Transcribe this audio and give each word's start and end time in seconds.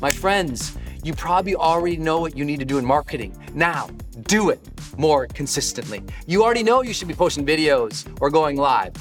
My 0.00 0.10
friends, 0.10 0.78
you 1.04 1.12
probably 1.12 1.54
already 1.54 1.98
know 1.98 2.20
what 2.20 2.34
you 2.34 2.42
need 2.44 2.58
to 2.60 2.64
do 2.64 2.78
in 2.78 2.84
marketing. 2.84 3.36
Now, 3.52 3.90
do 4.22 4.48
it 4.48 4.58
more 4.96 5.26
consistently. 5.26 6.02
You 6.26 6.42
already 6.42 6.62
know 6.62 6.82
you 6.82 6.94
should 6.94 7.08
be 7.08 7.14
posting 7.14 7.44
videos 7.44 8.06
or 8.20 8.30
going 8.30 8.56
live. 8.56 8.94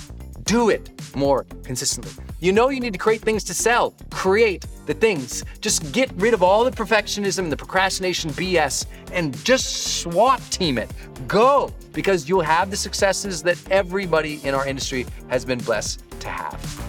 Do 0.44 0.70
it 0.70 0.90
more 1.16 1.46
consistently. 1.64 2.12
You 2.42 2.52
know 2.52 2.68
you 2.70 2.82
need 2.82 2.94
to 2.94 3.00
create 3.00 3.22
things 3.22 3.46
to 3.46 3.54
sell. 3.54 3.94
Create 4.12 4.66
the 4.88 4.94
things. 4.94 5.46
Just 5.62 5.90
get 5.94 6.12
rid 6.16 6.34
of 6.34 6.44
all 6.44 6.66
the 6.66 6.72
perfectionism 6.72 7.40
and 7.40 7.52
the 7.52 7.58
procrastination 7.58 8.32
BS 8.32 8.86
and 9.14 9.38
just 9.46 10.02
SWAT 10.02 10.42
team 10.50 10.78
it. 10.78 10.92
Go 11.28 11.74
because 11.94 12.28
you'll 12.28 12.42
have 12.42 12.72
the 12.72 12.78
successes 12.78 13.42
that 13.44 13.58
everybody 13.72 14.42
in 14.44 14.54
our 14.54 14.68
industry 14.68 15.06
has 15.30 15.46
been 15.46 15.60
blessed 15.60 16.04
to 16.20 16.28
have. 16.28 16.89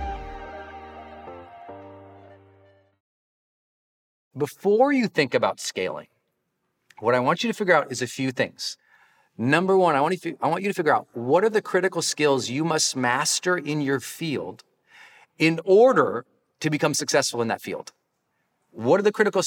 Before 4.37 4.93
you 4.93 5.07
think 5.07 5.33
about 5.33 5.59
scaling, 5.59 6.07
what 6.99 7.15
I 7.15 7.19
want 7.19 7.43
you 7.43 7.51
to 7.51 7.57
figure 7.57 7.73
out 7.73 7.91
is 7.91 8.01
a 8.01 8.07
few 8.07 8.31
things. 8.31 8.77
Number 9.37 9.77
one, 9.77 9.95
I 9.95 10.01
want, 10.01 10.23
you, 10.23 10.37
I 10.41 10.47
want 10.47 10.61
you 10.63 10.69
to 10.69 10.73
figure 10.73 10.95
out 10.95 11.07
what 11.13 11.43
are 11.43 11.49
the 11.49 11.61
critical 11.61 12.01
skills 12.01 12.49
you 12.49 12.63
must 12.63 12.95
master 12.95 13.57
in 13.57 13.81
your 13.81 13.99
field 13.99 14.63
in 15.37 15.59
order 15.65 16.25
to 16.61 16.69
become 16.69 16.93
successful 16.93 17.41
in 17.41 17.49
that 17.49 17.61
field. 17.61 17.91
What 18.71 18.99
are 18.99 19.03
the 19.03 19.11
critical, 19.11 19.41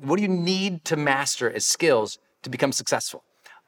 what 0.00 0.16
do 0.16 0.22
you 0.22 0.28
need 0.28 0.84
to 0.86 0.96
master 0.96 1.50
as 1.50 1.66
skills 1.66 2.18
to 2.42 2.48
become 2.48 2.72
successful? 2.72 3.22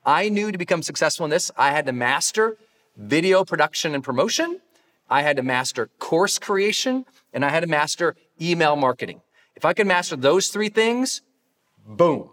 I 0.06 0.30
knew 0.30 0.50
to 0.50 0.58
become 0.58 0.82
successful 0.82 1.24
in 1.24 1.30
this, 1.30 1.50
I 1.56 1.72
had 1.72 1.84
to 1.86 1.92
master 1.92 2.56
video 2.96 3.44
production 3.44 3.94
and 3.94 4.02
promotion, 4.02 4.60
I 5.10 5.22
had 5.22 5.36
to 5.36 5.42
master 5.42 5.90
course 5.98 6.38
creation, 6.38 7.04
and 7.32 7.44
I 7.44 7.50
had 7.50 7.60
to 7.60 7.66
master 7.66 8.16
email 8.40 8.76
marketing. 8.76 9.20
If 9.58 9.64
I 9.64 9.72
can 9.72 9.88
master 9.88 10.14
those 10.14 10.50
three 10.50 10.68
things, 10.68 11.20
boom. 11.84 12.30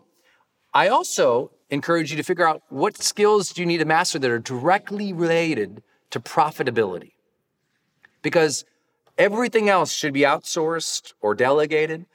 I 0.75 0.89
also 0.89 1.49
encourage 1.71 2.11
you 2.11 2.17
to 2.17 2.23
figure 2.23 2.47
out 2.47 2.61
what 2.69 3.01
skills 3.01 3.51
do 3.51 3.63
you 3.63 3.65
need 3.65 3.79
to 3.79 3.85
master 3.85 4.19
that 4.19 4.29
are 4.29 4.37
directly 4.37 5.11
related 5.11 5.81
to 6.11 6.19
profitability. 6.19 7.13
Because 8.21 8.63
everything 9.17 9.69
else 9.69 9.91
should 9.91 10.13
be 10.13 10.19
outsourced 10.19 11.13
or 11.19 11.33
delegated, 11.33 12.05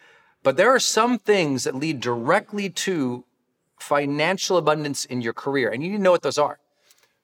but 0.44 0.56
there 0.56 0.70
are 0.70 0.78
some 0.78 1.18
things 1.18 1.64
that 1.64 1.74
lead 1.74 1.98
directly 1.98 2.70
to 2.70 3.24
financial 3.80 4.58
abundance 4.58 5.06
in 5.06 5.22
your 5.22 5.32
career, 5.32 5.70
and 5.70 5.82
you 5.82 5.90
need 5.90 5.96
to 5.96 6.02
know 6.04 6.12
what 6.12 6.22
those 6.22 6.38
are. 6.38 6.60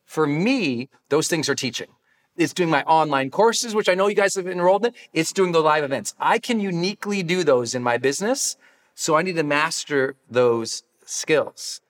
For 0.05 0.27
me, 0.27 0.89
those 1.09 1.29
things 1.29 1.49
are 1.49 1.55
teaching. 1.55 1.91
It's 2.37 2.53
doing 2.53 2.71
my 2.71 2.83
online 2.85 3.31
courses, 3.31 3.75
which 3.75 3.89
I 3.89 3.95
know 3.95 4.09
you 4.09 4.15
guys 4.15 4.35
have 4.35 4.47
enrolled 4.47 4.87
in. 4.87 4.93
It's 5.13 5.33
doing 5.33 5.53
the 5.53 5.61
live 5.61 5.85
events. 5.85 6.15
I 6.19 6.39
can 6.39 6.61
uniquely 6.61 7.23
do 7.23 7.45
those 7.45 7.75
in 7.75 7.83
my 7.83 7.99
business 7.99 8.57
So 8.99 9.15
I 9.15 9.23
need 9.23 9.37
to 9.37 9.43
master 9.45 10.17
those 10.29 10.83
skills. 11.05 11.83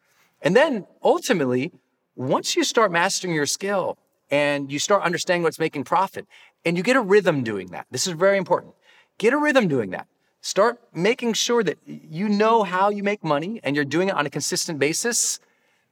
And 0.42 0.56
then 0.56 0.86
ultimately, 1.02 1.72
once 2.16 2.56
you 2.56 2.64
start 2.64 2.90
mastering 2.90 3.32
your 3.32 3.46
skill 3.46 3.96
and 4.28 4.72
you 4.72 4.80
start 4.80 5.04
understanding 5.04 5.44
what's 5.44 5.60
making 5.60 5.84
profit, 5.84 6.26
and 6.64 6.76
you 6.76 6.82
get 6.82 6.96
a 6.96 7.00
rhythm 7.00 7.44
doing 7.44 7.68
that, 7.68 7.86
this 7.92 8.08
is 8.08 8.14
very 8.14 8.36
important. 8.36 8.74
Get 9.18 9.32
a 9.32 9.38
rhythm 9.38 9.68
doing 9.68 9.90
that. 9.90 10.08
Start 10.40 10.80
making 10.92 11.34
sure 11.34 11.62
that 11.62 11.78
you 11.86 12.28
know 12.28 12.64
how 12.64 12.90
you 12.90 13.04
make 13.04 13.22
money 13.22 13.60
and 13.62 13.76
you're 13.76 13.84
doing 13.84 14.08
it 14.08 14.16
on 14.16 14.26
a 14.26 14.30
consistent 14.30 14.80
basis. 14.80 15.38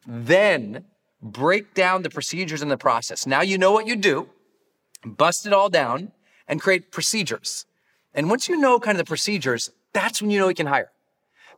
Then 0.04 0.84
break 1.22 1.74
down 1.74 2.02
the 2.02 2.10
procedures 2.10 2.60
and 2.60 2.70
the 2.72 2.76
process. 2.76 3.24
Now 3.24 3.40
you 3.40 3.56
know 3.56 3.70
what 3.70 3.86
you 3.86 3.94
do, 3.94 4.28
bust 5.04 5.46
it 5.46 5.52
all 5.52 5.68
down, 5.68 6.12
and 6.48 6.60
create 6.60 6.90
procedures. 6.90 7.66
And 8.14 8.30
once 8.30 8.48
you 8.48 8.56
know 8.56 8.78
kind 8.78 8.98
of 8.98 9.04
the 9.04 9.08
procedures, 9.08 9.70
that's 9.92 10.20
when 10.20 10.30
you 10.30 10.38
know 10.38 10.48
you 10.48 10.54
can 10.54 10.66
hire 10.66 10.90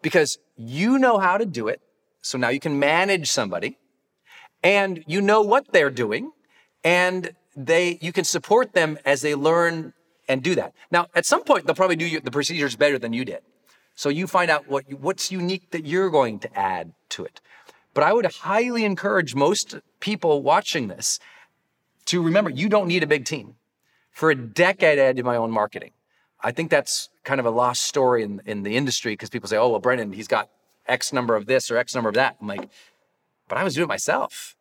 because 0.03 0.39
you 0.57 0.99
know 0.99 1.19
how 1.19 1.39
to 1.39 1.47
do 1.47 1.69
it. 1.69 1.81
So 2.23 2.39
now 2.39 2.49
you 2.49 2.61
can 2.61 2.79
manage 2.79 3.31
somebody 3.31 3.79
and 4.63 5.05
you 5.07 5.21
know 5.21 5.43
what 5.43 5.73
they're 5.73 5.91
doing 5.91 6.33
and 6.83 7.35
they 7.57 7.99
you 8.01 8.13
can 8.13 8.25
support 8.25 8.73
them 8.73 8.99
as 9.05 9.23
they 9.23 9.35
learn 9.35 9.93
and 10.29 10.43
do 10.43 10.55
that. 10.57 10.73
Now, 10.91 11.07
at 11.15 11.25
some 11.25 11.45
point, 11.45 11.67
they'll 11.67 11.75
probably 11.75 11.97
do 11.97 12.21
the 12.21 12.31
procedures 12.31 12.77
better 12.77 12.99
than 12.99 13.13
you 13.13 13.25
did. 13.25 13.41
So 13.95 14.09
you 14.09 14.27
find 14.27 14.51
out 14.51 14.69
what 14.69 14.85
what's 15.01 15.31
unique 15.31 15.71
that 15.71 15.87
you're 15.87 16.11
going 16.11 16.39
to 16.41 16.59
add 16.59 16.93
to 17.11 17.25
it. 17.25 17.41
But 17.95 18.05
I 18.05 18.13
would 18.13 18.27
highly 18.27 18.85
encourage 18.85 19.35
most 19.35 19.77
people 20.01 20.43
watching 20.43 20.89
this 20.89 21.19
to 22.07 22.23
remember 22.23 22.51
you 22.51 22.69
don't 22.69 22.89
need 22.89 23.03
a 23.03 23.07
big 23.07 23.25
team. 23.25 23.57
For 24.11 24.31
a 24.31 24.35
decade, 24.35 24.99
I 24.99 25.13
did 25.13 25.25
my 25.25 25.37
own 25.37 25.51
marketing. 25.51 25.91
I 26.41 26.53
think 26.53 26.71
that's 26.71 27.09
kind 27.25 27.41
of 27.41 27.47
a 27.47 27.51
lost 27.51 27.83
story 27.83 28.23
in, 28.23 28.41
in 28.47 28.63
the 28.63 28.77
industry 28.77 29.13
because 29.13 29.31
people 29.31 29.49
say, 29.49 29.57
oh, 29.57 29.69
well, 29.69 29.81
Brendon, 29.81 30.13
he's 30.13 30.29
got 30.29 30.49
X 30.87 31.13
number 31.13 31.35
of 31.37 31.47
this 31.47 31.71
or 31.71 31.77
X 31.77 31.95
number 31.95 32.09
of 32.09 32.15
that. 32.15 32.37
I'm 32.41 32.47
like, 32.47 32.69
but 33.49 33.59
I 33.59 33.65
was 33.65 33.75
doing 33.75 33.85
it 33.85 33.89
myself. 33.89 34.57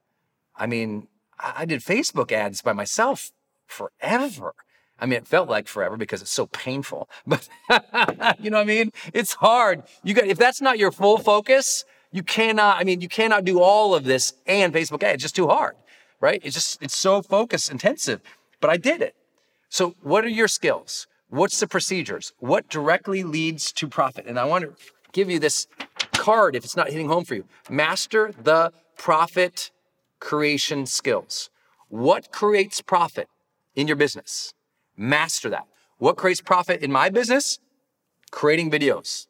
I 0.55 0.67
mean, 0.67 1.07
I 1.39 1.65
did 1.65 1.81
Facebook 1.81 2.31
ads 2.31 2.61
by 2.61 2.73
myself 2.73 3.31
forever. 3.67 4.53
I 4.99 5.05
mean, 5.05 5.17
it 5.17 5.27
felt 5.27 5.49
like 5.49 5.67
forever 5.67 5.97
because 5.97 6.21
it's 6.21 6.31
so 6.31 6.47
painful. 6.47 7.09
But 7.27 7.47
you 8.39 8.49
know 8.49 8.57
what 8.57 8.63
I 8.63 8.65
mean? 8.65 8.91
It's 9.13 9.33
hard. 9.33 9.83
You 10.03 10.13
got 10.13 10.25
if 10.25 10.37
that's 10.37 10.61
not 10.61 10.79
your 10.79 10.91
full 10.91 11.17
focus, 11.17 11.83
you 12.11 12.23
cannot. 12.23 12.79
I 12.79 12.83
mean, 12.83 13.01
you 13.01 13.09
cannot 13.09 13.43
do 13.43 13.59
all 13.59 13.93
of 13.93 14.05
this 14.05 14.33
and 14.47 14.73
Facebook 14.73 15.03
ads. 15.03 15.15
It's 15.15 15.23
just 15.23 15.35
too 15.35 15.47
hard, 15.47 15.75
right? 16.19 16.41
It's 16.43 16.55
just 16.55 16.81
it's 16.81 16.95
so 16.95 17.21
focus 17.21 17.69
intensive. 17.69 18.21
But 18.59 18.69
I 18.69 18.77
did 18.77 19.01
it. 19.01 19.15
So, 19.69 19.95
what 20.01 20.23
are 20.25 20.29
your 20.29 20.47
skills? 20.47 21.07
What's 21.29 21.59
the 21.59 21.67
procedures? 21.67 22.33
What 22.39 22.69
directly 22.69 23.23
leads 23.23 23.71
to 23.73 23.87
profit? 23.87 24.25
And 24.25 24.39
I 24.39 24.45
want 24.45 24.63
to 24.63 24.75
give 25.11 25.29
you 25.29 25.39
this 25.39 25.67
card 26.13 26.55
if 26.55 26.63
it's 26.63 26.75
not 26.75 26.89
hitting 26.89 27.07
home 27.07 27.25
for 27.25 27.35
you. 27.35 27.45
Master 27.69 28.31
the 28.41 28.71
profit 28.97 29.71
creation 30.19 30.85
skills. 30.85 31.49
What 31.89 32.31
creates 32.31 32.81
profit 32.81 33.27
in 33.75 33.87
your 33.87 33.95
business? 33.95 34.53
Master 34.95 35.49
that. 35.49 35.67
What 35.97 36.17
creates 36.17 36.41
profit 36.41 36.81
in 36.81 36.91
my 36.91 37.09
business? 37.09 37.59
Creating 38.31 38.69
videos. 38.71 39.27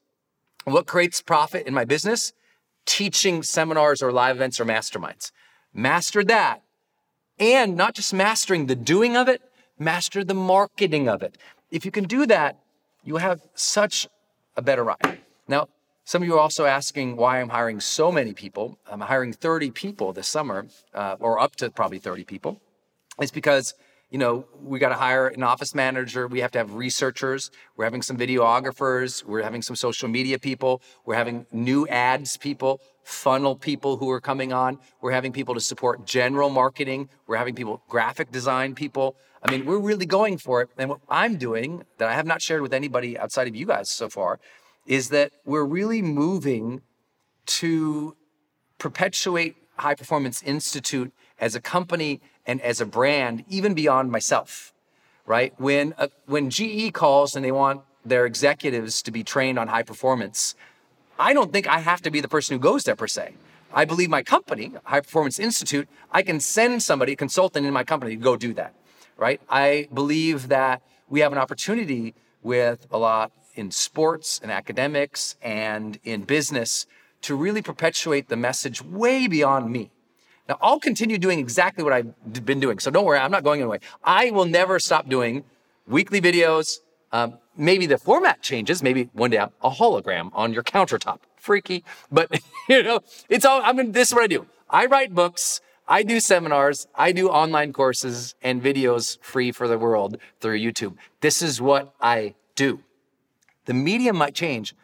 What 0.64 0.88
creates 0.88 1.22
profit 1.22 1.68
in 1.68 1.74
my 1.74 1.86
business? 1.86 2.34
Teaching 2.86 3.44
seminars 3.44 4.02
or 4.02 4.12
live 4.12 4.36
events 4.36 4.60
or 4.60 4.66
masterminds. 4.66 5.32
Master 5.74 6.24
that. 6.24 6.62
And 7.40 7.76
not 7.76 7.96
just 7.96 8.14
mastering 8.14 8.68
the 8.68 8.76
doing 8.76 9.18
of 9.18 9.28
it, 9.28 9.42
master 9.78 10.24
the 10.24 10.34
marketing 10.34 11.10
of 11.10 11.22
it. 11.22 11.38
If 11.72 11.86
you 11.86 11.92
can 11.92 12.06
do 12.06 12.26
that, 12.28 12.58
you 13.04 13.18
have 13.18 13.42
such 13.54 14.08
a 14.56 14.62
better 14.62 14.84
ride. 14.84 15.20
Now, 15.48 15.68
some 16.06 16.22
of 16.22 16.28
you 16.28 16.36
are 16.36 16.40
also 16.40 16.66
asking 16.66 17.18
why 17.18 17.42
I'm 17.42 17.50
hiring 17.50 17.80
so 17.80 18.12
many 18.12 18.34
people. 18.34 18.78
I'm 18.90 19.02
hiring 19.02 19.34
30 19.34 19.72
people 19.72 20.14
this 20.14 20.28
summer, 20.28 20.68
uh, 20.94 21.18
or 21.20 21.40
up 21.40 21.56
to 21.58 21.70
probably 21.70 22.00
30 22.00 22.24
people. 22.24 22.62
It's 23.20 23.32
because 23.32 23.74
you 24.16 24.20
know, 24.20 24.46
we 24.62 24.80
got 24.80 24.90
to 24.90 24.96
hire 24.96 25.28
an 25.28 25.44
office 25.44 25.74
manager. 25.74 26.28
We 26.28 26.40
have 26.40 26.52
to 26.52 26.60
have 26.60 26.76
researchers. 26.76 27.52
We're 27.76 27.86
having 27.86 28.02
some 28.02 28.18
videographers. 28.18 29.26
We're 29.26 29.42
having 29.42 29.62
some 29.62 29.76
social 29.76 30.08
media 30.08 30.40
people. 30.40 30.82
We're 31.06 31.16
having 31.16 31.46
new 31.52 31.88
ads 31.88 32.38
people, 32.38 32.80
funnel 33.06 33.56
people 33.56 33.98
who 33.98 34.10
are 34.10 34.20
coming 34.20 34.52
on. 34.52 34.80
We're 35.00 35.12
having 35.12 35.32
people 35.32 35.54
to 35.54 35.62
support 35.62 36.06
general 36.06 36.50
marketing. 36.50 37.08
We're 37.28 37.38
having 37.38 37.54
people, 37.54 37.84
graphic 37.88 38.32
design 38.32 38.74
people. 38.74 39.16
I 39.44 39.52
mean, 39.52 39.64
we're 39.66 39.80
really 39.80 40.08
going 40.08 40.40
for 40.40 40.64
it. 40.64 40.70
And 40.76 40.90
what 40.90 41.02
I'm 41.08 41.38
doing 41.38 41.84
that 42.00 42.10
I 42.10 42.14
have 42.14 42.26
not 42.26 42.42
shared 42.42 42.64
with 42.64 42.74
anybody 42.74 43.18
outside 43.18 43.48
of 43.48 43.56
you 43.56 43.68
guys 43.68 43.92
so 43.92 44.10
far 44.10 44.40
is 44.88 45.10
that 45.10 45.32
we're 45.46 45.64
really 45.64 46.02
moving 46.02 46.82
to 47.46 48.16
perpetuate 48.80 49.56
High 49.78 49.94
Performance 49.94 50.42
Institute 50.42 51.14
as 51.40 51.54
a 51.54 51.62
company 51.62 52.22
and 52.48 52.60
as 52.62 52.82
a 52.82 52.88
brand, 52.88 53.46
even 53.48 53.76
beyond 53.76 54.12
myself, 54.12 54.74
right? 55.28 55.54
When, 55.60 55.94
uh, 56.00 56.08
when 56.26 56.50
GE 56.50 56.94
calls 56.94 57.36
and 57.36 57.46
they 57.46 57.52
want 57.52 57.82
their 58.04 58.26
executives 58.26 59.04
to 59.04 59.12
be 59.12 59.24
trained 59.24 59.60
on 59.60 59.68
high 59.68 59.84
performance, 59.84 60.56
I 61.18 61.34
don't 61.34 61.52
think 61.52 61.68
I 61.68 61.80
have 61.80 62.02
to 62.02 62.12
be 62.12 62.20
the 62.22 62.28
person 62.28 62.56
who 62.56 62.60
goes 62.60 62.84
there 62.84 62.96
per 62.96 63.08
se. 63.08 63.36
I 63.74 63.86
believe 63.86 64.10
my 64.10 64.24
company, 64.24 64.72
High 64.86 65.02
Performance 65.02 65.40
Institute, 65.40 65.88
I 66.12 66.22
can 66.22 66.40
send 66.40 66.82
somebody, 66.84 67.14
a 67.14 67.16
consultant 67.16 67.66
in 67.66 67.74
my 67.74 67.84
company 67.84 68.16
to 68.16 68.22
go 68.22 68.36
do 68.36 68.54
that, 68.54 68.74
right? 69.18 69.42
I 69.50 69.88
believe 69.94 70.48
that 70.48 70.82
we 71.10 71.20
have 71.20 71.32
an 71.32 71.38
opportunity 71.38 72.14
with 72.42 72.88
a 72.92 72.98
lot 72.98 73.32
in 73.56 73.72
sports 73.72 74.40
and 74.42 74.52
academics 74.52 75.36
and 75.42 76.00
in 76.04 76.24
business 76.24 76.86
to 77.22 77.36
really 77.36 77.62
perpetuate 77.62 78.30
the 78.30 78.38
message 78.38 78.82
way 78.82 79.28
beyond 79.28 79.72
me. 79.72 79.92
Now, 80.48 80.58
I'll 80.62 80.80
continue 80.80 81.18
doing 81.18 81.40
exactly 81.40 81.84
what 81.84 81.92
I've 81.92 82.46
been 82.46 82.60
doing. 82.60 82.78
So 82.80 82.92
don't 82.92 83.06
worry, 83.06 83.18
I'm 83.18 83.32
not 83.32 83.44
going 83.44 83.62
away. 83.62 83.80
I 84.04 84.32
will 84.32 84.46
never 84.46 84.80
stop 84.80 85.10
doing 85.10 85.44
weekly 85.88 86.22
videos. 86.22 86.80
Um, 87.12 87.40
maybe 87.58 87.86
the 87.86 87.98
format 87.98 88.42
changes. 88.42 88.84
Maybe 88.84 89.10
one 89.14 89.32
day 89.32 89.38
a 89.38 89.70
hologram 89.70 90.30
on 90.34 90.54
your 90.54 90.64
countertop. 90.64 91.20
Freaky. 91.38 91.84
But, 92.12 92.42
you 92.70 92.84
know, 92.84 93.02
it's 93.30 93.46
all, 93.46 93.62
I 93.64 93.74
mean, 93.74 93.92
this 93.92 94.10
is 94.10 94.14
what 94.14 94.24
I 94.24 94.28
do. 94.28 94.46
I 94.70 94.86
write 94.86 95.14
books. 95.14 95.62
I 95.88 96.02
do 96.02 96.20
seminars. 96.20 96.88
I 96.96 97.12
do 97.12 97.30
online 97.30 97.72
courses 97.72 98.36
and 98.42 98.62
videos 98.62 99.20
free 99.22 99.52
for 99.52 99.68
the 99.68 99.78
world 99.78 100.18
through 100.40 100.60
YouTube. 100.60 100.96
This 101.22 101.42
is 101.42 101.62
what 101.62 101.94
I 102.02 102.34
do. 102.56 102.82
The 103.66 103.74
medium 103.74 104.18
might 104.18 104.36
change, 104.36 104.76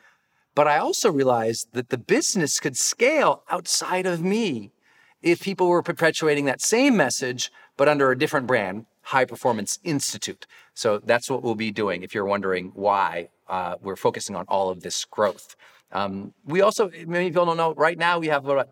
but 0.54 0.68
I 0.68 0.78
also 0.78 1.12
realized 1.12 1.70
that 1.74 1.90
the 1.90 1.98
business 1.98 2.60
could 2.60 2.78
scale 2.78 3.44
outside 3.50 4.06
of 4.06 4.22
me 4.22 4.72
if 5.22 5.42
people 5.42 5.68
were 5.70 5.84
perpetuating 5.84 6.46
that 6.46 6.62
same 6.62 6.98
message, 6.98 7.52
but 7.78 7.88
under 7.88 8.12
a 8.12 8.18
different 8.18 8.48
brand, 8.48 8.86
High 9.04 9.26
Performance 9.26 9.80
Institute. 9.84 10.46
So 10.74 11.00
that's 11.00 11.30
what 11.30 11.44
we'll 11.44 11.56
be 11.56 11.72
doing 11.72 12.04
if 12.04 12.14
you're 12.14 12.26
wondering 12.26 12.72
why 12.76 13.30
uh, 13.48 13.76
we're 13.82 13.96
focusing 13.96 14.36
on 14.36 14.46
all 14.48 14.70
of 14.70 14.82
this 14.82 15.06
growth. 15.06 15.56
Um, 15.92 16.34
we 16.46 16.62
also, 16.62 16.90
many 17.06 17.30
people 17.30 17.46
don't 17.46 17.58
know, 17.58 17.74
right 17.74 17.98
now 17.98 18.20
we 18.20 18.28
have 18.28 18.46
about 18.46 18.70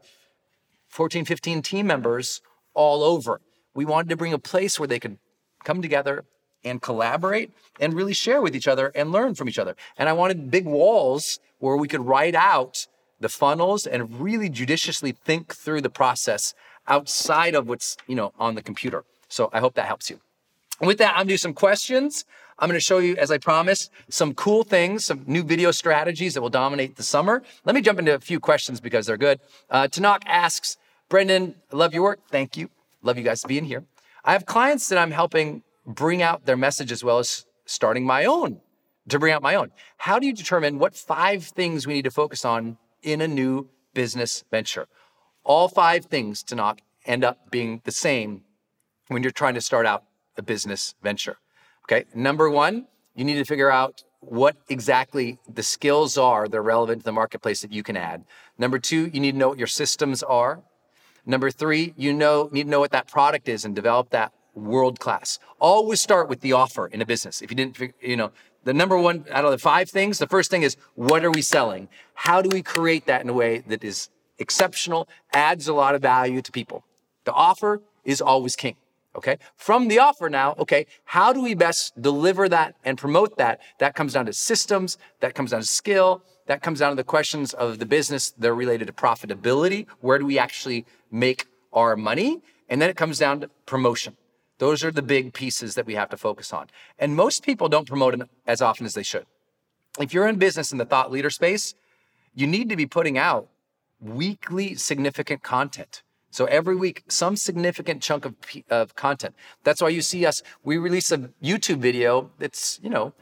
14, 0.89 1.25
15 1.25 1.61
team 1.61 1.87
members 1.87 2.41
all 2.73 3.03
over. 3.03 3.41
We 3.73 3.85
wanted 3.85 4.09
to 4.09 4.17
bring 4.17 4.33
a 4.33 4.39
place 4.39 4.79
where 4.79 4.87
they 4.87 4.99
could 4.99 5.17
come 5.63 5.81
together 5.81 6.25
and 6.63 6.81
collaborate 6.81 7.51
and 7.79 7.93
really 7.93 8.13
share 8.13 8.41
with 8.41 8.55
each 8.55 8.67
other 8.67 8.91
and 8.95 9.11
learn 9.11 9.35
from 9.35 9.47
each 9.47 9.59
other. 9.59 9.75
And 9.97 10.09
I 10.09 10.13
wanted 10.13 10.51
big 10.51 10.65
walls 10.65 11.39
where 11.59 11.75
we 11.77 11.87
could 11.87 12.05
write 12.05 12.35
out 12.35 12.87
the 13.19 13.29
funnels 13.29 13.85
and 13.85 14.19
really 14.19 14.49
judiciously 14.49 15.11
think 15.11 15.53
through 15.53 15.81
the 15.81 15.89
process 15.89 16.53
outside 16.87 17.53
of 17.53 17.67
what's, 17.67 17.97
you 18.07 18.15
know, 18.15 18.33
on 18.39 18.55
the 18.55 18.61
computer. 18.61 19.03
So 19.29 19.49
I 19.53 19.59
hope 19.59 19.75
that 19.75 19.85
helps 19.85 20.09
you. 20.09 20.19
With 20.81 20.97
that, 20.97 21.11
I'm 21.11 21.21
gonna 21.21 21.29
do 21.29 21.37
some 21.37 21.53
questions. 21.53 22.25
I'm 22.57 22.67
gonna 22.67 22.79
show 22.79 22.97
you, 22.97 23.15
as 23.15 23.31
I 23.31 23.37
promised, 23.37 23.91
some 24.09 24.33
cool 24.33 24.63
things, 24.63 25.05
some 25.05 25.23
new 25.27 25.43
video 25.43 25.71
strategies 25.71 26.33
that 26.33 26.41
will 26.41 26.49
dominate 26.49 26.97
the 26.97 27.03
summer. 27.03 27.41
Let 27.65 27.75
me 27.75 27.81
jump 27.81 27.99
into 27.99 28.13
a 28.13 28.19
few 28.19 28.39
questions 28.39 28.81
because 28.81 29.05
they're 29.05 29.17
good. 29.17 29.39
Uh, 29.69 29.87
Tanak 29.87 30.23
asks, 30.25 30.77
Brendon, 31.07 31.55
I 31.71 31.75
love 31.75 31.93
your 31.93 32.03
work. 32.03 32.19
Thank 32.29 32.57
you. 32.57 32.69
Love 33.01 33.17
you 33.17 33.23
guys 33.23 33.43
being 33.43 33.65
here. 33.65 33.85
I 34.25 34.33
have 34.33 34.45
clients 34.45 34.89
that 34.89 34.99
I'm 34.99 35.11
helping 35.11 35.63
bring 35.85 36.21
out 36.21 36.45
their 36.45 36.57
message 36.57 36.91
as 36.91 37.03
well 37.03 37.19
as 37.19 37.45
starting 37.65 38.05
my 38.05 38.25
own, 38.25 38.59
to 39.07 39.19
bring 39.19 39.33
out 39.33 39.41
my 39.41 39.55
own. 39.55 39.71
How 39.97 40.19
do 40.19 40.27
you 40.27 40.33
determine 40.33 40.79
what 40.79 40.95
five 40.95 41.43
things 41.43 41.87
we 41.87 41.93
need 41.93 42.03
to 42.03 42.11
focus 42.11 42.43
on 42.43 42.77
in 43.01 43.21
a 43.21 43.27
new 43.27 43.69
business 43.93 44.43
venture. 44.51 44.87
All 45.43 45.67
five 45.67 46.05
things 46.05 46.43
to 46.43 46.55
not 46.55 46.81
end 47.05 47.23
up 47.23 47.49
being 47.51 47.81
the 47.85 47.91
same 47.91 48.43
when 49.09 49.23
you're 49.23 49.31
trying 49.31 49.55
to 49.55 49.61
start 49.61 49.85
out 49.85 50.05
a 50.37 50.41
business 50.41 50.95
venture. 51.03 51.37
Okay. 51.85 52.05
Number 52.15 52.49
one, 52.49 52.87
you 53.15 53.25
need 53.25 53.35
to 53.35 53.45
figure 53.45 53.69
out 53.69 54.03
what 54.21 54.55
exactly 54.69 55.39
the 55.51 55.63
skills 55.63 56.17
are 56.17 56.47
that 56.47 56.57
are 56.57 56.63
relevant 56.63 57.01
to 57.01 57.05
the 57.05 57.11
marketplace 57.11 57.61
that 57.61 57.71
you 57.71 57.83
can 57.83 57.97
add. 57.97 58.23
Number 58.57 58.79
two, 58.79 59.09
you 59.13 59.19
need 59.19 59.33
to 59.33 59.37
know 59.37 59.49
what 59.49 59.57
your 59.57 59.67
systems 59.67 60.23
are. 60.23 60.61
Number 61.25 61.51
three, 61.51 61.93
you 61.97 62.13
know 62.13 62.49
need 62.51 62.63
to 62.63 62.69
know 62.69 62.79
what 62.79 62.91
that 62.91 63.07
product 63.07 63.49
is 63.49 63.65
and 63.65 63.75
develop 63.75 64.09
that 64.11 64.31
world 64.53 64.99
class. 64.99 65.39
Always 65.59 66.01
start 66.01 66.29
with 66.29 66.41
the 66.41 66.53
offer 66.53 66.87
in 66.87 67.01
a 67.01 67.05
business. 67.05 67.41
If 67.41 67.51
you 67.51 67.57
didn't, 67.57 67.93
you 68.01 68.17
know, 68.17 68.31
the 68.63 68.73
number 68.73 68.97
one 68.97 69.25
out 69.31 69.45
of 69.45 69.51
the 69.51 69.57
five 69.57 69.89
things, 69.89 70.19
the 70.19 70.27
first 70.27 70.51
thing 70.51 70.63
is 70.63 70.75
what 70.95 71.23
are 71.23 71.31
we 71.31 71.41
selling? 71.41 71.87
How 72.13 72.41
do 72.41 72.49
we 72.49 72.61
create 72.61 73.05
that 73.05 73.21
in 73.21 73.29
a 73.29 73.33
way 73.33 73.59
that 73.67 73.83
is 73.83 74.09
exceptional, 74.37 75.07
adds 75.33 75.67
a 75.67 75.73
lot 75.73 75.95
of 75.95 76.01
value 76.01 76.41
to 76.41 76.51
people? 76.51 76.83
The 77.23 77.33
offer 77.33 77.81
is 78.03 78.21
always 78.21 78.55
king. 78.55 78.75
Okay. 79.15 79.37
From 79.55 79.87
the 79.87 79.99
offer 79.99 80.29
now, 80.29 80.55
okay, 80.59 80.85
how 81.03 81.33
do 81.33 81.41
we 81.41 81.55
best 81.55 81.99
deliver 81.99 82.47
that 82.47 82.75
and 82.85 82.97
promote 82.97 83.37
that? 83.37 83.59
That 83.79 83.95
comes 83.95 84.13
down 84.13 84.27
to 84.27 84.33
systems, 84.33 84.97
that 85.19 85.33
comes 85.33 85.51
down 85.51 85.61
to 85.61 85.65
skill, 85.65 86.23
that 86.45 86.61
comes 86.61 86.79
down 86.79 86.91
to 86.91 86.95
the 86.95 87.03
questions 87.03 87.53
of 87.53 87.79
the 87.79 87.85
business 87.85 88.31
that 88.31 88.47
are 88.47 88.55
related 88.55 88.87
to 88.87 88.93
profitability. 88.93 89.87
Where 89.99 90.19
do 90.19 90.25
we 90.25 90.37
actually 90.37 90.85
make 91.11 91.47
our 91.73 91.95
money? 91.95 92.41
And 92.69 92.81
then 92.81 92.89
it 92.89 92.97
comes 92.97 93.17
down 93.17 93.41
to 93.41 93.49
promotion. 93.65 94.15
Those 94.59 94.83
are 94.83 94.91
the 94.91 95.01
big 95.01 95.33
pieces 95.33 95.75
that 95.75 95.85
we 95.85 95.95
have 95.95 96.09
to 96.09 96.17
focus 96.17 96.53
on. 96.53 96.67
And 96.99 97.15
most 97.15 97.43
people 97.43 97.69
don't 97.69 97.87
promote 97.87 98.19
as 98.45 98.61
often 98.61 98.85
as 98.85 98.93
they 98.93 99.03
should. 99.03 99.25
If 99.99 100.13
you're 100.13 100.27
in 100.27 100.37
business 100.37 100.71
in 100.71 100.77
the 100.77 100.85
thought 100.85 101.11
leader 101.11 101.29
space, 101.29 101.73
you 102.35 102.45
need 102.45 102.69
to 102.69 102.75
be 102.75 102.85
putting 102.85 103.17
out 103.17 103.47
weekly 103.99 104.75
significant 104.75 105.43
content. 105.43 106.03
So 106.31 106.45
every 106.45 106.75
week, 106.75 107.03
some 107.07 107.35
significant 107.35 108.01
chunk 108.01 108.25
of, 108.25 108.35
of 108.69 108.95
content. 108.95 109.35
That's 109.63 109.81
why 109.81 109.89
you 109.89 110.01
see 110.01 110.25
us, 110.25 110.43
we 110.63 110.77
release 110.77 111.11
a 111.11 111.29
YouTube 111.43 111.79
video 111.79 112.31
that's, 112.37 112.79
you 112.83 112.89
know, 112.89 113.13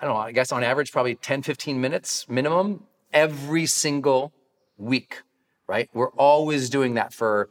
I 0.00 0.06
don't 0.06 0.14
know, 0.14 0.20
I 0.20 0.32
guess 0.32 0.52
on 0.52 0.62
average, 0.62 0.92
probably 0.92 1.16
10, 1.16 1.42
15 1.42 1.80
minutes 1.80 2.26
minimum 2.28 2.84
every 3.12 3.66
single 3.66 4.32
week, 4.78 5.22
right? 5.66 5.90
We're 5.92 6.10
always 6.10 6.70
doing 6.70 6.94
that 6.94 7.12
for, 7.12 7.50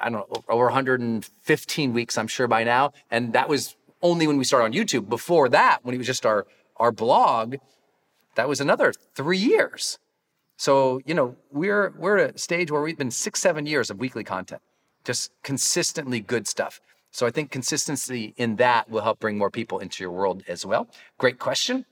I 0.00 0.10
don't 0.10 0.30
know, 0.30 0.42
over 0.48 0.64
115 0.66 1.92
weeks, 1.92 2.18
I'm 2.18 2.28
sure 2.28 2.46
by 2.46 2.64
now. 2.64 2.92
And 3.10 3.32
that 3.32 3.48
was 3.48 3.74
only 4.02 4.26
when 4.26 4.36
we 4.36 4.44
started 4.44 4.66
on 4.66 4.72
YouTube. 4.72 5.08
Before 5.08 5.48
that, 5.48 5.78
when 5.82 5.94
it 5.94 5.98
was 5.98 6.06
just 6.06 6.26
our, 6.26 6.46
our 6.76 6.92
blog, 6.92 7.56
that 8.34 8.48
was 8.48 8.60
another 8.60 8.92
three 9.14 9.38
years. 9.38 9.98
So, 10.62 11.00
you 11.04 11.14
know, 11.14 11.34
we're 11.50 11.92
we're 11.98 12.18
at 12.18 12.36
a 12.36 12.38
stage 12.38 12.70
where 12.70 12.82
we've 12.82 12.96
been 12.96 13.10
six, 13.10 13.40
seven 13.40 13.66
years 13.66 13.90
of 13.90 13.98
weekly 13.98 14.22
content, 14.22 14.62
just 15.02 15.32
consistently 15.42 16.20
good 16.20 16.46
stuff. 16.46 16.80
So 17.10 17.26
I 17.26 17.32
think 17.32 17.50
consistency 17.50 18.32
in 18.36 18.54
that 18.56 18.88
will 18.88 19.00
help 19.00 19.18
bring 19.18 19.36
more 19.36 19.50
people 19.50 19.80
into 19.80 20.04
your 20.04 20.12
world 20.12 20.44
as 20.46 20.64
well. 20.64 20.86
Great 21.18 21.40
question. 21.40 21.84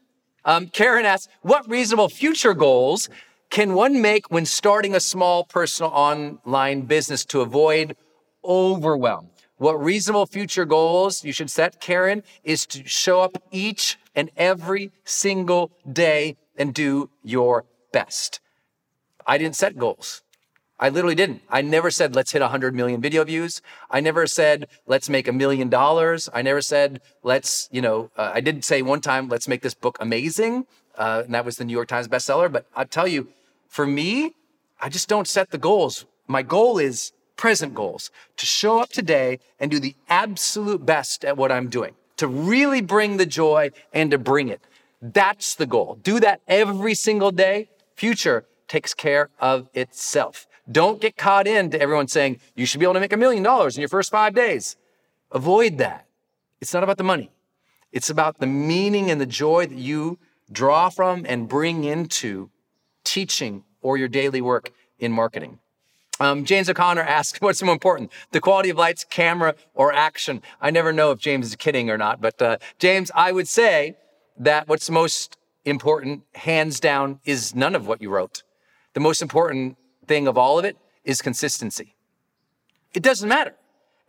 Um, 0.44 0.68
Karen 0.68 1.04
asks, 1.04 1.26
what 1.42 1.68
reasonable 1.68 2.08
future 2.08 2.54
goals 2.54 3.08
can 3.50 3.74
one 3.74 4.00
make 4.00 4.30
when 4.30 4.46
starting 4.46 4.94
a 4.94 5.00
small 5.00 5.42
personal 5.42 5.90
online 5.90 6.82
business 6.82 7.24
to 7.24 7.40
avoid 7.40 7.96
overwhelm? 8.44 9.30
What 9.56 9.82
reasonable 9.82 10.26
future 10.26 10.64
goals 10.64 11.24
you 11.24 11.32
should 11.32 11.50
set, 11.50 11.80
Karen, 11.80 12.22
is 12.44 12.66
to 12.66 12.86
show 12.86 13.20
up 13.20 13.36
each 13.50 13.98
and 14.14 14.30
every 14.36 14.92
single 15.02 15.72
day 15.92 16.36
and 16.56 16.72
do 16.72 17.10
your 17.24 17.64
best. 17.92 18.38
I 19.26 19.38
didn't 19.38 19.56
set 19.56 19.76
goals. 19.76 20.22
I 20.78 20.88
literally 20.88 21.14
didn't. 21.14 21.42
I 21.50 21.60
never 21.60 21.90
said, 21.90 22.16
let's 22.16 22.32
hit 22.32 22.40
100 22.40 22.74
million 22.74 23.02
video 23.02 23.22
views. 23.22 23.60
I 23.90 24.00
never 24.00 24.26
said, 24.26 24.66
let's 24.86 25.10
make 25.10 25.28
a 25.28 25.32
million 25.32 25.68
dollars. 25.68 26.30
I 26.32 26.40
never 26.40 26.62
said, 26.62 27.02
let's, 27.22 27.68
you 27.70 27.82
know, 27.82 28.10
uh, 28.16 28.30
I 28.34 28.40
did 28.40 28.64
say 28.64 28.80
one 28.80 29.02
time, 29.02 29.28
let's 29.28 29.46
make 29.46 29.60
this 29.60 29.74
book 29.74 29.98
amazing. 30.00 30.66
Uh, 30.96 31.22
and 31.26 31.34
that 31.34 31.44
was 31.44 31.58
the 31.58 31.66
New 31.66 31.74
York 31.74 31.88
Times 31.88 32.08
bestseller. 32.08 32.50
But 32.50 32.66
I'll 32.74 32.86
tell 32.86 33.06
you, 33.06 33.28
for 33.68 33.86
me, 33.86 34.34
I 34.80 34.88
just 34.88 35.06
don't 35.06 35.28
set 35.28 35.50
the 35.50 35.58
goals. 35.58 36.06
My 36.26 36.42
goal 36.42 36.78
is 36.78 37.12
present 37.36 37.74
goals 37.74 38.10
to 38.38 38.46
show 38.46 38.80
up 38.80 38.90
today 38.90 39.38
and 39.58 39.70
do 39.70 39.80
the 39.80 39.94
absolute 40.08 40.84
best 40.86 41.24
at 41.26 41.36
what 41.36 41.52
I'm 41.52 41.68
doing, 41.68 41.94
to 42.16 42.26
really 42.26 42.80
bring 42.80 43.18
the 43.18 43.26
joy 43.26 43.70
and 43.92 44.10
to 44.10 44.18
bring 44.18 44.48
it. 44.48 44.62
That's 45.02 45.54
the 45.54 45.66
goal. 45.66 45.98
Do 46.02 46.20
that 46.20 46.40
every 46.48 46.94
single 46.94 47.30
day. 47.30 47.68
Future, 47.96 48.46
takes 48.70 48.94
care 48.94 49.30
of 49.40 49.68
itself. 49.74 50.46
Don't 50.70 51.00
get 51.00 51.16
caught 51.16 51.48
into 51.48 51.80
everyone 51.80 52.06
saying 52.06 52.38
you 52.54 52.64
should 52.64 52.78
be 52.78 52.86
able 52.86 52.94
to 52.94 53.00
make 53.00 53.12
a 53.12 53.16
million 53.16 53.42
dollars 53.42 53.76
in 53.76 53.80
your 53.80 53.88
first 53.88 54.12
five 54.12 54.32
days. 54.32 54.76
Avoid 55.32 55.78
that. 55.78 56.06
It's 56.60 56.72
not 56.72 56.84
about 56.84 56.96
the 56.96 57.04
money. 57.04 57.32
It's 57.90 58.10
about 58.10 58.38
the 58.38 58.46
meaning 58.46 59.10
and 59.10 59.20
the 59.20 59.26
joy 59.26 59.66
that 59.66 59.76
you 59.76 60.20
draw 60.52 60.88
from 60.88 61.26
and 61.28 61.48
bring 61.48 61.82
into 61.82 62.50
teaching 63.02 63.64
or 63.82 63.96
your 63.96 64.06
daily 64.06 64.40
work 64.40 64.70
in 65.00 65.10
marketing. 65.10 65.58
Um, 66.20 66.44
James 66.44 66.70
O'Connor 66.70 67.02
asks, 67.02 67.40
what's 67.40 67.60
more 67.62 67.72
important, 67.72 68.12
the 68.30 68.40
quality 68.40 68.70
of 68.70 68.76
lights, 68.76 69.02
camera, 69.02 69.56
or 69.74 69.92
action? 69.92 70.42
I 70.60 70.70
never 70.70 70.92
know 70.92 71.10
if 71.10 71.18
James 71.18 71.46
is 71.46 71.56
kidding 71.56 71.90
or 71.90 71.98
not, 71.98 72.20
but 72.20 72.40
uh, 72.40 72.58
James, 72.78 73.10
I 73.16 73.32
would 73.32 73.48
say 73.48 73.96
that 74.38 74.68
what's 74.68 74.88
most 74.88 75.38
important, 75.64 76.22
hands 76.34 76.78
down, 76.78 77.18
is 77.24 77.52
none 77.52 77.74
of 77.74 77.88
what 77.88 78.00
you 78.00 78.10
wrote. 78.10 78.44
The 78.94 79.00
most 79.00 79.22
important 79.22 79.76
thing 80.06 80.26
of 80.26 80.36
all 80.36 80.58
of 80.58 80.64
it 80.64 80.76
is 81.04 81.22
consistency. 81.22 81.94
It 82.92 83.02
doesn't 83.02 83.28
matter. 83.28 83.54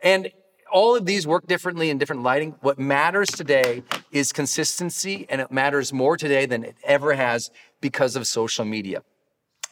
And 0.02 0.32
all 0.72 0.96
of 0.96 1.06
these 1.06 1.26
work 1.26 1.46
differently 1.46 1.90
in 1.90 1.98
different 1.98 2.22
lighting. 2.22 2.56
What 2.60 2.78
matters 2.78 3.28
today 3.28 3.82
is 4.10 4.32
consistency, 4.32 5.26
and 5.28 5.40
it 5.40 5.52
matters 5.52 5.92
more 5.92 6.16
today 6.16 6.46
than 6.46 6.64
it 6.64 6.76
ever 6.82 7.14
has 7.14 7.50
because 7.80 8.16
of 8.16 8.26
social 8.26 8.64
media. 8.64 9.02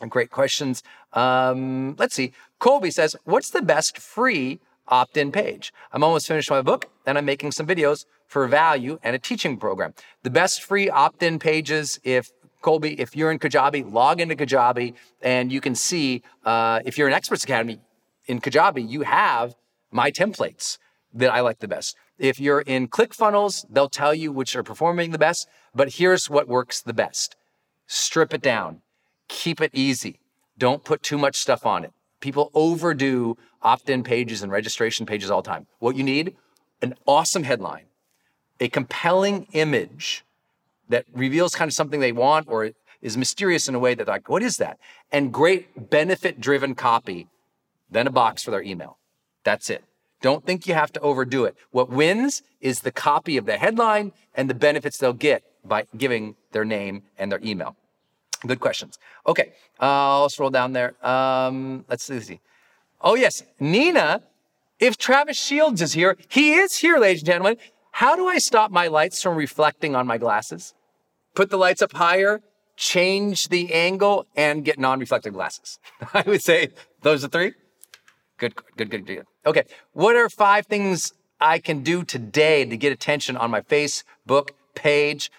Great 0.09 0.31
questions. 0.31 0.83
Um, 1.12 1.97
let's 1.99 2.14
see. 2.14 2.33
Colby 2.59 2.90
says, 2.90 3.17
What's 3.25 3.50
the 3.50 3.62
best 3.62 3.99
free 3.99 4.61
opt 4.88 5.17
in 5.17 5.31
page? 5.31 5.73
I'm 5.93 6.02
almost 6.02 6.26
finished 6.26 6.50
my 6.50 6.62
book 6.62 6.90
and 7.07 7.19
I'm 7.19 7.25
making 7.25 7.52
some 7.52 7.67
videos 7.67 8.07
for 8.26 8.47
value 8.47 8.99
and 9.02 9.14
a 9.14 9.19
teaching 9.19 9.59
program. 9.59 9.93
The 10.23 10.31
best 10.31 10.62
free 10.62 10.88
opt 10.88 11.23
in 11.23 11.38
pages, 11.38 12.00
if 12.02 12.31
Colby, 12.61 13.00
if 13.00 13.17
you're 13.17 13.31
in 13.31 13.38
Kajabi, 13.38 13.90
log 13.90 14.21
into 14.21 14.37
Kajabi 14.37 14.95
and 15.23 15.50
you 15.50 15.61
can 15.61 15.75
see 15.75 16.23
uh, 16.45 16.81
if 16.85 16.99
you're 16.99 17.09
an 17.09 17.14
Experts 17.14 17.45
Academy 17.45 17.81
in 18.26 18.40
Kajabi, 18.40 18.88
you 18.88 19.02
have 19.02 19.55
my 19.90 20.11
templates 20.11 20.79
that 21.12 21.33
I 21.33 21.40
like 21.40 21.59
the 21.59 21.69
best. 21.69 21.97
If 22.19 22.38
you're 22.38 22.61
in 22.61 22.88
ClickFunnels, 22.88 23.64
they'll 23.71 23.88
tell 23.88 24.14
you 24.14 24.31
which 24.31 24.55
are 24.55 24.62
performing 24.62 25.11
the 25.11 25.19
best, 25.19 25.49
but 25.75 25.95
here's 25.95 26.29
what 26.29 26.49
works 26.49 26.83
the 26.83 26.93
best. 26.93 27.35
Strip 27.87 28.35
it 28.35 28.43
down. 28.43 28.83
Keep 29.29 29.61
it 29.61 29.71
easy. 29.73 30.21
Don't 30.59 30.85
put 30.85 31.02
too 31.02 31.17
much 31.17 31.37
stuff 31.37 31.64
on 31.64 31.85
it. 31.85 31.93
People 32.21 32.50
overdo 32.52 33.38
opt-in 33.62 34.02
pages 34.02 34.43
and 34.43 34.52
registration 34.52 35.07
pages 35.07 35.31
all 35.31 35.40
the 35.40 35.49
time. 35.49 35.67
What 35.79 35.97
you 35.97 36.02
need, 36.02 36.37
an 36.83 36.95
awesome 37.07 37.45
headline, 37.45 37.87
a 38.61 38.69
compelling 38.69 39.47
image, 39.52 40.25
that 40.90 41.06
reveals 41.14 41.54
kind 41.54 41.68
of 41.68 41.75
something 41.75 42.00
they 42.00 42.12
want 42.12 42.47
or 42.49 42.70
is 43.00 43.16
mysterious 43.16 43.68
in 43.68 43.75
a 43.75 43.78
way 43.78 43.94
that 43.94 44.06
like, 44.06 44.28
what 44.28 44.42
is 44.42 44.59
that? 44.59 44.78
And 45.11 45.32
great 45.32 45.90
benefit 45.90 46.40
driven 46.40 46.75
copy, 46.75 47.28
then 47.90 48.06
a 48.06 48.11
box 48.11 48.42
for 48.42 48.50
their 48.50 48.62
email. 48.62 48.99
That's 49.42 49.70
it. 49.70 49.82
Don't 50.20 50.44
think 50.44 50.66
you 50.66 50.75
have 50.75 50.92
to 50.92 51.00
overdo 51.00 51.44
it. 51.44 51.56
What 51.70 51.88
wins 51.88 52.42
is 52.61 52.80
the 52.80 52.92
copy 52.92 53.38
of 53.38 53.47
the 53.47 53.56
headline 53.56 54.12
and 54.35 54.50
the 54.50 54.54
benefits 54.54 54.99
they'll 54.99 55.14
get 55.14 55.42
by 55.64 55.87
giving 55.97 56.37
their 56.52 56.64
name 56.64 57.04
and 57.18 57.32
their 57.32 57.40
email. 57.42 57.76
Good 58.47 58.61
questions. 58.61 58.99
Okay, 59.26 59.52
uh, 59.80 60.20
I'll 60.20 60.28
scroll 60.28 60.50
down 60.50 60.73
there. 60.73 60.94
Um, 61.06 61.85
let's 61.88 62.04
see. 62.04 62.40
Oh, 63.00 63.14
yes, 63.14 63.42
Nina, 63.59 64.23
if 64.78 64.97
Travis 64.97 65.38
Shields 65.38 65.80
is 65.80 65.94
here, 65.94 66.16
he 66.28 66.54
is 66.54 66.76
here, 66.76 66.99
ladies 66.99 67.23
and 67.23 67.26
gentlemen. 67.26 67.56
How 67.92 68.16
do 68.16 68.28
I 68.28 68.38
stop 68.38 68.70
my 68.70 68.88
lights 68.88 69.23
from 69.23 69.37
reflecting 69.37 69.94
on 69.94 70.06
my 70.06 70.16
glasses? 70.16 70.75
Put 71.34 71.50
the 71.50 71.56
lights 71.56 71.82
up 71.82 71.92
higher, 71.92 72.40
change 72.76 73.49
the 73.49 73.72
angle, 73.75 74.26
and 74.37 74.64
get 74.64 74.78
non-reflective 74.78 75.32
glasses. 75.32 75.78
I 76.14 76.22
would 76.26 76.42
say 76.42 76.70
those 77.02 77.25
are 77.25 77.28
three. 77.28 77.54
Good, 78.38 78.54
good, 78.76 78.90
good, 78.90 79.06
good. 79.06 79.26
Okay, 79.44 79.64
what 79.92 80.16
are 80.16 80.28
five 80.28 80.66
things 80.66 81.12
I 81.40 81.58
can 81.58 81.82
do 81.82 82.04
today 82.04 82.64
to 82.64 82.76
get 82.76 82.92
attention 82.92 83.37
on 83.37 83.50
my 83.50 83.60
Facebook 83.60 84.50
page? 84.75 85.30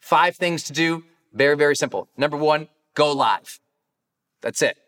Five 0.00 0.36
things 0.36 0.62
to 0.64 0.72
do. 0.72 1.04
Very, 1.32 1.56
very 1.56 1.76
simple. 1.76 2.08
Number 2.16 2.36
one, 2.36 2.68
go 2.94 3.12
live. 3.12 3.60
That's 4.40 4.62
it. 4.62 4.78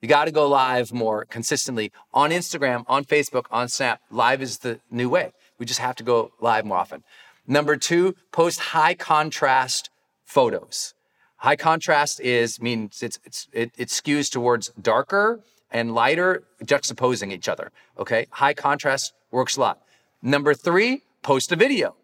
You 0.00 0.08
got 0.08 0.24
to 0.24 0.30
go 0.30 0.48
live 0.48 0.92
more 0.94 1.26
consistently 1.26 1.92
on 2.14 2.30
Instagram, 2.30 2.84
on 2.88 3.04
Facebook, 3.04 3.44
on 3.50 3.68
Snap. 3.68 4.00
Live 4.10 4.40
is 4.40 4.58
the 4.58 4.80
new 4.90 5.10
way. 5.10 5.32
We 5.58 5.66
just 5.66 5.80
have 5.80 5.96
to 5.96 6.04
go 6.04 6.32
live 6.40 6.64
more 6.64 6.78
often. 6.78 7.04
Number 7.46 7.76
two, 7.76 8.14
post 8.32 8.60
high 8.60 8.94
contrast 8.94 9.89
photos. 10.30 10.94
High 11.38 11.56
contrast 11.56 12.20
is 12.20 12.60
means 12.60 13.02
it's, 13.02 13.18
it's 13.24 13.48
it, 13.52 13.72
it 13.76 13.88
skews 13.88 14.30
towards 14.30 14.68
darker 14.80 15.40
and 15.70 15.94
lighter 15.94 16.44
juxtaposing 16.64 17.32
each 17.32 17.48
other. 17.48 17.72
Okay, 17.98 18.26
high 18.30 18.54
contrast 18.54 19.12
works 19.30 19.56
a 19.56 19.60
lot. 19.60 19.76
Number 20.22 20.54
three, 20.54 21.02
post 21.22 21.50
a 21.50 21.56
video, 21.56 21.96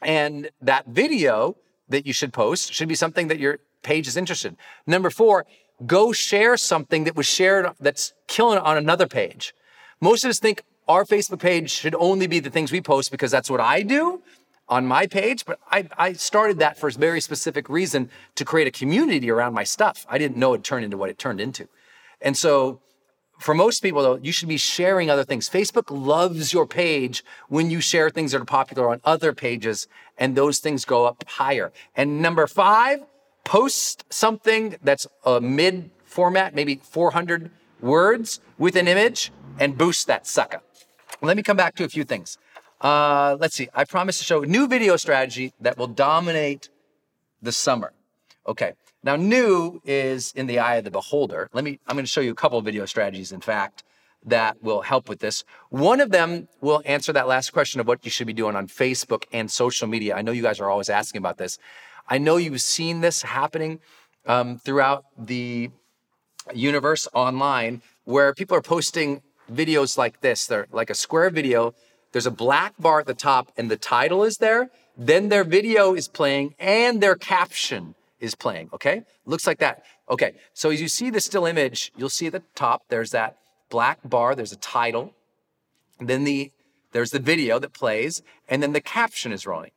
and 0.00 0.50
that 0.60 0.86
video 0.86 1.56
that 1.88 2.06
you 2.06 2.12
should 2.12 2.32
post 2.32 2.72
should 2.72 2.88
be 2.88 2.94
something 2.94 3.28
that 3.28 3.40
your 3.40 3.58
page 3.82 4.06
is 4.06 4.16
interested. 4.16 4.56
Number 4.86 5.10
four, 5.10 5.46
go 5.86 6.12
share 6.12 6.56
something 6.56 7.04
that 7.04 7.16
was 7.16 7.26
shared 7.26 7.66
that's 7.80 8.12
killing 8.28 8.58
on 8.58 8.76
another 8.76 9.08
page. 9.08 9.54
Most 10.00 10.22
of 10.24 10.30
us 10.30 10.38
think 10.38 10.62
our 10.86 11.04
Facebook 11.04 11.40
page 11.40 11.70
should 11.70 11.94
only 11.94 12.26
be 12.26 12.40
the 12.40 12.50
things 12.50 12.70
we 12.70 12.80
post 12.80 13.10
because 13.10 13.30
that's 13.30 13.50
what 13.50 13.60
I 13.60 13.82
do. 13.82 14.22
On 14.70 14.86
my 14.86 15.06
page, 15.06 15.44
but 15.44 15.58
I, 15.70 15.88
I 15.98 16.12
started 16.14 16.60
that 16.60 16.78
for 16.78 16.88
a 16.88 16.92
very 16.92 17.20
specific 17.20 17.68
reason 17.68 18.08
to 18.36 18.44
create 18.44 18.68
a 18.68 18.70
community 18.70 19.30
around 19.30 19.52
my 19.52 19.64
stuff. 19.64 20.06
I 20.08 20.16
didn't 20.16 20.36
know 20.36 20.54
it 20.54 20.64
turned 20.64 20.84
into 20.84 20.96
what 20.96 21.10
it 21.10 21.18
turned 21.18 21.40
into. 21.40 21.68
And 22.22 22.36
so 22.36 22.80
for 23.40 23.54
most 23.54 23.80
people, 23.80 24.02
though, 24.02 24.16
you 24.22 24.32
should 24.32 24.48
be 24.48 24.58
sharing 24.58 25.10
other 25.10 25.24
things. 25.24 25.48
Facebook 25.48 25.86
loves 25.88 26.52
your 26.52 26.66
page 26.66 27.24
when 27.48 27.70
you 27.70 27.80
share 27.80 28.10
things 28.10 28.32
that 28.32 28.40
are 28.40 28.44
popular 28.44 28.90
on 28.90 29.00
other 29.04 29.32
pages, 29.32 29.88
and 30.18 30.36
those 30.36 30.58
things 30.58 30.84
go 30.84 31.06
up 31.06 31.24
higher. 31.26 31.72
And 31.96 32.22
number 32.22 32.46
five, 32.46 33.00
post 33.44 34.04
something 34.10 34.76
that's 34.82 35.06
a 35.24 35.40
mid 35.40 35.90
format, 36.04 36.54
maybe 36.54 36.80
400 36.84 37.50
words 37.80 38.40
with 38.58 38.76
an 38.76 38.86
image, 38.86 39.32
and 39.58 39.76
boost 39.76 40.06
that 40.06 40.26
sucker. 40.26 40.60
Let 41.22 41.36
me 41.36 41.42
come 41.42 41.56
back 41.56 41.74
to 41.76 41.84
a 41.84 41.88
few 41.88 42.04
things. 42.04 42.38
Uh, 42.80 43.36
let's 43.38 43.54
see. 43.54 43.68
I 43.74 43.84
promise 43.84 44.18
to 44.18 44.24
show 44.24 44.42
a 44.42 44.46
new 44.46 44.66
video 44.66 44.96
strategy 44.96 45.52
that 45.60 45.76
will 45.76 45.86
dominate 45.86 46.68
the 47.42 47.52
summer. 47.52 47.92
Okay. 48.46 48.72
Now, 49.02 49.16
new 49.16 49.80
is 49.84 50.32
in 50.34 50.46
the 50.46 50.58
eye 50.58 50.76
of 50.76 50.84
the 50.84 50.90
beholder. 50.90 51.48
Let 51.52 51.64
me, 51.64 51.78
I'm 51.86 51.96
going 51.96 52.04
to 52.04 52.10
show 52.10 52.20
you 52.20 52.32
a 52.32 52.34
couple 52.34 52.60
video 52.60 52.84
strategies, 52.86 53.32
in 53.32 53.40
fact, 53.40 53.82
that 54.24 54.62
will 54.62 54.82
help 54.82 55.08
with 55.08 55.20
this. 55.20 55.44
One 55.70 56.00
of 56.00 56.10
them 56.10 56.48
will 56.60 56.82
answer 56.84 57.12
that 57.14 57.26
last 57.26 57.50
question 57.50 57.80
of 57.80 57.86
what 57.86 58.04
you 58.04 58.10
should 58.10 58.26
be 58.26 58.34
doing 58.34 58.56
on 58.56 58.66
Facebook 58.66 59.24
and 59.32 59.50
social 59.50 59.88
media. 59.88 60.14
I 60.14 60.22
know 60.22 60.32
you 60.32 60.42
guys 60.42 60.60
are 60.60 60.68
always 60.68 60.90
asking 60.90 61.20
about 61.20 61.38
this. 61.38 61.58
I 62.08 62.18
know 62.18 62.36
you've 62.36 62.60
seen 62.60 63.00
this 63.00 63.22
happening 63.22 63.80
um, 64.26 64.58
throughout 64.58 65.04
the 65.16 65.70
universe 66.52 67.08
online 67.14 67.80
where 68.04 68.34
people 68.34 68.56
are 68.56 68.62
posting 68.62 69.22
videos 69.50 69.96
like 69.96 70.20
this. 70.20 70.46
They're 70.46 70.66
like 70.70 70.90
a 70.90 70.94
square 70.94 71.30
video 71.30 71.74
there's 72.12 72.26
a 72.26 72.30
black 72.30 72.74
bar 72.78 73.00
at 73.00 73.06
the 73.06 73.14
top 73.14 73.52
and 73.56 73.70
the 73.70 73.76
title 73.76 74.24
is 74.24 74.38
there. 74.38 74.70
Then 74.96 75.28
their 75.28 75.44
video 75.44 75.94
is 75.94 76.08
playing 76.08 76.54
and 76.58 77.00
their 77.00 77.14
caption 77.14 77.94
is 78.18 78.34
playing. 78.34 78.70
Okay. 78.72 79.02
Looks 79.24 79.46
like 79.46 79.58
that. 79.58 79.84
Okay. 80.10 80.34
So 80.52 80.70
as 80.70 80.80
you 80.80 80.88
see 80.88 81.10
the 81.10 81.20
still 81.20 81.46
image, 81.46 81.92
you'll 81.96 82.08
see 82.08 82.26
at 82.26 82.32
the 82.32 82.42
top, 82.54 82.82
there's 82.88 83.12
that 83.12 83.38
black 83.70 83.98
bar. 84.04 84.34
There's 84.34 84.52
a 84.52 84.56
title. 84.56 85.14
then 85.98 86.24
the, 86.24 86.52
there's 86.92 87.12
the 87.12 87.20
video 87.20 87.58
that 87.58 87.72
plays 87.72 88.22
and 88.48 88.62
then 88.62 88.72
the 88.72 88.80
caption 88.80 89.32
is 89.32 89.46
rolling. 89.46 89.70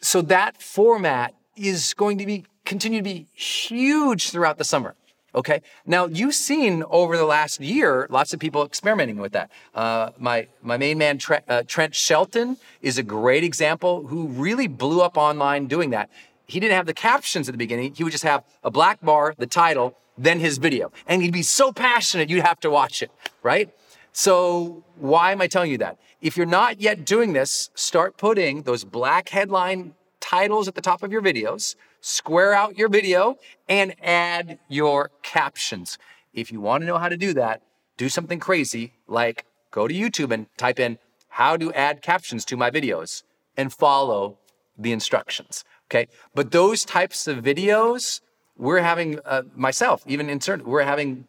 So 0.00 0.20
that 0.22 0.60
format 0.60 1.34
is 1.56 1.94
going 1.94 2.18
to 2.18 2.26
be 2.26 2.44
continue 2.64 2.98
to 2.98 3.04
be 3.04 3.26
huge 3.32 4.30
throughout 4.30 4.58
the 4.58 4.64
summer. 4.64 4.94
Okay. 5.34 5.60
Now 5.84 6.06
you've 6.06 6.34
seen 6.34 6.82
over 6.88 7.16
the 7.16 7.24
last 7.24 7.60
year 7.60 8.06
lots 8.10 8.32
of 8.32 8.40
people 8.40 8.64
experimenting 8.64 9.18
with 9.18 9.32
that. 9.32 9.50
Uh, 9.74 10.10
my 10.18 10.48
my 10.62 10.76
main 10.76 10.98
man 10.98 11.18
uh, 11.48 11.62
Trent 11.66 11.94
Shelton 11.94 12.56
is 12.80 12.96
a 12.98 13.02
great 13.02 13.44
example 13.44 14.06
who 14.06 14.28
really 14.28 14.66
blew 14.66 15.00
up 15.02 15.16
online 15.16 15.66
doing 15.66 15.90
that. 15.90 16.08
He 16.46 16.60
didn't 16.60 16.74
have 16.74 16.86
the 16.86 16.94
captions 16.94 17.48
at 17.48 17.52
the 17.52 17.58
beginning. 17.58 17.94
He 17.94 18.04
would 18.04 18.12
just 18.12 18.24
have 18.24 18.42
a 18.64 18.70
black 18.70 19.02
bar, 19.02 19.34
the 19.36 19.46
title, 19.46 19.94
then 20.16 20.40
his 20.40 20.56
video, 20.56 20.90
and 21.06 21.22
he'd 21.22 21.32
be 21.32 21.42
so 21.42 21.72
passionate 21.72 22.30
you'd 22.30 22.44
have 22.44 22.60
to 22.60 22.70
watch 22.70 23.02
it. 23.02 23.10
Right. 23.42 23.70
So 24.12 24.82
why 24.96 25.32
am 25.32 25.42
I 25.42 25.46
telling 25.46 25.70
you 25.70 25.78
that? 25.78 25.98
If 26.20 26.36
you're 26.36 26.46
not 26.46 26.80
yet 26.80 27.04
doing 27.04 27.34
this, 27.34 27.70
start 27.74 28.16
putting 28.16 28.62
those 28.62 28.82
black 28.82 29.28
headline 29.28 29.94
titles 30.28 30.68
at 30.68 30.74
the 30.74 30.80
top 30.80 31.02
of 31.02 31.10
your 31.10 31.22
videos 31.22 31.74
square 32.00 32.54
out 32.54 32.78
your 32.78 32.88
video, 32.88 33.36
and 33.68 33.94
add 34.02 34.58
your 34.68 35.10
captions. 35.22 35.98
If 36.32 36.52
you 36.52 36.60
want 36.60 36.82
to 36.82 36.86
know 36.86 36.98
how 36.98 37.08
to 37.08 37.16
do 37.16 37.32
that, 37.34 37.62
do 37.96 38.08
something 38.08 38.38
crazy 38.38 38.92
like 39.06 39.44
go 39.70 39.88
to 39.88 39.94
YouTube 39.94 40.32
and 40.32 40.46
type 40.56 40.78
in 40.78 40.98
how 41.30 41.56
to 41.56 41.72
add 41.72 42.02
captions 42.02 42.44
to 42.46 42.56
my 42.56 42.70
videos 42.70 43.22
and 43.56 43.72
follow 43.72 44.38
the 44.76 44.92
instructions. 44.92 45.64
Okay. 45.86 46.06
But 46.34 46.50
those 46.50 46.84
types 46.84 47.26
of 47.26 47.38
videos, 47.38 48.20
we're 48.56 48.80
having 48.80 49.18
uh, 49.24 49.42
myself, 49.56 50.02
even 50.06 50.28
in 50.28 50.40
certain, 50.40 50.66
we're 50.66 50.82
having 50.82 51.26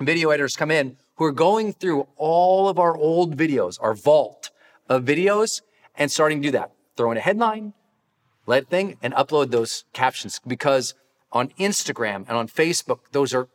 video 0.00 0.30
editors 0.30 0.56
come 0.56 0.70
in 0.70 0.96
who 1.16 1.24
are 1.24 1.32
going 1.32 1.72
through 1.72 2.06
all 2.16 2.68
of 2.68 2.78
our 2.78 2.96
old 2.96 3.36
videos, 3.36 3.78
our 3.80 3.94
vault 3.94 4.50
of 4.88 5.04
videos, 5.04 5.62
and 5.96 6.10
starting 6.10 6.42
to 6.42 6.48
do 6.48 6.52
that. 6.52 6.72
Throw 6.96 7.10
in 7.10 7.16
a 7.16 7.20
headline, 7.20 7.72
let 8.46 8.68
thing 8.68 8.96
and 9.02 9.14
upload 9.14 9.50
those 9.50 9.84
captions 9.92 10.40
because 10.46 10.94
on 11.32 11.48
Instagram 11.58 12.24
and 12.28 12.36
on 12.36 12.48
Facebook, 12.48 13.00
those 13.12 13.34
are 13.34 13.48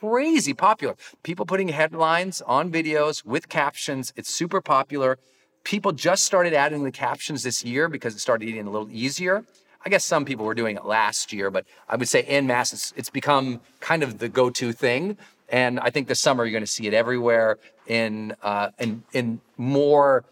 crazy 0.00 0.52
popular. 0.52 0.96
People 1.22 1.46
putting 1.46 1.68
headlines 1.68 2.42
on 2.42 2.70
videos 2.70 3.24
with 3.24 3.48
captions, 3.48 4.12
it's 4.16 4.32
super 4.32 4.60
popular. 4.60 5.18
People 5.64 5.92
just 5.92 6.24
started 6.24 6.54
adding 6.54 6.84
the 6.84 6.92
captions 6.92 7.42
this 7.42 7.64
year 7.64 7.88
because 7.88 8.14
it 8.14 8.20
started 8.20 8.46
getting 8.46 8.66
a 8.66 8.70
little 8.70 8.90
easier. 8.90 9.44
I 9.84 9.88
guess 9.88 10.04
some 10.04 10.24
people 10.24 10.44
were 10.44 10.54
doing 10.54 10.76
it 10.76 10.84
last 10.84 11.32
year, 11.32 11.50
but 11.50 11.64
I 11.88 11.96
would 11.96 12.08
say 12.08 12.24
in 12.24 12.46
mass, 12.46 12.72
it's, 12.72 12.92
it's 12.96 13.10
become 13.10 13.60
kind 13.80 14.02
of 14.02 14.18
the 14.18 14.28
go-to 14.28 14.72
thing. 14.72 15.16
And 15.48 15.78
I 15.78 15.90
think 15.90 16.08
this 16.08 16.18
summer 16.18 16.44
you're 16.44 16.52
going 16.52 16.64
to 16.64 16.70
see 16.70 16.86
it 16.88 16.94
everywhere 16.94 17.58
in 17.86 18.34
uh, 18.42 18.70
in 18.78 19.04
in 19.12 19.40
more 19.56 20.24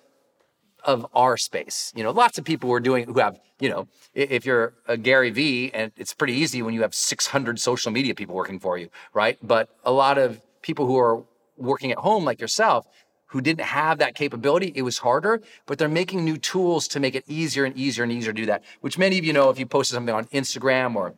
of 0.84 1.06
our 1.14 1.36
space. 1.36 1.92
You 1.96 2.04
know, 2.04 2.10
lots 2.10 2.38
of 2.38 2.44
people 2.44 2.68
who 2.68 2.74
are 2.74 2.80
doing 2.80 3.06
who 3.06 3.18
have, 3.18 3.40
you 3.58 3.68
know, 3.68 3.88
if 4.14 4.44
you're 4.44 4.74
a 4.86 4.96
Gary 4.96 5.30
Vee, 5.30 5.70
and 5.72 5.92
it's 5.96 6.14
pretty 6.14 6.34
easy 6.34 6.62
when 6.62 6.74
you 6.74 6.82
have 6.82 6.94
600 6.94 7.58
social 7.58 7.90
media 7.90 8.14
people 8.14 8.34
working 8.34 8.58
for 8.58 8.78
you, 8.78 8.88
right? 9.12 9.38
But 9.42 9.70
a 9.84 9.92
lot 9.92 10.18
of 10.18 10.40
people 10.62 10.86
who 10.86 10.98
are 10.98 11.22
working 11.56 11.90
at 11.92 11.98
home, 11.98 12.24
like 12.24 12.40
yourself, 12.40 12.86
who 13.26 13.40
didn't 13.40 13.64
have 13.64 13.98
that 13.98 14.14
capability, 14.14 14.72
it 14.76 14.82
was 14.82 14.98
harder, 14.98 15.42
but 15.66 15.78
they're 15.78 15.88
making 15.88 16.24
new 16.24 16.36
tools 16.36 16.86
to 16.86 17.00
make 17.00 17.14
it 17.14 17.24
easier 17.26 17.64
and 17.64 17.76
easier 17.76 18.04
and 18.04 18.12
easier 18.12 18.32
to 18.32 18.40
do 18.40 18.46
that, 18.46 18.62
which 18.80 18.96
many 18.96 19.18
of 19.18 19.24
you 19.24 19.32
know 19.32 19.50
if 19.50 19.58
you 19.58 19.66
posted 19.66 19.94
something 19.94 20.14
on 20.14 20.26
Instagram 20.26 20.94
or 20.94 21.14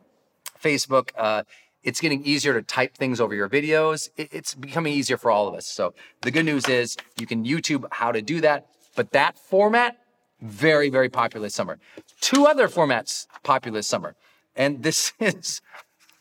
Facebook, 0.63 1.11
uh, 1.15 1.43
it's 1.83 2.01
getting 2.01 2.23
easier 2.25 2.53
to 2.53 2.61
type 2.61 2.97
things 2.97 3.21
over 3.21 3.35
your 3.35 3.47
videos. 3.47 4.09
It's 4.17 4.55
becoming 4.55 4.93
easier 4.93 5.15
for 5.15 5.31
all 5.31 5.47
of 5.47 5.53
us. 5.53 5.67
So 5.67 5.93
the 6.21 6.31
good 6.31 6.45
news 6.45 6.67
is 6.67 6.97
you 7.17 7.27
can 7.27 7.45
YouTube 7.45 7.85
how 7.91 8.11
to 8.11 8.21
do 8.21 8.41
that. 8.41 8.67
But 8.97 9.11
that 9.11 9.37
format, 9.37 9.99
very, 10.41 10.89
very 10.89 11.07
popular 11.07 11.45
this 11.45 11.53
summer. 11.53 11.77
Two 12.19 12.47
other 12.47 12.67
formats 12.67 13.27
popular 13.43 13.77
this 13.77 13.87
summer. 13.87 14.15
And 14.55 14.81
this 14.81 15.13
is, 15.19 15.61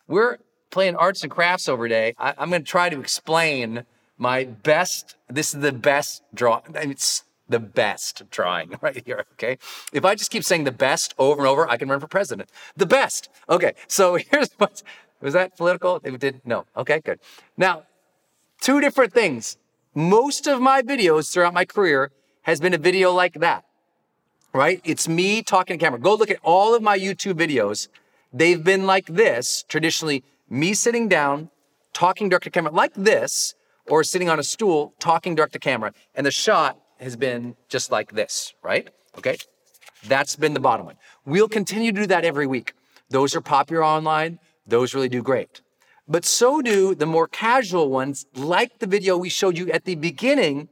we're 0.07 0.37
playing 0.71 0.95
arts 0.95 1.23
and 1.23 1.33
crafts 1.33 1.69
over 1.69 1.89
day. 1.89 2.15
I, 2.19 2.35
am 2.39 2.51
going 2.51 2.63
to 2.63 2.71
try 2.71 2.91
to 2.91 3.01
explain 3.01 3.85
my 4.19 4.45
best. 4.45 5.17
This 5.29 5.55
is 5.55 5.61
the 5.61 5.73
best 5.73 6.23
draw. 6.35 6.61
It's 6.75 7.25
the 7.49 7.59
best 7.59 8.25
drawing 8.31 8.75
right 8.83 9.03
here. 9.07 9.25
Okay. 9.33 9.57
If 9.91 10.05
I 10.05 10.15
just 10.15 10.31
keep 10.31 10.45
saying 10.45 10.65
the 10.65 10.71
best 10.71 11.15
over 11.19 11.41
and 11.41 11.49
over, 11.49 11.69
I 11.69 11.79
can 11.79 11.89
run 11.89 12.01
for 12.01 12.09
president. 12.09 12.51
The 12.77 12.87
best. 12.87 13.31
Okay. 13.49 13.73
So 13.89 14.17
here's 14.31 14.51
what 14.59 14.83
was 15.23 15.33
that 15.33 15.57
political? 15.57 15.99
It 16.05 16.21
did 16.21 16.43
no. 16.45 16.67
Okay, 16.77 17.01
good. 17.01 17.21
Now, 17.57 17.85
two 18.61 18.83
different 18.83 19.15
things. 19.15 19.57
Most 19.95 20.47
of 20.47 20.61
my 20.61 20.83
videos 20.83 21.33
throughout 21.33 21.55
my 21.55 21.65
career 21.65 22.11
has 22.47 22.61
been 22.61 22.73
a 22.73 22.79
video 22.79 23.13
like 23.13 23.35
that, 23.41 23.65
right? 24.55 24.81
It's 24.85 25.09
me 25.09 25.43
talking 25.43 25.77
to 25.77 25.85
camera. 25.85 25.99
Go 25.99 26.15
look 26.15 26.31
at 26.31 26.39
all 26.45 26.77
of 26.77 26.83
my 26.83 26.97
YouTube 26.97 27.35
videos. 27.35 27.89
They've 28.33 28.63
been 28.63 28.87
like 28.87 29.07
this, 29.07 29.65
traditionally, 29.67 30.23
me 30.49 30.73
sitting 30.73 31.09
down, 31.09 31.51
talking 31.93 32.29
direct 32.29 32.45
to 32.45 32.51
camera 32.51 32.73
like 32.73 32.95
this, 32.95 33.57
or 33.89 34.05
sitting 34.05 34.31
on 34.31 34.39
a 34.39 34.45
stool, 34.45 34.95
talking 35.01 35.35
direct 35.35 35.55
to 35.55 35.59
camera. 35.59 35.93
And 36.15 36.25
the 36.25 36.31
shot 36.31 36.79
has 37.01 37.17
been 37.17 37.57
just 37.69 37.91
like 37.91 38.13
this, 38.13 38.55
right? 38.63 38.91
Okay. 39.19 39.39
That's 40.07 40.37
been 40.37 40.55
the 40.55 40.61
bottom 40.61 40.87
one. 40.87 40.99
We'll 41.25 41.49
continue 41.49 41.91
to 41.91 42.01
do 42.03 42.07
that 42.07 42.25
every 42.25 42.47
week. 42.47 42.75
Those 43.11 43.35
are 43.35 43.41
popular 43.41 43.85
online. 43.85 44.39
Those 44.65 44.95
really 44.95 45.09
do 45.09 45.21
great. 45.21 45.63
But 46.07 46.25
so 46.25 46.63
do 46.63 46.95
the 46.95 47.07
more 47.07 47.27
casual 47.27 47.91
ones, 47.91 48.27
like 48.37 48.79
the 48.79 48.87
video 48.87 49.17
we 49.17 49.31
showed 49.31 49.59
you 49.59 49.69
at 49.73 49.85
the 49.85 49.97
beginning 49.97 50.69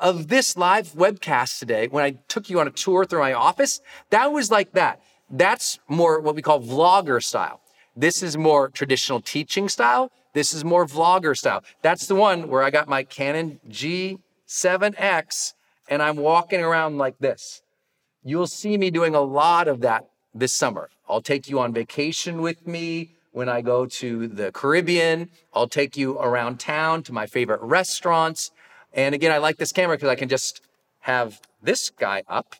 of 0.00 0.28
this 0.28 0.56
live 0.56 0.92
webcast 0.94 1.58
today, 1.58 1.86
when 1.88 2.02
I 2.02 2.12
took 2.26 2.50
you 2.50 2.58
on 2.58 2.66
a 2.66 2.70
tour 2.70 3.04
through 3.04 3.20
my 3.20 3.32
office, 3.32 3.80
that 4.10 4.32
was 4.32 4.50
like 4.50 4.72
that. 4.72 5.00
That's 5.30 5.78
more 5.88 6.20
what 6.20 6.34
we 6.34 6.42
call 6.42 6.60
vlogger 6.60 7.22
style. 7.22 7.60
This 7.94 8.22
is 8.22 8.36
more 8.36 8.68
traditional 8.70 9.20
teaching 9.20 9.68
style. 9.68 10.10
This 10.32 10.52
is 10.52 10.64
more 10.64 10.86
vlogger 10.86 11.36
style. 11.36 11.62
That's 11.82 12.06
the 12.06 12.14
one 12.14 12.48
where 12.48 12.62
I 12.62 12.70
got 12.70 12.88
my 12.88 13.02
Canon 13.02 13.60
G7X 13.68 15.54
and 15.88 16.02
I'm 16.02 16.16
walking 16.16 16.62
around 16.62 16.98
like 16.98 17.18
this. 17.18 17.62
You'll 18.22 18.46
see 18.46 18.78
me 18.78 18.90
doing 18.90 19.14
a 19.14 19.20
lot 19.20 19.68
of 19.68 19.80
that 19.80 20.08
this 20.34 20.52
summer. 20.52 20.88
I'll 21.08 21.20
take 21.20 21.48
you 21.48 21.58
on 21.58 21.72
vacation 21.72 22.40
with 22.40 22.66
me 22.66 23.16
when 23.32 23.48
I 23.48 23.60
go 23.60 23.86
to 23.86 24.28
the 24.28 24.52
Caribbean. 24.52 25.30
I'll 25.52 25.68
take 25.68 25.96
you 25.96 26.18
around 26.18 26.60
town 26.60 27.02
to 27.04 27.12
my 27.12 27.26
favorite 27.26 27.60
restaurants. 27.60 28.50
And 28.92 29.14
again, 29.14 29.32
I 29.32 29.38
like 29.38 29.56
this 29.56 29.72
camera 29.72 29.96
because 29.96 30.08
I 30.08 30.14
can 30.14 30.28
just 30.28 30.62
have 31.00 31.40
this 31.62 31.90
guy 31.90 32.22
up 32.28 32.56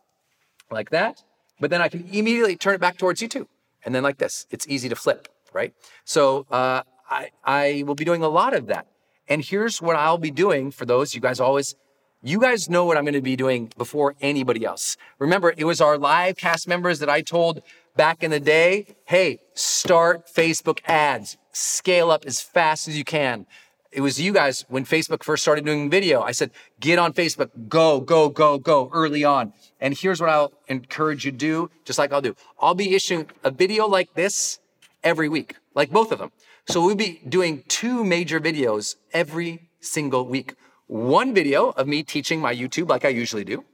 like 0.70 0.90
that, 0.90 1.22
but 1.60 1.70
then 1.70 1.82
I 1.82 1.88
can 1.88 2.08
immediately 2.12 2.56
turn 2.56 2.74
it 2.74 2.80
back 2.80 2.96
towards 2.96 3.20
you 3.20 3.28
too. 3.28 3.48
And 3.84 3.94
then 3.94 4.02
like 4.02 4.18
this, 4.18 4.46
it's 4.50 4.66
easy 4.68 4.88
to 4.88 4.96
flip, 4.96 5.28
right? 5.52 5.74
So 6.04 6.46
uh, 6.50 6.82
I, 7.10 7.30
I 7.44 7.84
will 7.86 7.94
be 7.94 8.04
doing 8.04 8.22
a 8.22 8.28
lot 8.28 8.54
of 8.54 8.66
that. 8.66 8.86
And 9.28 9.44
here's 9.44 9.80
what 9.82 9.96
I'll 9.96 10.18
be 10.18 10.30
doing 10.30 10.70
for 10.70 10.84
those, 10.84 11.14
you 11.14 11.20
guys 11.20 11.40
always 11.40 11.74
You 12.22 12.38
guys 12.38 12.68
know 12.68 12.84
what 12.84 12.98
I'm 12.98 13.04
going 13.04 13.14
to 13.14 13.22
be 13.22 13.36
doing 13.36 13.72
before 13.78 14.14
anybody 14.20 14.62
else. 14.64 14.98
Remember, 15.18 15.54
it 15.56 15.64
was 15.64 15.80
our 15.80 15.96
live 15.96 16.36
cast 16.36 16.68
members 16.68 16.98
that 16.98 17.08
I 17.08 17.22
told 17.22 17.62
back 17.96 18.22
in 18.22 18.30
the 18.30 18.40
day, 18.40 18.94
hey, 19.06 19.38
start 19.54 20.28
Facebook 20.28 20.80
ads, 20.84 21.38
scale 21.52 22.10
up 22.10 22.26
as 22.26 22.42
fast 22.42 22.88
as 22.88 22.94
you 22.98 23.04
can. 23.04 23.46
It 23.92 24.02
was 24.02 24.20
you 24.20 24.32
guys 24.32 24.64
when 24.68 24.84
Facebook 24.84 25.22
first 25.24 25.42
started 25.42 25.64
doing 25.64 25.90
video. 25.90 26.22
I 26.22 26.32
said, 26.32 26.52
get 26.78 26.98
on 26.98 27.12
Facebook, 27.12 27.50
go, 27.68 28.00
go, 28.00 28.28
go, 28.28 28.58
go 28.58 28.90
early 28.92 29.24
on. 29.24 29.52
And 29.80 29.96
here's 29.96 30.20
what 30.20 30.30
I'll 30.30 30.52
encourage 30.68 31.24
you 31.24 31.32
to 31.32 31.36
do, 31.36 31.70
just 31.84 31.98
like 31.98 32.12
I'll 32.12 32.20
do. 32.20 32.36
I'll 32.60 32.74
be 32.74 32.94
issuing 32.94 33.28
a 33.42 33.50
video 33.50 33.86
like 33.88 34.14
this 34.14 34.60
every 35.02 35.28
week, 35.28 35.56
like 35.74 35.90
both 35.90 36.12
of 36.12 36.18
them. 36.18 36.30
So 36.68 36.84
we'll 36.84 36.94
be 36.94 37.20
doing 37.28 37.64
two 37.66 38.04
major 38.04 38.38
videos 38.38 38.94
every 39.12 39.70
single 39.80 40.24
week 40.26 40.54
one 40.90 41.32
video 41.32 41.68
of 41.70 41.86
me 41.86 42.02
teaching 42.02 42.40
my 42.40 42.52
YouTube 42.52 42.88
like 42.88 43.04
I 43.04 43.10
usually 43.10 43.44
do, 43.44 43.64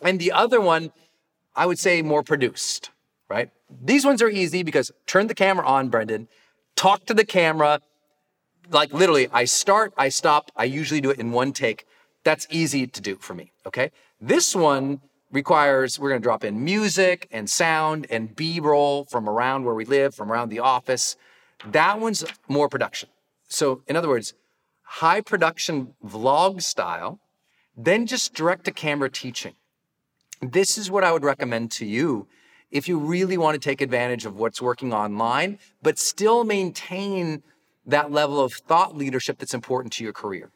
and 0.00 0.18
the 0.18 0.32
other 0.32 0.58
one, 0.58 0.90
I 1.54 1.66
would 1.66 1.78
say 1.78 2.00
more 2.00 2.22
produced, 2.22 2.90
right? 3.28 3.50
These 3.82 4.06
ones 4.06 4.22
are 4.22 4.30
easy 4.30 4.62
because 4.62 4.90
turn 5.06 5.26
the 5.26 5.34
camera 5.34 5.66
on, 5.66 5.90
Brendon, 5.90 6.28
talk 6.74 7.04
to 7.06 7.14
the 7.14 7.26
camera. 7.26 7.80
Like 8.70 8.92
literally, 8.92 9.28
I 9.32 9.44
start, 9.44 9.92
I 9.96 10.08
stop, 10.08 10.50
I 10.56 10.64
usually 10.64 11.00
do 11.00 11.10
it 11.10 11.18
in 11.18 11.32
one 11.32 11.52
take. 11.52 11.86
That's 12.24 12.46
easy 12.50 12.86
to 12.86 13.00
do 13.00 13.16
for 13.16 13.34
me, 13.34 13.52
okay? 13.64 13.92
This 14.20 14.54
one 14.56 15.00
requires, 15.30 15.98
we're 15.98 16.08
gonna 16.08 16.20
drop 16.20 16.44
in 16.44 16.64
music 16.64 17.28
and 17.30 17.48
sound 17.48 18.06
and 18.10 18.34
B 18.34 18.58
roll 18.60 19.04
from 19.04 19.28
around 19.28 19.64
where 19.64 19.74
we 19.74 19.84
live, 19.84 20.14
from 20.14 20.32
around 20.32 20.48
the 20.48 20.58
office. 20.58 21.16
That 21.64 22.00
one's 22.00 22.24
more 22.48 22.68
production. 22.68 23.08
So, 23.48 23.82
in 23.86 23.96
other 23.96 24.08
words, 24.08 24.34
high 24.82 25.20
production 25.20 25.94
vlog 26.04 26.62
style, 26.62 27.20
then 27.76 28.06
just 28.06 28.34
direct 28.34 28.64
to 28.64 28.72
camera 28.72 29.10
teaching. 29.10 29.54
This 30.40 30.76
is 30.78 30.90
what 30.90 31.04
I 31.04 31.12
would 31.12 31.24
recommend 31.24 31.70
to 31.72 31.86
you 31.86 32.26
if 32.70 32.88
you 32.88 32.98
really 32.98 33.38
want 33.38 33.54
to 33.54 33.60
take 33.60 33.80
advantage 33.80 34.26
of 34.26 34.36
what's 34.36 34.60
working 34.60 34.92
online, 34.92 35.58
but 35.82 35.98
still 35.98 36.44
maintain 36.44 37.42
that 37.86 38.10
level 38.10 38.40
of 38.40 38.52
thought 38.52 38.96
leadership 38.96 39.38
that's 39.38 39.54
important 39.54 39.92
to 39.94 40.04
your 40.04 40.12
career. 40.12 40.50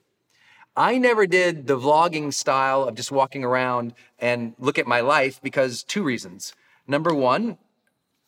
I 0.77 0.99
never 0.99 1.27
did 1.27 1.66
the 1.66 1.79
vlogging 1.79 2.33
style 2.33 2.85
of 2.85 2.95
just 2.95 3.11
walking 3.11 3.45
around 3.45 3.95
and 4.19 4.55
look 4.59 4.79
at 4.79 4.87
my 4.87 5.01
life 5.01 5.40
because 5.43 5.83
two 5.83 6.03
reasons. 6.03 6.55
Number 6.87 7.14
one, 7.14 7.59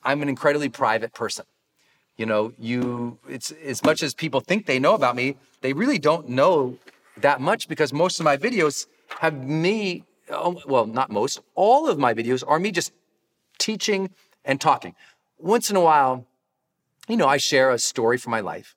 I'm 0.02 0.22
an 0.22 0.28
incredibly 0.28 0.68
private 0.68 1.14
person. 1.14 1.44
You 2.16 2.26
know, 2.26 2.52
you 2.58 3.18
it's 3.28 3.52
as 3.52 3.82
much 3.82 4.02
as 4.02 4.14
people 4.14 4.40
think 4.40 4.66
they 4.66 4.78
know 4.78 4.94
about 4.94 5.16
me, 5.16 5.36
they 5.60 5.72
really 5.72 5.98
don't 5.98 6.28
know 6.28 6.78
that 7.16 7.40
much 7.40 7.68
because 7.68 7.92
most 7.92 8.20
of 8.20 8.24
my 8.24 8.36
videos 8.36 8.86
have 9.20 9.34
me 9.34 10.04
oh, 10.30 10.60
well, 10.66 10.86
not 10.86 11.10
most, 11.10 11.40
all 11.54 11.88
of 11.88 11.98
my 11.98 12.14
videos 12.14 12.42
are 12.46 12.58
me 12.58 12.70
just 12.70 12.92
teaching 13.58 14.10
and 14.44 14.60
talking. 14.60 14.94
Once 15.38 15.70
in 15.70 15.76
a 15.76 15.80
while, 15.80 16.26
you 17.08 17.16
know, 17.16 17.28
I 17.28 17.36
share 17.36 17.70
a 17.70 17.78
story 17.78 18.16
from 18.18 18.30
my 18.30 18.40
life. 18.40 18.76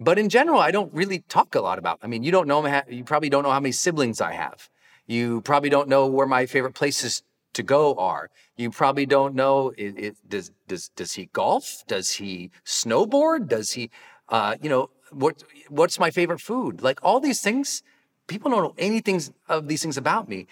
But 0.00 0.18
in 0.18 0.30
general, 0.30 0.58
I 0.58 0.70
don't 0.70 0.92
really 0.94 1.20
talk 1.28 1.54
a 1.54 1.60
lot 1.60 1.78
about. 1.78 1.98
I 2.02 2.06
mean, 2.06 2.22
you 2.22 2.32
don't 2.32 2.48
know 2.48 2.66
you 2.88 3.04
probably 3.04 3.28
don't 3.28 3.42
know 3.42 3.50
how 3.50 3.60
many 3.60 3.72
siblings 3.72 4.20
I 4.20 4.32
have. 4.32 4.70
You 5.06 5.42
probably 5.42 5.68
don't 5.68 5.88
know 5.88 6.06
where 6.06 6.26
my 6.26 6.46
favorite 6.46 6.74
places 6.74 7.22
to 7.52 7.62
go 7.62 7.94
are. 7.96 8.30
You 8.56 8.70
probably 8.70 9.04
don't 9.04 9.34
know. 9.34 9.72
It, 9.76 9.98
it, 9.98 10.16
does 10.26 10.52
does 10.66 10.88
does 10.96 11.12
he 11.12 11.28
golf? 11.32 11.84
Does 11.86 12.12
he 12.12 12.50
snowboard? 12.64 13.48
Does 13.48 13.72
he, 13.72 13.90
uh, 14.30 14.56
you 14.62 14.70
know, 14.70 14.88
what 15.12 15.42
what's 15.68 15.98
my 15.98 16.10
favorite 16.10 16.40
food? 16.40 16.80
Like 16.80 16.98
all 17.02 17.20
these 17.20 17.42
things, 17.42 17.82
people 18.26 18.50
don't 18.50 18.62
know 18.62 18.74
anything 18.78 19.20
of 19.48 19.68
these 19.68 19.82
things 19.82 19.98
about 19.98 20.28
me. 20.28 20.46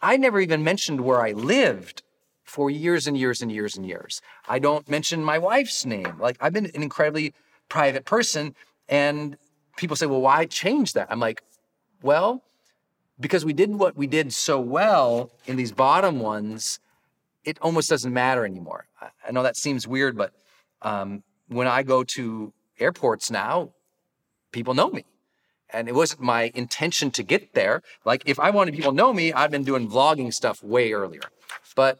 I 0.00 0.16
never 0.16 0.40
even 0.40 0.64
mentioned 0.64 1.02
where 1.02 1.20
I 1.20 1.32
lived 1.32 2.02
for 2.44 2.70
years 2.70 3.06
and 3.06 3.18
years 3.18 3.42
and 3.42 3.50
years 3.50 3.76
and 3.76 3.86
years. 3.86 4.22
I 4.48 4.58
don't 4.58 4.88
mention 4.88 5.24
my 5.24 5.38
wife's 5.38 5.84
name. 5.84 6.16
Like 6.18 6.36
I've 6.40 6.52
been 6.52 6.66
an 6.66 6.82
incredibly 6.82 7.34
private 7.68 8.04
person, 8.04 8.54
and 8.88 9.36
people 9.76 9.96
say, 9.96 10.06
"Well, 10.06 10.20
why 10.20 10.46
change 10.46 10.92
that?" 10.94 11.08
I'm 11.10 11.20
like, 11.20 11.42
"Well." 12.02 12.42
because 13.20 13.44
we 13.44 13.52
did 13.52 13.74
what 13.74 13.96
we 13.96 14.06
did 14.06 14.32
so 14.32 14.58
well 14.60 15.30
in 15.46 15.56
these 15.56 15.72
bottom 15.72 16.20
ones, 16.20 16.80
it 17.44 17.58
almost 17.60 17.88
doesn't 17.88 18.12
matter 18.12 18.44
anymore. 18.44 18.86
I 19.00 19.30
know 19.32 19.42
that 19.42 19.56
seems 19.56 19.86
weird, 19.86 20.16
but 20.16 20.32
um, 20.82 21.22
when 21.48 21.66
I 21.66 21.82
go 21.82 22.04
to 22.04 22.52
airports 22.78 23.30
now, 23.30 23.70
people 24.52 24.74
know 24.74 24.90
me. 24.90 25.04
And 25.70 25.88
it 25.88 25.94
wasn't 25.94 26.20
my 26.20 26.52
intention 26.54 27.10
to 27.12 27.22
get 27.22 27.54
there. 27.54 27.82
Like, 28.04 28.22
if 28.26 28.38
I 28.38 28.50
wanted 28.50 28.74
people 28.74 28.92
to 28.92 28.96
know 28.96 29.12
me, 29.12 29.32
I'd 29.32 29.50
been 29.50 29.64
doing 29.64 29.88
vlogging 29.90 30.32
stuff 30.32 30.62
way 30.62 30.92
earlier. 30.92 31.22
But 31.74 31.98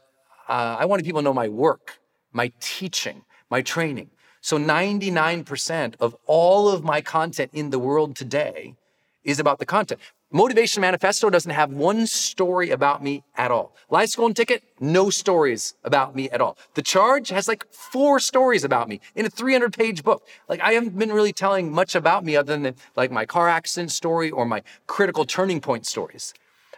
uh, 0.48 0.76
I 0.78 0.84
wanted 0.84 1.04
people 1.04 1.20
to 1.20 1.24
know 1.24 1.34
my 1.34 1.48
work, 1.48 1.98
my 2.32 2.52
teaching, 2.60 3.24
my 3.50 3.62
training. 3.62 4.10
So 4.44 4.58
99% 4.58 5.94
of 6.00 6.14
all 6.26 6.68
of 6.68 6.84
my 6.84 7.00
content 7.00 7.50
in 7.54 7.70
the 7.70 7.78
world 7.78 8.14
today 8.14 8.74
is 9.22 9.40
about 9.40 9.58
the 9.58 9.64
content. 9.64 10.02
Motivation 10.30 10.82
Manifesto 10.82 11.30
doesn't 11.30 11.52
have 11.52 11.72
one 11.72 12.06
story 12.06 12.68
about 12.68 13.02
me 13.02 13.24
at 13.38 13.50
all. 13.50 13.74
Life's 13.88 14.14
Golden 14.14 14.34
Ticket, 14.34 14.62
no 14.78 15.08
stories 15.08 15.72
about 15.82 16.14
me 16.14 16.28
at 16.28 16.42
all. 16.42 16.58
The 16.74 16.82
Charge 16.82 17.30
has 17.30 17.48
like 17.48 17.64
four 17.72 18.20
stories 18.20 18.64
about 18.64 18.86
me 18.86 19.00
in 19.14 19.24
a 19.24 19.30
300 19.30 19.72
page 19.72 20.04
book. 20.04 20.28
Like 20.46 20.60
I 20.60 20.72
haven't 20.72 20.98
been 20.98 21.10
really 21.10 21.32
telling 21.32 21.72
much 21.72 21.94
about 21.94 22.22
me 22.22 22.36
other 22.36 22.54
than 22.54 22.74
like 22.96 23.10
my 23.10 23.24
car 23.24 23.48
accident 23.48 23.92
story 23.92 24.30
or 24.30 24.44
my 24.44 24.62
critical 24.86 25.24
turning 25.24 25.62
point 25.62 25.86
stories. 25.86 26.34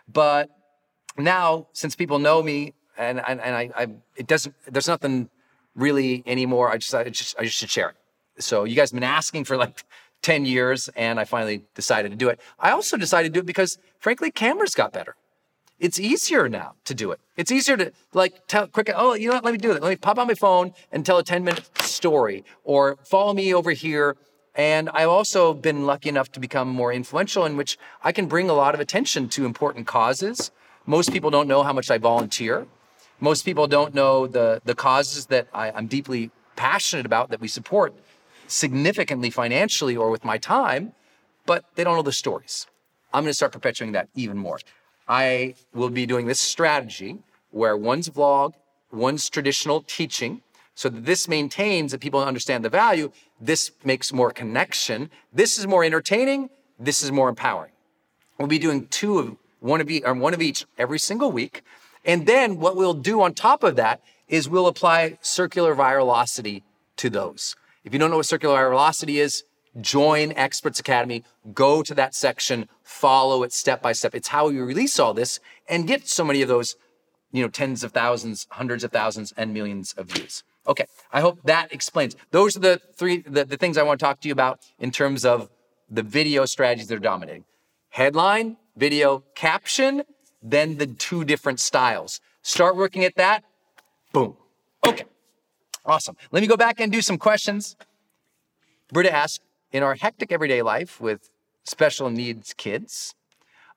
But 0.07 0.51
now, 1.19 1.67
since 1.73 1.97
people 1.97 2.21
know 2.21 2.45
me 2.45 2.75
and, 2.97 3.21
and, 3.27 3.41
and 3.41 3.57
I, 3.57 3.71
I, 3.75 3.87
it 4.15 4.29
doesn't, 4.29 4.55
there's 4.71 4.87
nothing 4.87 5.31
really 5.77 6.25
anymore. 6.27 6.71
I 6.71 6.79
just, 6.79 6.95
I 6.95 7.05
just, 7.05 7.39
I 7.39 7.45
just 7.45 7.57
should 7.59 7.71
share 7.71 7.91
it. 7.91 7.97
So 8.43 8.65
you 8.65 8.75
guys 8.75 8.91
have 8.91 8.97
been 8.97 9.09
asking 9.09 9.45
for 9.45 9.57
like 9.57 9.85
10 10.23 10.45
years 10.47 10.89
and 10.97 11.21
I 11.21 11.25
finally 11.25 11.63
decided 11.75 12.11
to 12.11 12.17
do 12.17 12.29
it. 12.29 12.41
I 12.59 12.71
also 12.71 12.97
decided 12.97 13.33
to 13.33 13.41
do 13.41 13.41
it 13.41 13.47
because 13.47 13.79
frankly, 14.01 14.31
cameras 14.31 14.75
got 14.75 14.93
better. 14.93 15.15
It's 15.79 16.01
easier 16.01 16.49
now 16.49 16.73
to 16.87 16.95
do 16.95 17.11
it. 17.11 17.21
It's 17.37 17.53
easier 17.53 17.77
to 17.77 17.93
like 18.15 18.47
tell 18.47 18.67
quick, 18.67 18.91
oh, 18.95 19.13
you 19.15 19.29
know 19.29 19.35
what? 19.35 19.45
Let 19.45 19.53
me 19.53 19.59
do 19.59 19.73
it. 19.73 19.83
Let 19.83 19.91
me 19.91 19.97
pop 19.97 20.19
on 20.19 20.27
my 20.27 20.35
phone 20.35 20.73
and 20.91 21.05
tell 21.05 21.19
a 21.19 21.23
10 21.23 21.45
minute 21.45 21.69
story 21.83 22.45
or 22.65 22.97
follow 23.05 23.35
me 23.35 23.55
over 23.55 23.73
here. 23.73 24.17
And 24.55 24.89
I've 24.89 25.11
also 25.11 25.53
been 25.53 25.85
lucky 25.85 26.09
enough 26.09 26.33
to 26.33 26.41
become 26.41 26.69
more 26.69 26.91
influential 26.91 27.45
in 27.45 27.59
which 27.59 27.77
I 28.03 28.11
can 28.11 28.27
bring 28.27 28.49
a 28.49 28.55
lot 28.55 28.75
of 28.75 28.81
attention 28.81 29.29
to 29.31 29.45
important 29.45 29.87
causes. 29.87 30.51
Most 30.87 31.13
people 31.13 31.31
don't 31.31 31.47
know 31.47 31.63
how 31.63 31.75
much 31.75 31.91
I 31.91 31.99
volunteer. 31.99 32.67
Most 33.21 33.45
people 33.45 33.67
don't 33.67 33.95
know 33.95 34.27
the, 34.27 34.61
the 34.65 34.75
causes 34.75 35.27
that 35.27 35.49
I, 35.55 35.71
I'm 35.71 35.87
deeply 35.87 36.31
passionate 36.55 37.07
about 37.07 37.31
that 37.31 37.41
we 37.41 37.49
support 37.49 37.95
significantly 38.47 39.31
financially 39.31 39.97
or 39.97 40.11
with 40.11 40.25
my 40.25 40.39
time, 40.39 40.93
but 41.47 41.65
they 41.75 41.85
don't 41.85 41.97
know 41.97 42.03
the 42.03 42.13
stories. 42.13 42.67
I'm 43.13 43.25
going 43.25 43.31
to 43.31 43.35
start 43.35 43.53
perpetuating 43.53 43.93
that 43.93 44.09
even 44.15 44.37
more. 44.37 44.59
I 45.09 45.55
will 45.73 45.89
be 45.91 46.07
doing 46.07 46.27
this 46.27 46.41
strategy 46.41 47.19
where 47.51 47.77
one's 47.77 48.09
vlog, 48.11 48.55
one's 48.93 49.31
traditional 49.31 49.83
teaching, 49.83 50.43
so 50.75 50.91
that 50.91 51.07
this 51.07 51.27
maintains 51.27 51.93
that 51.93 52.01
people 52.01 52.23
understand 52.23 52.65
the 52.65 52.69
value. 52.69 53.11
This 53.41 53.71
makes 53.83 54.13
more 54.13 54.31
connection. 54.31 55.11
This 55.33 55.59
is 55.59 55.67
more 55.67 55.83
entertaining. 55.85 56.51
This 56.79 57.03
is 57.03 57.11
more 57.11 57.31
empowering. 57.31 57.73
We'll 58.39 58.49
be 58.49 58.59
doing 58.59 58.87
two 58.89 59.19
of 59.19 59.37
one 59.61 59.81
of 59.81 59.91
each, 59.91 60.05
one 60.05 60.35
of 60.35 60.43
each 60.43 60.67
every 60.77 60.99
single 60.99 61.33
week. 61.33 61.63
And 62.07 62.25
then 62.25 62.59
what 62.59 62.77
we'll 62.77 62.95
do 62.95 63.21
on 63.21 63.35
top 63.35 63.65
of 63.65 63.77
that 63.77 64.01
is 64.29 64.49
we'll 64.49 64.69
apply 64.69 65.19
circular 65.21 65.75
virality 65.75 66.63
to 66.97 67.11
those. 67.11 67.57
If 67.85 67.93
you 67.93 67.99
don't 67.99 68.11
know 68.11 68.17
what 68.17 68.27
circular 68.27 68.69
velocity 68.71 69.19
is, 69.19 69.45
join 69.81 70.33
Experts 70.33 70.81
Academy, 70.81 71.25
go 71.53 71.83
to 71.83 71.95
that 71.95 72.15
section, 72.15 72.69
follow 72.83 73.43
it 73.43 73.53
step 73.53 73.83
by 73.83 73.93
step. 73.93 74.15
It's 74.15 74.29
how 74.29 74.49
you 74.49 74.65
release 74.65 74.99
all 74.99 75.13
this 75.13 75.41
and 75.69 75.87
get 75.87 76.09
so 76.09 76.25
many 76.25 76.43
of 76.43 76.49
those, 76.49 76.77
you 77.33 77.43
know, 77.43 77.49
tens 77.49 77.85
of 77.85 77.93
thousands, 77.93 78.47
hundreds 78.51 78.85
of 78.85 78.93
thousands, 78.93 79.35
and 79.37 79.53
millions 79.53 79.93
of 79.95 80.07
views. 80.07 80.45
Okay, 80.67 80.87
I 81.13 81.21
hope 81.21 81.41
that 81.45 81.73
explains. 81.73 82.17
Those 82.31 82.57
are 82.57 82.61
the 82.61 82.81
three, 82.95 83.19
the, 83.19 83.45
the 83.45 83.57
things 83.57 83.77
I 83.77 83.83
want 83.83 84.01
to 84.01 84.07
talk 84.07 84.21
to 84.21 84.29
you 84.29 84.33
about 84.33 84.61
in 84.79 84.91
terms 84.91 85.25
of 85.25 85.51
the 85.91 86.03
video 86.03 86.45
strategies 86.47 86.89
that 86.89 86.97
are 86.97 86.99
dominating. 86.99 87.45
Headline, 87.91 88.57
video, 88.77 89.23
caption, 89.35 90.03
then 90.51 90.79
the 90.79 90.87
two 90.87 91.25
different 91.25 91.61
styles. 91.61 92.21
Start 92.43 92.77
working 92.77 93.05
at 93.05 93.17
that, 93.17 93.45
boom. 94.13 94.37
Okay. 94.87 95.05
Awesome. 95.85 96.17
Let 96.31 96.41
me 96.41 96.47
go 96.47 96.57
back 96.57 96.81
and 96.81 96.91
do 96.91 97.01
some 97.01 97.19
questions. 97.19 97.77
Britta 98.93 99.13
asked, 99.13 99.43
in 99.73 99.83
our 99.83 99.97
hectic 99.97 100.31
everyday 100.31 100.63
life 100.63 101.01
with 101.01 101.29
special 101.65 102.09
needs 102.09 102.55
kids, 102.55 103.15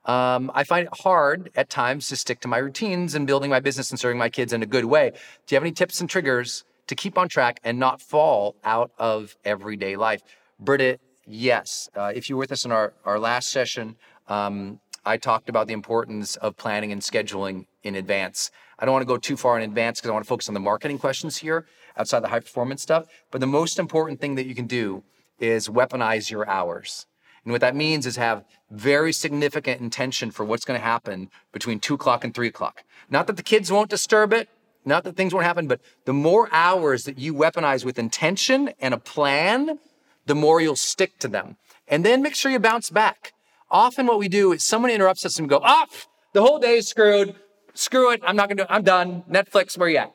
um, 0.06 0.52
I 0.54 0.64
find 0.64 0.88
it 0.88 1.00
hard 1.02 1.50
at 1.56 1.70
times 1.70 2.08
to 2.10 2.16
stick 2.16 2.40
to 2.42 2.48
my 2.48 2.58
routines 2.58 3.16
and 3.16 3.28
building 3.28 3.50
my 3.50 3.60
business 3.60 3.90
and 3.92 4.00
serving 4.00 4.18
my 4.18 4.30
kids 4.30 4.54
in 4.54 4.64
a 4.64 4.66
good 4.66 4.86
way. 4.86 5.12
Do 5.46 5.54
you 5.54 5.56
have 5.56 5.64
any 5.64 5.72
tips 5.72 6.00
and 6.00 6.10
triggers 6.10 6.64
to 6.88 6.96
keep 6.96 7.18
on 7.18 7.28
track 7.28 7.60
and 7.64 7.80
not 7.80 8.02
fall 8.02 8.56
out 8.64 8.92
of 8.98 9.36
everyday 9.44 9.96
life? 9.96 10.22
Britta, 10.60 11.00
yes. 11.26 11.90
Uh, 11.96 12.12
if 12.16 12.30
you 12.30 12.36
were 12.36 12.42
with 12.42 12.52
us 12.52 12.66
in 12.66 12.72
our, 12.72 12.94
our 13.04 13.20
last 13.20 13.50
session, 13.50 13.96
um, 14.28 14.80
I 15.10 15.18
talked 15.18 15.50
about 15.50 15.66
the 15.66 15.74
importance 15.74 16.36
of 16.36 16.56
planning 16.56 16.92
and 16.92 17.02
scheduling 17.02 17.66
in 17.82 17.96
advance. 17.96 18.52
I 18.78 18.86
don't 18.86 18.94
want 18.94 19.02
to 19.02 19.08
go 19.08 19.18
too 19.18 19.38
far 19.38 19.58
in 19.58 19.68
advance 19.68 20.00
because 20.00 20.12
I 20.12 20.14
want 20.14 20.24
to 20.24 20.30
focus 20.30 20.48
on 20.50 20.54
the 20.54 20.60
marketing 20.60 21.00
questions 21.00 21.38
here 21.38 21.66
outside 21.98 22.20
the 22.20 22.28
high 22.28 22.42
performance 22.42 22.84
stuff. 22.84 23.08
But 23.32 23.42
the 23.42 23.48
most 23.48 23.80
important 23.80 24.22
thing 24.22 24.36
that 24.36 24.46
you 24.46 24.54
can 24.54 24.68
do 24.68 25.04
is 25.40 25.68
weaponize 25.68 26.30
your 26.30 26.48
hours. 26.48 27.08
And 27.44 27.52
what 27.52 27.62
that 27.62 27.76
means 27.76 28.06
is 28.06 28.18
have 28.18 28.46
very 28.70 29.12
significant 29.12 29.82
intention 29.82 30.30
for 30.30 30.44
what's 30.44 30.64
going 30.64 30.80
to 30.80 30.86
happen 30.86 31.32
between 31.52 31.80
two 31.80 31.96
o'clock 31.96 32.24
and 32.24 32.32
three 32.32 32.48
o'clock. 32.48 32.84
Not 33.10 33.26
that 33.26 33.36
the 33.36 33.42
kids 33.42 33.72
won't 33.72 33.90
disturb 33.90 34.32
it, 34.32 34.48
not 34.86 35.04
that 35.06 35.16
things 35.16 35.34
won't 35.34 35.48
happen, 35.48 35.68
but 35.68 35.82
the 36.06 36.14
more 36.14 36.50
hours 36.52 37.06
that 37.06 37.18
you 37.18 37.34
weaponize 37.34 37.84
with 37.84 37.98
intention 37.98 38.74
and 38.80 38.94
a 38.94 39.00
plan, 39.00 39.80
the 40.28 40.36
more 40.36 40.62
you'll 40.62 40.76
stick 40.76 41.18
to 41.18 41.28
them. 41.28 41.58
And 41.88 42.06
then 42.06 42.22
make 42.22 42.36
sure 42.36 42.52
you 42.52 42.60
bounce 42.60 42.92
back. 42.92 43.34
Often 43.72 44.08
what 44.08 44.20
we 44.20 44.28
do 44.28 44.52
is 44.52 44.64
someone 44.64 44.92
interrupts 44.92 45.26
us 45.26 45.38
and 45.38 45.48
we 45.48 45.50
go, 45.50 45.62
ah, 45.64 45.86
the 46.34 46.42
whole 46.42 46.60
day 46.60 46.78
is 46.78 46.88
screwed. 46.88 47.36
Screw 47.74 48.12
it. 48.12 48.22
I'm 48.26 48.36
not 48.36 48.50
going 48.50 48.58
to. 48.58 48.72
I'm 48.72 48.84
done. 48.84 49.24
Netflix, 49.30 49.78
where 49.78 49.90
you 49.90 49.98
at? 49.98 50.14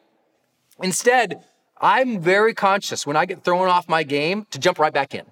Instead, 0.82 1.44
I'm 1.80 2.20
very 2.20 2.52
conscious 2.52 3.06
when 3.06 3.16
I 3.16 3.26
get 3.26 3.44
thrown 3.44 3.68
off 3.68 3.88
my 3.88 4.02
game 4.02 4.46
to 4.50 4.58
jump 4.58 4.78
right 4.78 4.92
back 4.92 5.14
in 5.14 5.24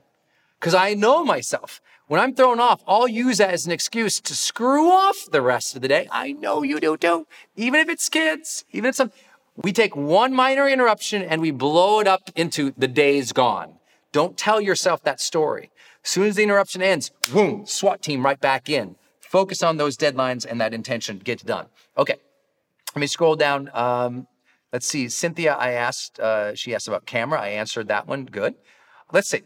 because 0.59 0.75
I 0.75 0.95
know 0.95 1.25
myself. 1.25 1.81
When 2.07 2.21
I'm 2.21 2.35
thrown 2.35 2.61
off, 2.61 2.83
I'll 2.87 3.09
use 3.09 3.39
that 3.39 3.51
as 3.51 3.67
an 3.67 3.73
excuse 3.73 4.21
to 4.21 4.35
screw 4.35 4.91
off 4.91 5.29
the 5.31 5.43
rest 5.43 5.75
of 5.75 5.83
the 5.83 5.89
day. 5.89 6.09
I 6.13 6.33
know 6.33 6.63
you 6.63 6.79
do 6.79 6.97
too. 6.97 7.27
Even 7.57 7.81
if 7.81 7.89
it's 7.89 8.09
kids, 8.09 8.65
even 8.71 8.91
if 8.91 8.95
some, 8.95 9.11
we 9.57 9.73
take 9.73 9.97
one 9.97 10.33
minor 10.33 10.69
interruption 10.69 11.23
and 11.23 11.41
we 11.41 11.51
blow 11.51 12.01
it 12.01 12.07
up 12.07 12.31
into 12.37 12.73
the 12.77 12.89
day's 12.89 13.33
gone. 13.33 13.79
Don't 14.13 14.37
tell 14.37 14.61
yourself 14.61 15.03
that 15.03 15.21
story. 15.21 15.71
Soon 16.03 16.25
as 16.25 16.37
the 16.37 16.43
interruption 16.43 16.83
ends, 16.83 17.11
boom, 17.33 17.65
SWAT 17.67 18.03
team 18.03 18.25
right 18.25 18.41
back 18.41 18.69
in. 18.69 18.97
Focus 19.21 19.63
on 19.63 19.77
those 19.77 19.97
deadlines 19.97 20.45
and 20.45 20.61
that 20.61 20.75
intention. 20.75 21.19
Get 21.19 21.45
done. 21.45 21.67
Okay. 21.97 22.17
Let 22.95 23.01
me 23.01 23.07
scroll 23.07 23.37
down. 23.37 23.71
Um, 23.73 24.27
let's 24.73 24.87
see. 24.87 25.09
Cynthia, 25.09 25.55
I 25.55 25.73
asked, 25.73 26.21
uh, 26.21 26.55
she 26.55 26.75
asked 26.75 26.89
about 26.89 27.07
camera. 27.07 27.41
I 27.41 27.49
answered 27.49 27.89
that 27.89 28.07
one. 28.07 28.27
Good. 28.27 28.55
Let's 29.13 29.31
see. 29.31 29.43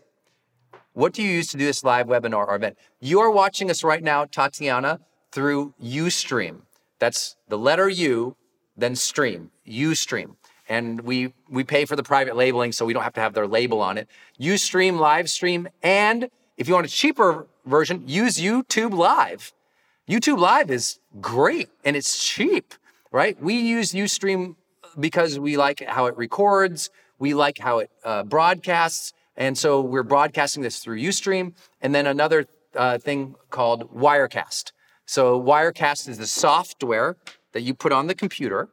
What 0.95 1.13
do 1.13 1.23
you 1.23 1.31
use 1.31 1.49
to 1.49 1.59
do 1.59 1.67
this 1.67 1.85
live 1.85 2.07
webinar 2.07 2.49
or 2.49 2.57
event? 2.57 2.79
You 3.01 3.21
are 3.21 3.31
watching 3.31 3.71
us 3.71 3.85
right 3.85 4.03
now, 4.03 4.25
Tatiana, 4.25 5.01
through 5.31 5.75
Ustream. 5.81 6.63
That's 6.99 7.37
the 7.49 7.59
letter 7.59 7.89
U, 7.89 8.35
then 8.77 8.97
stream, 8.97 9.51
Ustream. 9.69 10.37
And 10.69 11.03
we 11.03 11.35
we 11.49 11.63
pay 11.63 11.85
for 11.85 11.95
the 11.95 12.03
private 12.03 12.35
labeling, 12.35 12.73
so 12.73 12.85
we 12.87 12.93
don't 12.93 13.03
have 13.03 13.13
to 13.13 13.21
have 13.21 13.35
their 13.35 13.47
label 13.47 13.81
on 13.81 13.99
it. 13.99 14.09
Ustream, 14.41 14.99
live 14.99 15.31
stream, 15.31 15.69
and 15.83 16.29
if 16.57 16.69
you 16.69 16.75
want 16.75 16.87
a 16.87 16.91
cheaper 16.91 17.47
version, 17.65 18.05
use 18.07 18.39
YouTube 18.39 18.95
Live. 18.95 19.53
YouTube 20.09 20.39
Live 20.39 20.71
is 20.71 20.99
great 21.21 21.69
and 21.85 21.97
it's 21.97 22.25
cheap, 22.25 22.75
right? 23.13 23.41
We 23.41 23.55
use 23.59 23.93
Ustream 23.93 24.57
because 24.99 25.39
we 25.39 25.57
like 25.57 25.83
how 25.87 26.07
it 26.07 26.17
records, 26.17 26.91
we 27.19 27.35
like 27.35 27.59
how 27.59 27.81
it 27.81 27.91
uh, 28.05 28.23
broadcasts, 28.23 29.13
and 29.37 29.59
so 29.59 29.81
we're 29.81 30.03
broadcasting 30.03 30.63
this 30.63 30.79
through 30.79 30.99
Ustream. 30.99 31.53
And 31.83 31.95
then 31.95 32.07
another 32.07 32.47
uh, 32.75 32.99
thing 32.99 33.35
called 33.51 33.93
Wirecast. 33.95 34.73
So 35.05 35.41
Wirecast 35.41 36.09
is 36.09 36.19
the 36.19 36.27
software 36.27 37.17
that 37.53 37.63
you 37.63 37.75
put 37.75 37.93
on 37.93 38.07
the 38.07 38.15
computer, 38.15 38.69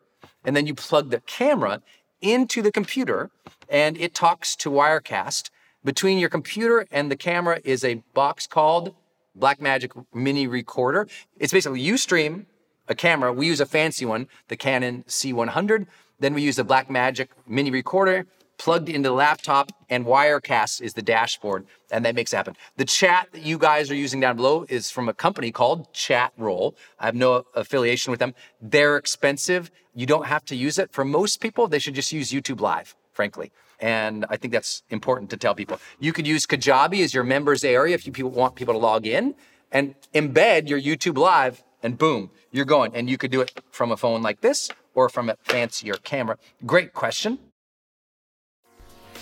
and 0.45 0.55
then 0.55 0.67
you 0.67 0.73
plug 0.73 1.09
the 1.09 1.19
camera 1.21 1.81
into 2.21 2.61
the 2.61 2.71
computer, 2.71 3.29
and 3.69 3.97
it 3.97 4.13
talks 4.13 4.55
to 4.57 4.69
Wirecast. 4.69 5.49
Between 5.83 6.17
your 6.17 6.29
computer 6.29 6.87
and 6.91 7.11
the 7.11 7.15
camera 7.15 7.59
is 7.63 7.83
a 7.83 7.95
box 8.13 8.47
called 8.47 8.95
Blackmagic 9.37 9.91
Mini 10.13 10.47
Recorder. 10.47 11.07
It's 11.37 11.51
basically 11.51 11.81
you 11.81 11.97
stream 11.97 12.45
a 12.87 12.95
camera. 12.95 13.33
We 13.33 13.47
use 13.47 13.59
a 13.59 13.65
fancy 13.65 14.05
one, 14.05 14.27
the 14.47 14.55
Canon 14.55 15.03
C100. 15.07 15.87
Then 16.19 16.33
we 16.33 16.41
use 16.41 16.55
the 16.55 16.65
Blackmagic 16.65 17.29
Mini 17.47 17.71
Recorder 17.71 18.25
plugged 18.57 18.87
into 18.87 19.09
the 19.09 19.15
laptop, 19.15 19.71
and 19.89 20.05
Wirecast 20.05 20.81
is 20.81 20.93
the 20.93 21.01
dashboard, 21.01 21.65
and 21.91 22.05
that 22.05 22.15
makes 22.15 22.31
it 22.31 22.37
happen. 22.37 22.55
The 22.77 22.85
chat 22.85 23.27
that 23.33 23.41
you 23.41 23.57
guys 23.57 23.91
are 23.91 23.95
using 23.95 24.19
down 24.19 24.37
below 24.37 24.65
is 24.69 24.89
from 24.89 25.09
a 25.09 25.13
company 25.13 25.51
called 25.51 25.91
Chatroll. 25.93 26.75
I 26.99 27.05
have 27.07 27.15
no 27.15 27.45
affiliation 27.55 28.11
with 28.11 28.19
them. 28.19 28.33
They're 28.61 28.95
expensive. 28.95 29.71
You 29.93 30.05
don't 30.05 30.27
have 30.27 30.45
to 30.45 30.55
use 30.55 30.79
it. 30.79 30.93
For 30.93 31.03
most 31.03 31.41
people, 31.41 31.67
they 31.67 31.79
should 31.79 31.95
just 31.95 32.11
use 32.11 32.31
YouTube 32.31 32.61
Live, 32.61 32.95
frankly. 33.11 33.51
And 33.83 34.25
I 34.29 34.37
think 34.37 34.53
that's 34.53 34.81
important 34.89 35.29
to 35.31 35.37
tell 35.37 35.53
people. 35.53 35.77
You 35.99 36.13
could 36.13 36.25
use 36.25 36.45
Kajabi 36.45 37.03
as 37.03 37.13
your 37.13 37.25
members 37.25 37.65
area 37.65 37.93
if 37.93 38.07
you 38.07 38.13
people 38.13 38.31
want 38.31 38.55
people 38.55 38.73
to 38.75 38.79
log 38.79 39.05
in 39.05 39.35
and 39.73 39.93
embed 40.13 40.69
your 40.69 40.79
YouTube 40.79 41.17
Live, 41.17 41.65
and 41.83 41.97
boom, 41.97 42.31
you're 42.49 42.63
going. 42.63 42.95
And 42.95 43.09
you 43.09 43.17
could 43.17 43.29
do 43.29 43.41
it 43.41 43.59
from 43.71 43.91
a 43.91 43.97
phone 43.97 44.21
like 44.21 44.39
this 44.39 44.69
or 44.93 45.09
from 45.09 45.29
a 45.29 45.35
fancier 45.43 45.95
camera. 45.95 46.37
Great 46.65 46.93
question. 46.93 47.39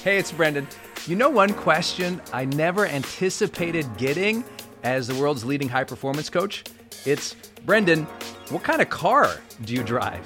Hey, 0.03 0.19
it's 0.19 0.31
Brendon. 0.31 0.67
You 1.07 1.15
know, 1.15 1.31
one 1.31 1.53
question 1.55 2.21
I 2.31 2.45
never 2.45 2.85
anticipated 2.85 3.87
getting 3.97 4.43
as 4.83 5.07
the 5.07 5.15
world's 5.15 5.43
leading 5.43 5.69
high 5.69 5.85
performance 5.85 6.29
coach? 6.29 6.65
It's 7.03 7.35
Brendon, 7.65 8.03
what 8.49 8.61
kind 8.61 8.83
of 8.83 8.91
car 8.91 9.41
do 9.65 9.73
you 9.73 9.81
drive? 9.81 10.23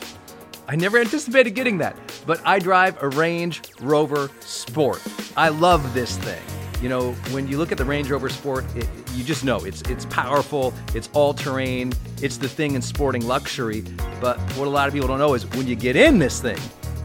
I 0.67 0.75
never 0.75 0.97
anticipated 0.97 1.51
getting 1.51 1.77
that, 1.77 1.95
but 2.25 2.41
I 2.43 2.57
drive 2.57 3.01
a 3.03 3.09
Range 3.09 3.61
Rover 3.81 4.31
Sport. 4.39 4.99
I 5.37 5.49
love 5.49 5.93
this 5.93 6.17
thing. 6.17 6.41
You 6.81 6.89
know, 6.89 7.11
when 7.31 7.47
you 7.47 7.59
look 7.59 7.71
at 7.71 7.77
the 7.77 7.85
Range 7.85 8.09
Rover 8.09 8.29
Sport, 8.29 8.65
it, 8.75 8.87
you 9.13 9.23
just 9.23 9.43
know 9.43 9.57
it's 9.59 9.81
it's 9.83 10.05
powerful, 10.05 10.73
it's 10.95 11.07
all 11.13 11.35
terrain, 11.35 11.93
it's 12.21 12.37
the 12.37 12.49
thing 12.49 12.73
in 12.73 12.81
sporting 12.81 13.27
luxury. 13.27 13.81
But 14.19 14.39
what 14.57 14.67
a 14.67 14.69
lot 14.69 14.87
of 14.87 14.93
people 14.93 15.07
don't 15.07 15.19
know 15.19 15.35
is 15.35 15.45
when 15.51 15.67
you 15.67 15.75
get 15.75 15.95
in 15.95 16.17
this 16.17 16.41
thing, 16.41 16.59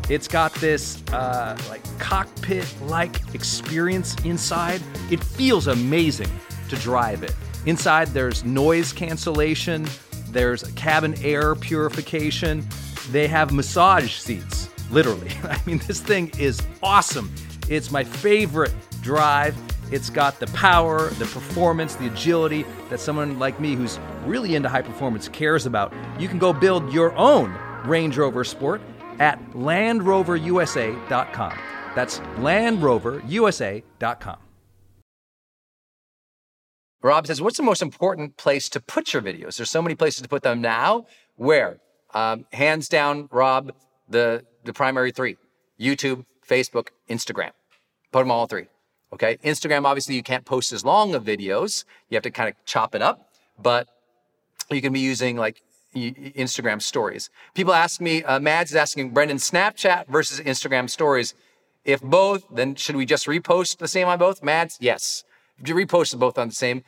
it's 0.08 0.26
got 0.26 0.54
this 0.54 1.02
uh, 1.12 1.56
like 1.68 1.82
cockpit-like 1.98 3.34
experience 3.34 4.16
inside. 4.24 4.80
It 5.10 5.22
feels 5.22 5.66
amazing 5.66 6.30
to 6.70 6.76
drive 6.76 7.22
it. 7.22 7.34
Inside, 7.66 8.08
there's 8.08 8.42
noise 8.42 8.92
cancellation. 8.92 9.86
There's 10.30 10.62
cabin 10.72 11.14
air 11.22 11.54
purification. 11.54 12.66
They 13.10 13.26
have 13.26 13.52
massage 13.52 14.14
seats, 14.14 14.70
literally. 14.90 15.30
I 15.44 15.60
mean, 15.66 15.82
this 15.86 16.00
thing 16.00 16.32
is 16.38 16.62
awesome. 16.82 17.30
It's 17.68 17.90
my 17.90 18.04
favorite 18.04 18.72
drive. 19.02 19.54
It's 19.90 20.08
got 20.10 20.38
the 20.38 20.46
power, 20.48 21.08
the 21.10 21.24
performance, 21.26 21.94
the 21.96 22.06
agility 22.06 22.64
that 22.88 23.00
someone 23.00 23.40
like 23.40 23.58
me 23.58 23.74
who's 23.74 23.98
really 24.24 24.54
into 24.54 24.68
high 24.68 24.82
performance 24.82 25.28
cares 25.28 25.66
about. 25.66 25.92
You 26.20 26.28
can 26.28 26.38
go 26.38 26.52
build 26.52 26.92
your 26.92 27.12
own 27.16 27.58
Range 27.84 28.16
Rover 28.16 28.44
Sport 28.44 28.80
at 29.18 29.42
LandRoverUSA.com. 29.50 31.58
That's 31.96 32.20
LandRoverUSA.com. 32.20 34.36
Rob 37.02 37.26
says, 37.26 37.40
What's 37.40 37.56
the 37.56 37.64
most 37.64 37.82
important 37.82 38.36
place 38.36 38.68
to 38.68 38.78
put 38.78 39.12
your 39.12 39.22
videos? 39.22 39.56
There's 39.56 39.70
so 39.70 39.82
many 39.82 39.96
places 39.96 40.22
to 40.22 40.28
put 40.28 40.42
them 40.42 40.60
now. 40.60 41.06
Where? 41.34 41.80
Um, 42.14 42.46
hands 42.52 42.88
down, 42.88 43.28
Rob, 43.30 43.72
the, 44.08 44.44
the 44.64 44.72
primary 44.72 45.12
three 45.12 45.36
YouTube, 45.78 46.24
Facebook, 46.46 46.88
Instagram. 47.08 47.52
Put 48.12 48.20
them 48.20 48.30
all 48.30 48.46
three. 48.46 48.66
Okay. 49.12 49.38
Instagram, 49.44 49.84
obviously, 49.84 50.14
you 50.14 50.22
can't 50.22 50.44
post 50.44 50.72
as 50.72 50.84
long 50.84 51.14
of 51.14 51.24
videos. 51.24 51.84
You 52.08 52.16
have 52.16 52.22
to 52.24 52.30
kind 52.30 52.48
of 52.48 52.54
chop 52.64 52.94
it 52.94 53.02
up, 53.02 53.30
but 53.58 53.88
you 54.70 54.80
can 54.80 54.92
be 54.92 55.00
using 55.00 55.36
like 55.36 55.62
Instagram 55.94 56.80
stories. 56.80 57.30
People 57.54 57.72
ask 57.72 58.00
me, 58.00 58.22
uh, 58.22 58.38
Mads 58.38 58.70
is 58.70 58.76
asking 58.76 59.10
Brendon, 59.10 59.38
Snapchat 59.38 60.06
versus 60.08 60.40
Instagram 60.40 60.88
stories. 60.88 61.34
If 61.84 62.02
both, 62.02 62.44
then 62.52 62.74
should 62.74 62.96
we 62.96 63.06
just 63.06 63.26
repost 63.26 63.78
the 63.78 63.88
same 63.88 64.06
on 64.06 64.18
both? 64.18 64.42
Mads, 64.42 64.76
yes. 64.80 65.24
You 65.64 65.74
repost 65.74 66.18
both 66.18 66.38
on 66.38 66.48
the 66.48 66.54
same, 66.54 66.84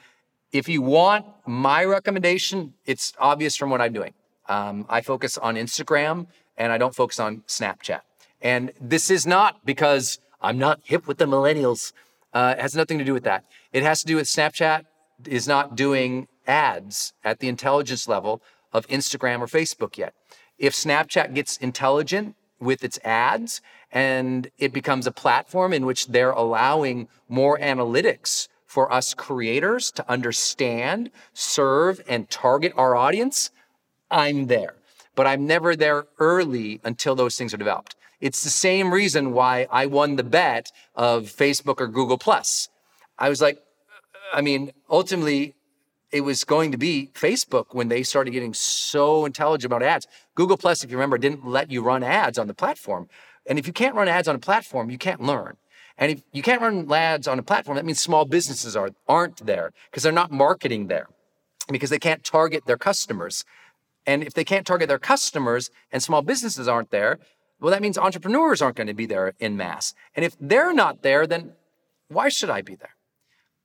if 0.53 0.69
you 0.69 0.83
want 0.83 1.25
my 1.47 1.85
recommendation, 1.85 2.75
it's 2.85 3.15
obvious 3.19 3.57
from 3.57 3.71
what 3.71 3.81
I'm 3.81 3.93
doing. 3.93 4.13
Um, 4.49 4.87
I 4.89 5.01
focus 5.01 5.39
on 5.39 5.57
Instagram 5.57 6.27
and 6.57 6.73
I 6.73 6.79
don't 6.79 6.95
focus 6.95 7.21
on 7.21 7.43
Snapchat. 7.47 8.01
And 8.41 8.73
this 8.81 9.11
is 9.11 9.27
not 9.27 9.65
because 9.65 10.19
I'm 10.41 10.59
not 10.59 10.81
hip 10.85 11.07
with 11.07 11.19
the 11.19 11.27
millennials. 11.27 11.93
Uh, 12.35 12.55
it 12.57 12.61
has 12.61 12.75
nothing 12.75 12.99
to 12.99 13.05
do 13.05 13.13
with 13.13 13.25
that. 13.25 13.45
It 13.73 13.83
has 13.83 14.01
to 14.01 14.07
do 14.07 14.17
with 14.17 14.27
Snapchat 14.27 14.85
is 15.27 15.47
not 15.47 15.77
doing 15.77 16.27
ads 16.47 17.13
at 17.25 17.39
the 17.39 17.49
intelligence 17.49 18.09
level 18.09 18.43
of 18.73 18.87
Instagram 18.89 19.41
or 19.41 19.47
Facebook 19.47 19.97
yet. 19.97 20.15
If 20.59 20.75
Snapchat 20.75 21.35
gets 21.35 21.57
intelligent 21.59 22.35
with 22.59 22.85
its 22.85 22.99
ads 23.05 23.61
and 23.91 24.51
it 24.59 24.73
becomes 24.73 25.07
a 25.07 25.13
platform 25.13 25.73
in 25.73 25.85
which 25.85 26.09
they're 26.09 26.31
allowing 26.31 27.09
more 27.29 27.59
analytics 27.59 28.49
for 28.67 28.91
us 28.93 29.13
creators 29.13 29.91
to 29.93 30.11
understand, 30.11 31.11
serve, 31.35 32.01
and 32.09 32.31
target 32.31 32.73
our 32.77 32.97
audience, 32.97 33.51
I'm 34.13 34.47
there. 34.47 34.75
But 35.15 35.27
I'm 35.27 35.47
never 35.47 35.75
there 35.75 36.07
early 36.19 36.81
until 36.85 37.15
those 37.15 37.37
things 37.37 37.53
are 37.53 37.59
developed. 37.59 37.97
It's 38.21 38.45
the 38.45 38.51
same 38.51 38.95
reason 38.95 39.33
why 39.33 39.67
I 39.71 39.87
won 39.87 40.17
the 40.17 40.23
bet 40.23 40.71
of 40.95 41.25
Facebook 41.25 41.81
or 41.81 41.89
Google 41.89 42.19
Plus. 42.19 42.69
I 43.19 43.29
was 43.29 43.43
like, 43.43 43.59
I 44.33 44.41
mean, 44.41 44.73
ultimately, 44.89 45.55
it 46.13 46.21
was 46.21 46.45
going 46.45 46.71
to 46.73 46.79
be 46.79 47.11
Facebook 47.15 47.67
when 47.73 47.89
they 47.89 48.03
started 48.03 48.31
getting 48.31 48.55
so 48.55 49.25
intelligent 49.25 49.73
about 49.73 49.83
ads. 49.83 50.07
Google 50.35 50.57
Plus, 50.57 50.85
if 50.85 50.91
you 50.91 50.97
remember, 50.97 51.19
didn't 51.19 51.45
let 51.45 51.71
you 51.71 51.83
run 51.83 52.03
ads 52.03 52.39
on 52.39 52.47
the 52.47 52.55
platform. 52.55 53.09
And 53.47 53.59
if 53.59 53.67
you 53.67 53.73
can't 53.73 53.95
run 53.95 54.09
ads 54.09 54.29
on 54.29 54.37
a 54.37 54.39
platform, 54.39 54.89
you 54.91 54.99
can't 54.99 55.21
learn. 55.21 55.57
And 55.99 56.13
if 56.13 56.23
you 56.33 56.43
can't 56.43 56.63
run 56.63 56.91
ads 56.93 57.27
on 57.27 57.39
a 57.39 57.43
platform, 57.43 57.77
that 57.77 57.85
means 57.85 58.01
small 58.01 58.25
businesses 58.25 58.77
are, 58.77 58.91
aren't 59.09 59.45
there 59.45 59.73
because 59.91 60.03
they're 60.03 60.13
not 60.13 60.31
marketing 60.31 60.87
there 60.87 61.09
because 61.71 61.91
they 61.91 61.99
can't 61.99 62.25
target 62.25 62.67
their 62.67 62.77
customers. 62.77 63.45
And 64.07 64.23
if 64.25 64.35
they 64.35 64.45
can't 64.45 64.67
target 64.67 64.89
their 64.89 64.99
customers 64.99 65.71
and 65.93 66.03
small 66.03 66.23
businesses 66.23 66.69
aren't 66.69 66.91
there, 66.91 67.19
well, 67.61 67.71
that 67.71 67.83
means 67.83 67.97
entrepreneurs 67.97 68.61
aren't 68.61 68.77
going 68.77 68.89
to 68.89 68.95
be 68.95 69.07
there 69.07 69.35
in 69.39 69.57
mass. 69.57 69.95
And 70.17 70.25
if 70.25 70.37
they're 70.41 70.75
not 70.75 71.03
there, 71.03 71.27
then 71.27 71.53
why 72.09 72.29
should 72.29 72.51
I 72.51 72.63
be 72.63 72.75
there? 72.75 72.97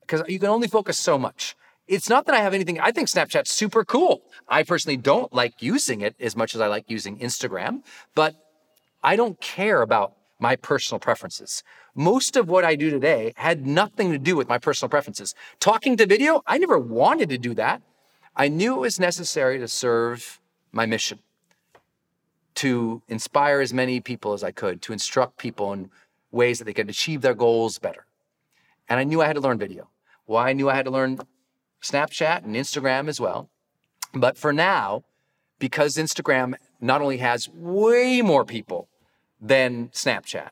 Because 0.02 0.21
you 0.28 0.39
can 0.39 0.50
only 0.50 0.67
focus 0.67 1.00
so 1.00 1.17
much. 1.17 1.56
It's 1.88 2.10
not 2.10 2.26
that 2.26 2.36
I 2.36 2.39
have 2.39 2.54
anything, 2.54 2.80
I 2.80 2.91
think 2.91 3.08
Snapchat's 3.08 3.52
super 3.52 3.84
cool. 3.84 4.21
I 4.47 4.63
personally 4.63 4.97
don't 4.97 5.34
like 5.34 5.62
using 5.62 6.02
it 6.02 6.15
as 6.19 6.36
much 6.36 6.54
as 6.54 6.62
I 6.62 6.67
like 6.67 6.86
using 6.89 7.17
Instagram, 7.17 7.82
but 8.13 8.36
I 9.02 9.15
don't 9.15 9.39
care 9.39 9.82
about 9.82 10.13
my 10.39 10.56
personal 10.56 11.00
preferences. 11.00 11.63
Most 11.95 12.36
of 12.36 12.50
what 12.50 12.63
I 12.63 12.76
do 12.76 12.89
today 12.89 13.34
had 13.38 13.65
nothing 13.65 14.12
to 14.12 14.19
do 14.19 14.36
with 14.36 14.47
my 14.47 14.58
personal 14.58 14.89
preferences. 14.89 15.34
Talking 15.60 15.97
to 15.97 16.06
video, 16.06 16.43
I 16.45 16.58
never 16.58 16.78
wanted 16.78 17.30
to 17.30 17.38
do 17.38 17.54
that. 17.56 17.82
I 18.39 18.50
knew 18.50 18.76
it 18.76 18.82
was 18.82 19.00
necessary 19.00 19.58
to 19.58 19.67
serve 19.67 20.39
my 20.71 20.86
mission, 20.86 21.19
to 22.56 23.02
inspire 23.08 23.62
as 23.62 23.73
many 23.73 24.00
people 24.00 24.34
as 24.34 24.43
I 24.43 24.52
could, 24.52 24.80
to 24.84 24.93
instruct 24.93 25.38
people 25.38 25.73
in 25.73 25.89
ways 26.32 26.60
that 26.60 26.65
they 26.65 26.73
could 26.73 26.88
achieve 26.88 27.21
their 27.21 27.34
goals 27.34 27.80
better. 27.80 28.06
And 28.88 29.00
I 29.00 29.06
knew 29.06 29.21
I 29.21 29.26
had 29.26 29.38
to 29.38 29.41
learn 29.41 29.58
video. 29.58 29.89
Well, 30.28 30.43
I 30.43 30.54
knew 30.54 30.69
I 30.69 30.76
had 30.76 30.86
to 30.86 30.91
learn 30.91 31.19
Snapchat 31.82 32.43
and 32.43 32.56
Instagram 32.56 33.08
as 33.08 33.19
well. 33.19 33.50
But 34.13 34.38
for 34.38 34.54
now, 34.54 35.04
because 35.58 35.95
Instagram 35.95 36.54
not 36.80 37.02
only 37.02 37.17
has 37.17 37.50
way 37.50 38.21
more 38.21 38.45
people 38.45 38.88
than 39.41 39.89
Snapchat, 39.89 40.50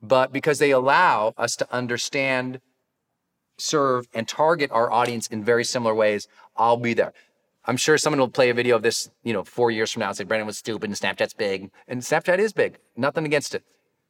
but 0.00 0.32
because 0.32 0.60
they 0.60 0.70
allow 0.70 1.34
us 1.36 1.56
to 1.56 1.72
understand, 1.74 2.60
serve, 3.58 4.06
and 4.14 4.28
target 4.28 4.70
our 4.70 4.92
audience 4.92 5.26
in 5.26 5.42
very 5.42 5.64
similar 5.64 5.94
ways, 5.94 6.28
I'll 6.58 6.76
be 6.76 6.94
there. 6.94 7.12
I'm 7.66 7.76
sure 7.76 7.98
someone 7.98 8.20
will 8.20 8.28
play 8.28 8.50
a 8.50 8.54
video 8.54 8.76
of 8.76 8.82
this, 8.82 9.10
you 9.24 9.32
know, 9.32 9.42
four 9.42 9.70
years 9.70 9.90
from 9.90 10.00
now 10.00 10.08
and 10.08 10.16
say 10.16 10.24
Brendon 10.24 10.46
was 10.46 10.58
stupid 10.58 10.88
and 10.88 10.98
Snapchat's 10.98 11.34
big. 11.34 11.70
And 11.88 12.00
Snapchat 12.00 12.38
is 12.38 12.52
big. 12.52 12.78
Nothing 12.96 13.24
against 13.24 13.54
it. 13.54 13.64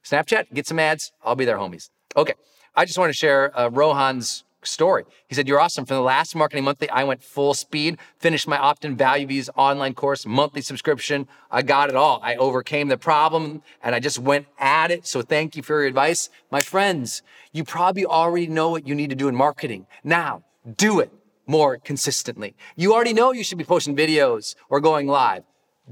Snapchat, 0.05 0.53
get 0.53 0.67
some 0.67 0.79
ads. 0.79 1.13
I'll 1.25 1.37
be 1.37 1.47
there, 1.47 1.57
homies. 1.57 1.91
Okay. 2.17 2.35
I 2.75 2.85
just 2.85 2.99
want 2.99 3.09
to 3.09 3.17
share 3.17 3.59
uh, 3.59 3.71
Rohan's 3.71 4.45
story. 4.63 5.05
He 5.29 5.35
said, 5.35 5.49
You're 5.49 5.61
awesome. 5.61 5.87
For 5.87 5.95
the 5.95 6.01
last 6.01 6.35
marketing 6.37 6.65
monthly, 6.65 6.91
I 6.91 7.05
went 7.05 7.23
full 7.23 7.55
speed, 7.55 7.99
finished 8.19 8.47
my 8.47 8.59
opt 8.59 8.85
in 8.85 8.97
value 8.97 9.27
views 9.27 9.49
online 9.57 9.95
course, 9.95 10.27
monthly 10.27 10.61
subscription. 10.61 11.27
I 11.51 11.63
got 11.63 11.89
it 11.89 11.97
all. 11.97 12.21
I 12.23 12.37
overcame 12.37 12.89
the 12.89 12.99
problem 12.99 13.63
and 13.83 13.95
I 13.95 14.01
just 14.01 14.19
went 14.19 14.47
at 14.59 14.91
it. 14.91 15.07
So 15.07 15.23
thank 15.23 15.57
you 15.57 15.63
for 15.63 15.79
your 15.79 15.87
advice. 15.87 16.29
My 16.51 16.61
friends, 16.61 17.23
you 17.53 17.65
probably 17.65 18.05
already 18.05 18.49
know 18.49 18.69
what 18.71 18.87
you 18.87 18.95
need 18.95 19.11
to 19.11 19.17
do 19.17 19.29
in 19.29 19.35
marketing. 19.35 19.87
Now, 20.05 20.43
do 20.77 21.01
it 21.01 21.11
more 21.47 21.79
consistently. 21.79 22.55
You 22.75 22.95
already 22.95 23.13
know 23.13 23.33
you 23.33 23.45
should 23.45 23.59
be 23.59 23.65
posting 23.65 23.97
videos 23.97 24.55
or 24.69 24.81
going 24.81 25.07
live. 25.07 25.45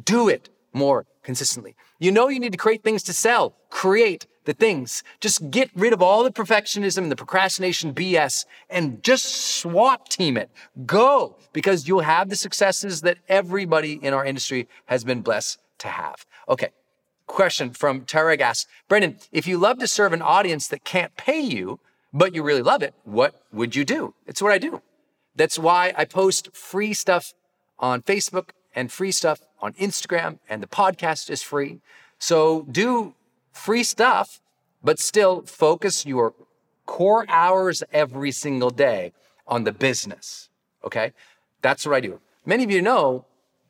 Do 0.05 0.29
it 0.29 0.51
more 0.73 1.07
consistently. 1.23 1.77
You 1.99 2.13
know 2.13 2.29
you 2.29 2.41
need 2.41 2.53
to 2.53 2.59
create 2.59 2.83
things 2.83 3.03
to 3.05 3.13
sell. 3.13 3.55
Create 3.71 4.27
the 4.45 4.53
things. 4.53 5.03
Just 5.21 5.51
get 5.51 5.71
rid 5.75 5.93
of 5.93 6.03
all 6.03 6.23
the 6.23 6.31
perfectionism 6.31 6.99
and 6.99 7.13
the 7.13 7.17
procrastination 7.17 7.95
BS 7.95 8.45
and 8.69 9.03
just 9.03 9.25
SWAT 9.25 10.11
team 10.11 10.37
it. 10.37 10.51
Go 10.85 11.37
because 11.53 11.89
you'll 11.89 12.01
have 12.01 12.29
the 12.29 12.37
successes 12.37 13.01
that 13.03 13.19
everybody 13.29 13.95
in 14.03 14.13
our 14.13 14.25
industry 14.25 14.69
has 14.87 15.05
been 15.05 15.23
blessed 15.23 15.59
to 15.79 15.89
have. 15.89 16.27
Okay. 16.49 16.69
Question 17.27 17.71
from 17.71 18.03
Tarek 18.03 18.41
asks, 18.41 18.71
Brendon, 18.87 19.17
if 19.33 19.47
you 19.47 19.57
love 19.57 19.79
to 19.79 19.89
serve 19.89 20.13
an 20.13 20.21
audience 20.21 20.69
that 20.69 20.85
can't 20.85 21.17
pay 21.17 21.41
you, 21.41 21.81
but 22.13 22.35
you 22.35 22.43
really 22.43 22.63
love 22.63 22.83
it, 22.83 22.95
what 23.05 23.43
would 23.51 23.75
you 23.75 23.85
do? 23.85 24.15
It's 24.27 24.43
what 24.43 24.53
I 24.53 24.59
do. 24.59 24.83
That's 25.37 25.59
why 25.59 25.93
I 25.97 26.05
post 26.05 26.55
free 26.55 26.95
stuff 26.95 27.35
on 27.79 28.03
Facebook 28.03 28.51
and 28.75 28.91
free 28.91 29.13
stuff 29.13 29.41
on 29.61 29.73
Instagram, 29.75 30.39
and 30.49 30.63
the 30.63 30.67
podcast 30.67 31.31
is 31.31 31.43
free. 31.43 31.81
So 32.19 32.67
do 32.71 33.15
free 33.53 33.83
stuff, 33.83 34.41
but 34.83 34.99
still 34.99 35.43
focus 35.43 36.05
your 36.05 36.35
core 36.87 37.25
hours 37.29 37.83
every 37.93 38.31
single 38.31 38.71
day 38.71 39.13
on 39.47 39.65
the 39.65 39.73
business. 39.73 40.49
Okay? 40.85 41.13
That's 41.63 41.87
what 41.87 41.95
I 41.95 42.01
do. 42.01 42.21
Many 42.45 42.65
of 42.65 42.71
you 42.71 42.83
know 42.83 43.25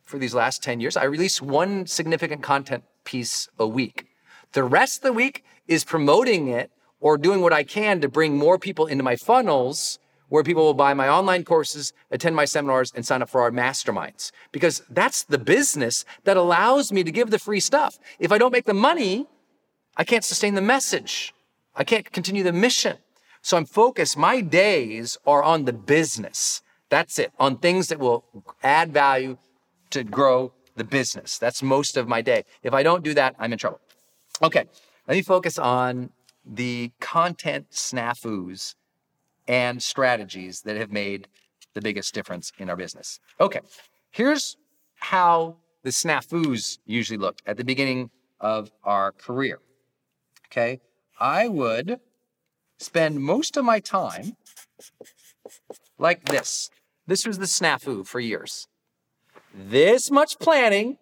for 0.04 0.18
these 0.18 0.34
last 0.34 0.62
10 0.62 0.80
years, 0.80 0.96
I 0.96 1.04
release 1.04 1.40
one 1.40 1.86
significant 1.86 2.42
content 2.42 2.84
piece 3.04 3.48
a 3.58 3.66
week. 3.66 4.06
The 4.52 4.64
rest 4.64 4.98
of 4.98 5.02
the 5.02 5.12
week 5.12 5.44
is 5.66 5.84
promoting 5.84 6.48
it 6.48 6.70
or 7.00 7.16
doing 7.16 7.40
what 7.40 7.52
I 7.52 7.64
can 7.64 8.00
to 8.00 8.08
bring 8.08 8.36
more 8.36 8.58
people 8.58 8.86
into 8.86 9.04
my 9.04 9.16
funnels 9.16 9.98
where 10.34 10.42
people 10.42 10.64
will 10.64 10.74
buy 10.74 10.92
my 10.94 11.08
online 11.08 11.44
courses, 11.44 11.92
attend 12.10 12.34
my 12.34 12.44
seminars, 12.44 12.90
and 12.96 13.06
sign 13.06 13.22
up 13.22 13.30
for 13.30 13.40
our 13.42 13.52
masterminds. 13.52 14.32
Because 14.50 14.82
that's 14.90 15.22
the 15.22 15.38
business 15.38 16.04
that 16.24 16.36
allows 16.36 16.90
me 16.90 17.04
to 17.04 17.12
give 17.12 17.30
the 17.30 17.38
free 17.38 17.60
stuff. 17.60 18.00
If 18.18 18.32
I 18.32 18.38
don't 18.38 18.50
make 18.50 18.64
the 18.64 18.74
money, 18.74 19.28
I 19.96 20.02
can't 20.02 20.24
sustain 20.24 20.56
the 20.56 20.60
message. 20.60 21.32
I 21.76 21.84
can't 21.84 22.10
continue 22.10 22.42
the 22.42 22.52
mission. 22.52 22.96
So 23.42 23.56
I'm 23.56 23.64
focused. 23.64 24.16
My 24.16 24.40
days 24.40 25.16
are 25.24 25.44
on 25.44 25.66
the 25.66 25.72
business. 25.72 26.62
That's 26.88 27.20
it, 27.20 27.30
on 27.38 27.58
things 27.58 27.86
that 27.86 28.00
will 28.00 28.24
add 28.64 28.92
value 28.92 29.38
to 29.90 30.02
grow 30.02 30.52
the 30.74 30.82
business. 30.82 31.38
That's 31.38 31.62
most 31.62 31.96
of 31.96 32.08
my 32.08 32.22
day. 32.22 32.42
If 32.64 32.74
I 32.74 32.82
don't 32.82 33.04
do 33.04 33.14
that, 33.14 33.36
I'm 33.38 33.52
in 33.52 33.58
trouble. 33.60 33.80
Okay, 34.42 34.64
let 35.06 35.14
me 35.14 35.22
focus 35.22 35.60
on 35.60 36.10
the 36.44 36.90
content 36.98 37.70
snafus 37.70 38.74
and 39.46 39.82
strategies 39.82 40.62
that 40.62 40.76
have 40.76 40.90
made 40.90 41.28
the 41.74 41.80
biggest 41.80 42.14
difference 42.14 42.52
in 42.58 42.70
our 42.70 42.76
business. 42.76 43.20
Okay, 43.40 43.60
here's 44.10 44.56
how 44.96 45.56
the 45.82 45.90
snafus 45.90 46.78
usually 46.86 47.18
look 47.18 47.40
at 47.46 47.56
the 47.56 47.64
beginning 47.64 48.10
of 48.40 48.70
our 48.82 49.12
career. 49.12 49.58
Okay, 50.46 50.80
I 51.18 51.48
would 51.48 52.00
spend 52.78 53.20
most 53.20 53.56
of 53.56 53.64
my 53.64 53.80
time 53.80 54.36
like 55.98 56.24
this. 56.26 56.70
This 57.06 57.26
was 57.26 57.38
the 57.38 57.46
snafu 57.46 58.06
for 58.06 58.20
years. 58.20 58.66
This 59.54 60.10
much 60.10 60.38
planning, 60.38 60.98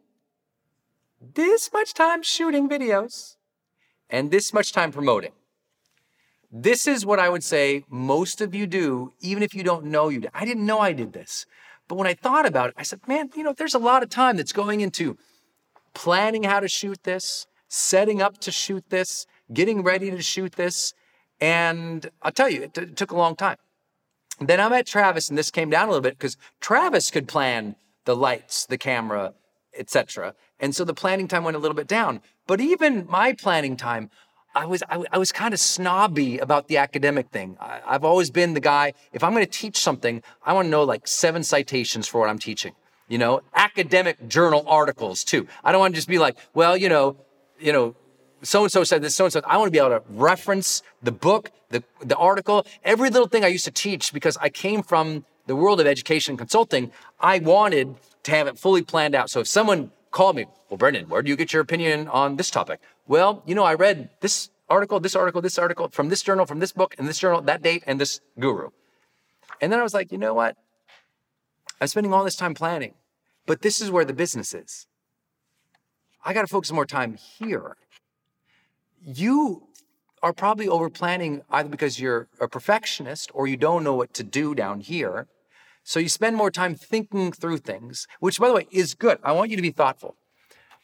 this 1.21 1.71
much 1.73 1.95
time 1.95 2.23
shooting 2.23 2.69
videos, 2.69 3.37
and 4.11 4.31
this 4.31 4.53
much 4.53 4.73
time 4.73 4.93
promoting. 4.93 5.33
This 6.55 6.87
is 6.87 7.07
what 7.07 7.19
I 7.19 7.31
would 7.31 7.43
say 7.43 7.85
most 7.89 8.43
of 8.43 8.55
you 8.55 8.67
do, 8.67 9.15
even 9.21 9.43
if 9.43 9.55
you 9.55 9.63
don't 9.63 9.87
know 9.87 10.11
you 10.11 10.21
did. 10.21 10.31
I 10.35 10.45
didn't 10.45 10.67
know 10.67 10.81
I 10.81 10.93
did 10.93 11.15
this. 11.15 11.47
But 11.89 11.97
when 11.97 12.07
I 12.07 12.13
thought 12.13 12.45
about 12.45 12.69
it, 12.69 12.75
I 12.77 12.83
said, 12.83 13.01
man, 13.09 13.31
you 13.35 13.43
know, 13.43 13.55
there's 13.55 13.75
a 13.75 13.79
lot 13.79 14.03
of 14.03 14.11
time 14.11 14.37
that's 14.37 14.53
going 14.53 14.83
into 14.83 15.17
planning 15.95 16.43
how 16.43 16.61
to 16.61 16.69
shoot 16.69 17.03
this, 17.05 17.47
setting 17.69 18.21
up 18.21 18.39
to 18.39 18.53
shoot 18.53 18.85
this, 18.91 19.27
getting 19.53 19.83
ready 19.83 20.11
to 20.11 20.21
shoot 20.21 20.53
this. 20.53 20.93
And 21.41 22.11
I'll 22.21 22.33
tell 22.33 22.51
you, 22.51 22.65
it, 22.65 22.75
t- 22.75 22.83
it 22.83 22.97
took 22.97 23.13
a 23.13 23.17
long 23.17 23.35
time. 23.35 23.57
Then 24.39 24.61
I 24.61 24.69
met 24.69 24.87
Travis, 24.87 25.29
and 25.29 25.39
this 25.39 25.51
came 25.51 25.71
down 25.71 25.89
a 25.89 25.91
little 25.91 26.03
bit 26.03 26.19
because 26.19 26.37
Travis 26.61 27.11
could 27.11 27.29
plan 27.29 27.77
the 28.05 28.17
lights, 28.17 28.67
the 28.67 28.79
camera, 28.79 29.35
etc. 29.77 30.35
And 30.61 30.75
so 30.75 30.85
the 30.85 30.95
planning 30.95 31.29
time 31.29 31.45
went 31.45 31.57
a 31.57 31.61
little 31.61 31.75
bit 31.75 31.87
down. 31.87 32.21
But 32.47 32.61
even 32.61 33.07
my 33.09 33.33
planning 33.33 33.77
time, 33.77 34.11
I 34.55 34.67
was 34.67 34.83
I, 34.89 35.03
I 35.11 35.19
was 35.19 35.33
kind 35.33 35.55
of 35.55 35.61
snobby 35.61 36.39
about 36.39 36.69
the 36.69 36.77
academic 36.77 37.29
thing. 37.31 37.57
I, 37.61 37.81
I've 37.87 38.05
always 38.05 38.31
been 38.31 38.55
the 38.55 38.61
guy. 38.61 38.93
If 39.13 39.25
I'm 39.25 39.33
going 39.33 39.45
to 39.45 39.51
teach 39.51 39.79
something, 39.79 40.23
I 40.45 40.53
want 40.53 40.67
to 40.67 40.71
know 40.71 40.85
like 40.85 41.07
seven 41.07 41.43
citations 41.43 42.07
for 42.07 42.21
what 42.21 42.29
I'm 42.29 42.39
teaching. 42.39 42.75
You 43.09 43.19
know, 43.19 43.43
academic 43.55 44.29
journal 44.29 44.65
articles 44.67 45.25
too. 45.25 45.47
I 45.65 45.73
don't 45.73 45.81
want 45.81 45.95
to 45.95 45.97
just 45.97 46.09
be 46.09 46.19
like, 46.19 46.37
well, 46.55 46.77
you 46.77 46.89
know, 46.89 47.17
you 47.59 47.73
know, 47.73 47.95
so 48.43 48.63
and 48.63 48.73
so 48.73 48.85
said 48.85 49.03
this, 49.03 49.15
so 49.15 49.25
and 49.25 49.33
so. 49.33 49.41
I 49.47 49.57
want 49.57 49.69
to 49.69 49.73
be 49.73 49.79
able 49.79 49.91
to 49.91 50.03
reference 50.11 50.83
the 51.03 51.13
book, 51.13 51.51
the 51.71 51.83
the 52.01 52.17
article, 52.17 52.67
every 52.85 53.11
little 53.11 53.29
thing 53.29 53.45
I 53.45 53.49
used 53.49 53.65
to 53.65 53.71
teach 53.71 54.13
because 54.13 54.37
I 54.39 54.49
came 54.49 54.83
from 54.83 55.25
the 55.47 55.57
world 55.57 55.81
of 55.81 55.87
education 55.87 56.37
consulting. 56.37 56.93
I 57.21 57.39
wanted 57.39 57.97
to 58.25 58.31
have 58.31 58.47
it 58.47 58.59
fully 58.59 58.83
planned 58.83 59.15
out. 59.15 59.31
So 59.31 59.41
if 59.41 59.49
someone 59.49 59.91
called 60.11 60.37
me, 60.37 60.47
well, 60.69 60.79
Brendon, 60.79 61.09
where 61.09 61.23
do 61.23 61.31
you 61.31 61.37
get 61.37 61.53
your 61.53 61.63
opinion 61.63 62.09
on 62.09 62.37
this 62.37 62.51
topic? 62.51 62.81
Well, 63.07 63.43
you 63.47 63.55
know, 63.55 63.65
I 63.65 63.75
read 63.75 64.11
this 64.21 64.51
article, 64.69 65.01
this 65.01 65.17
article, 65.17 65.43
this 65.43 65.59
article 65.59 65.89
from 65.89 66.09
this 66.09 66.23
journal, 66.23 66.47
from 66.47 66.61
this 66.61 66.73
book, 66.73 66.95
and 66.99 67.09
this 67.09 67.19
journal, 67.19 67.43
that 67.43 67.63
date, 67.63 67.83
and 67.87 68.01
this 68.01 68.21
guru. 68.39 68.71
And 69.61 69.73
then 69.73 69.81
I 69.81 69.83
was 69.83 69.95
like, 69.95 70.13
you 70.13 70.19
know 70.19 70.35
what? 70.35 70.57
I'm 71.81 71.89
spending 71.89 72.13
all 72.13 72.25
this 72.25 72.37
time 72.37 72.55
planning, 72.55 72.95
but 73.47 73.63
this 73.63 73.81
is 73.81 73.91
where 73.91 74.05
the 74.05 74.13
business 74.13 74.55
is. 74.55 74.87
I 76.25 76.33
got 76.33 76.43
to 76.43 76.47
focus 76.47 76.71
more 76.71 76.87
time 76.87 77.17
here. 77.17 77.77
You 79.05 79.69
are 80.23 80.33
probably 80.33 80.69
over 80.69 80.89
planning 80.89 81.43
either 81.51 81.69
because 81.69 81.99
you're 81.99 82.29
a 82.41 82.47
perfectionist 82.47 83.31
or 83.35 83.49
you 83.49 83.57
don't 83.57 83.83
know 83.83 83.95
what 83.95 84.15
to 84.15 84.23
do 84.23 84.55
down 84.55 84.81
here. 84.81 85.27
So 85.83 85.99
you 85.99 86.09
spend 86.09 86.37
more 86.37 86.53
time 86.53 86.77
thinking 86.77 87.33
through 87.33 87.59
things, 87.59 88.07
which 88.21 88.39
by 88.39 88.47
the 88.49 88.55
way 88.55 88.67
is 88.71 88.95
good. 88.95 89.19
I 89.25 89.33
want 89.33 89.51
you 89.51 89.57
to 89.57 89.63
be 89.63 89.73
thoughtful. 89.73 90.15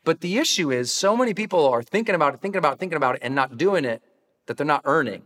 But 0.08 0.22
the 0.22 0.38
issue 0.38 0.72
is 0.72 0.90
so 0.90 1.14
many 1.14 1.34
people 1.34 1.68
are 1.68 1.82
thinking 1.82 2.14
about 2.14 2.32
it, 2.32 2.40
thinking 2.40 2.56
about 2.56 2.72
it, 2.72 2.80
thinking 2.80 2.96
about 2.96 3.16
it, 3.16 3.20
and 3.22 3.34
not 3.34 3.58
doing 3.58 3.84
it 3.84 4.02
that 4.46 4.56
they're 4.56 4.64
not 4.64 4.80
earning. 4.86 5.24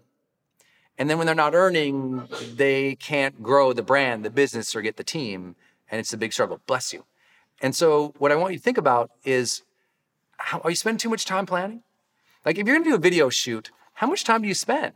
And 0.98 1.08
then 1.08 1.18
when 1.18 1.26
they're 1.26 1.36
not 1.36 1.54
earning, 1.54 2.26
they 2.56 2.96
can't 2.96 3.44
grow 3.44 3.72
the 3.72 3.84
brand, 3.84 4.24
the 4.24 4.30
business, 4.30 4.74
or 4.74 4.82
get 4.82 4.96
the 4.96 5.04
team. 5.04 5.54
And 5.88 6.00
it's 6.00 6.12
a 6.12 6.16
big 6.16 6.32
struggle. 6.32 6.58
Bless 6.66 6.92
you. 6.92 7.04
And 7.60 7.76
so, 7.76 8.12
what 8.18 8.32
I 8.32 8.34
want 8.34 8.54
you 8.54 8.58
to 8.58 8.64
think 8.64 8.76
about 8.76 9.12
is 9.22 9.62
how, 10.38 10.58
are 10.64 10.70
you 10.70 10.74
spending 10.74 10.98
too 10.98 11.10
much 11.10 11.26
time 11.26 11.46
planning? 11.46 11.84
Like, 12.44 12.58
if 12.58 12.66
you're 12.66 12.74
gonna 12.74 12.90
do 12.90 12.96
a 12.96 12.98
video 12.98 13.28
shoot, 13.28 13.70
how 13.94 14.08
much 14.08 14.24
time 14.24 14.42
do 14.42 14.48
you 14.48 14.54
spend? 14.54 14.94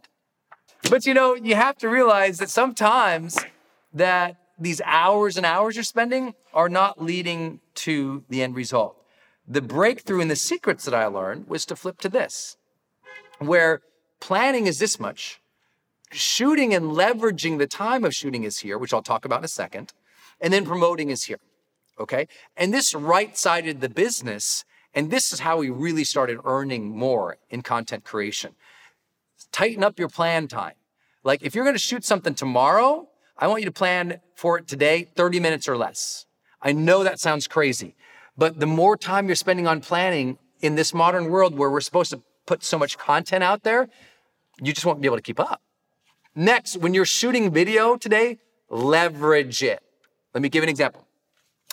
But 0.90 1.06
you 1.06 1.14
know, 1.14 1.36
you 1.36 1.54
have 1.54 1.78
to 1.78 1.88
realize 1.88 2.38
that 2.38 2.50
sometimes 2.50 3.38
that 3.94 4.34
these 4.58 4.80
hours 4.84 5.36
and 5.36 5.46
hours 5.46 5.76
you're 5.76 5.84
spending 5.84 6.34
are 6.52 6.68
not 6.68 7.00
leading 7.00 7.60
to 7.86 8.24
the 8.28 8.42
end 8.42 8.56
result. 8.56 9.00
The 9.48 9.62
breakthrough 9.62 10.20
in 10.20 10.28
the 10.28 10.36
secrets 10.36 10.84
that 10.84 10.94
I 10.94 11.06
learned 11.06 11.48
was 11.48 11.64
to 11.66 11.76
flip 11.76 12.00
to 12.00 12.08
this, 12.08 12.56
where 13.38 13.80
planning 14.20 14.66
is 14.66 14.78
this 14.78 14.98
much, 14.98 15.40
shooting 16.10 16.74
and 16.74 16.86
leveraging 16.86 17.58
the 17.58 17.66
time 17.66 18.04
of 18.04 18.14
shooting 18.14 18.44
is 18.44 18.58
here, 18.58 18.78
which 18.78 18.92
I'll 18.92 19.02
talk 19.02 19.24
about 19.24 19.40
in 19.40 19.44
a 19.44 19.48
second, 19.48 19.92
and 20.40 20.52
then 20.52 20.64
promoting 20.64 21.10
is 21.10 21.24
here. 21.24 21.38
Okay. 21.98 22.28
And 22.56 22.72
this 22.74 22.94
right 22.94 23.36
sided 23.36 23.80
the 23.80 23.88
business. 23.88 24.64
And 24.94 25.10
this 25.10 25.32
is 25.32 25.40
how 25.40 25.58
we 25.58 25.70
really 25.70 26.04
started 26.04 26.38
earning 26.44 26.96
more 26.96 27.36
in 27.50 27.62
content 27.62 28.04
creation. 28.04 28.54
Tighten 29.52 29.84
up 29.84 29.98
your 29.98 30.08
plan 30.08 30.48
time. 30.48 30.74
Like 31.22 31.42
if 31.42 31.54
you're 31.54 31.64
going 31.64 31.74
to 31.74 31.80
shoot 31.80 32.04
something 32.04 32.34
tomorrow, 32.34 33.08
I 33.36 33.46
want 33.46 33.60
you 33.60 33.66
to 33.66 33.72
plan 33.72 34.20
for 34.34 34.58
it 34.58 34.66
today, 34.66 35.08
30 35.16 35.40
minutes 35.40 35.68
or 35.68 35.76
less. 35.76 36.26
I 36.62 36.72
know 36.72 37.04
that 37.04 37.20
sounds 37.20 37.46
crazy, 37.46 37.94
but 38.36 38.60
the 38.60 38.66
more 38.66 38.96
time 38.96 39.26
you're 39.26 39.36
spending 39.36 39.66
on 39.66 39.80
planning 39.80 40.38
in 40.60 40.74
this 40.74 40.92
modern 40.92 41.30
world 41.30 41.56
where 41.56 41.70
we're 41.70 41.80
supposed 41.80 42.10
to 42.10 42.22
put 42.46 42.62
so 42.62 42.78
much 42.78 42.96
content 42.98 43.42
out 43.42 43.62
there, 43.62 43.88
you 44.60 44.72
just 44.72 44.86
won't 44.86 45.00
be 45.00 45.06
able 45.06 45.16
to 45.16 45.22
keep 45.22 45.40
up. 45.40 45.62
Next, 46.34 46.76
when 46.76 46.94
you're 46.94 47.06
shooting 47.06 47.50
video 47.50 47.96
today, 47.96 48.38
leverage 48.68 49.62
it. 49.62 49.80
Let 50.34 50.42
me 50.42 50.48
give 50.48 50.62
an 50.62 50.68
example. 50.68 51.06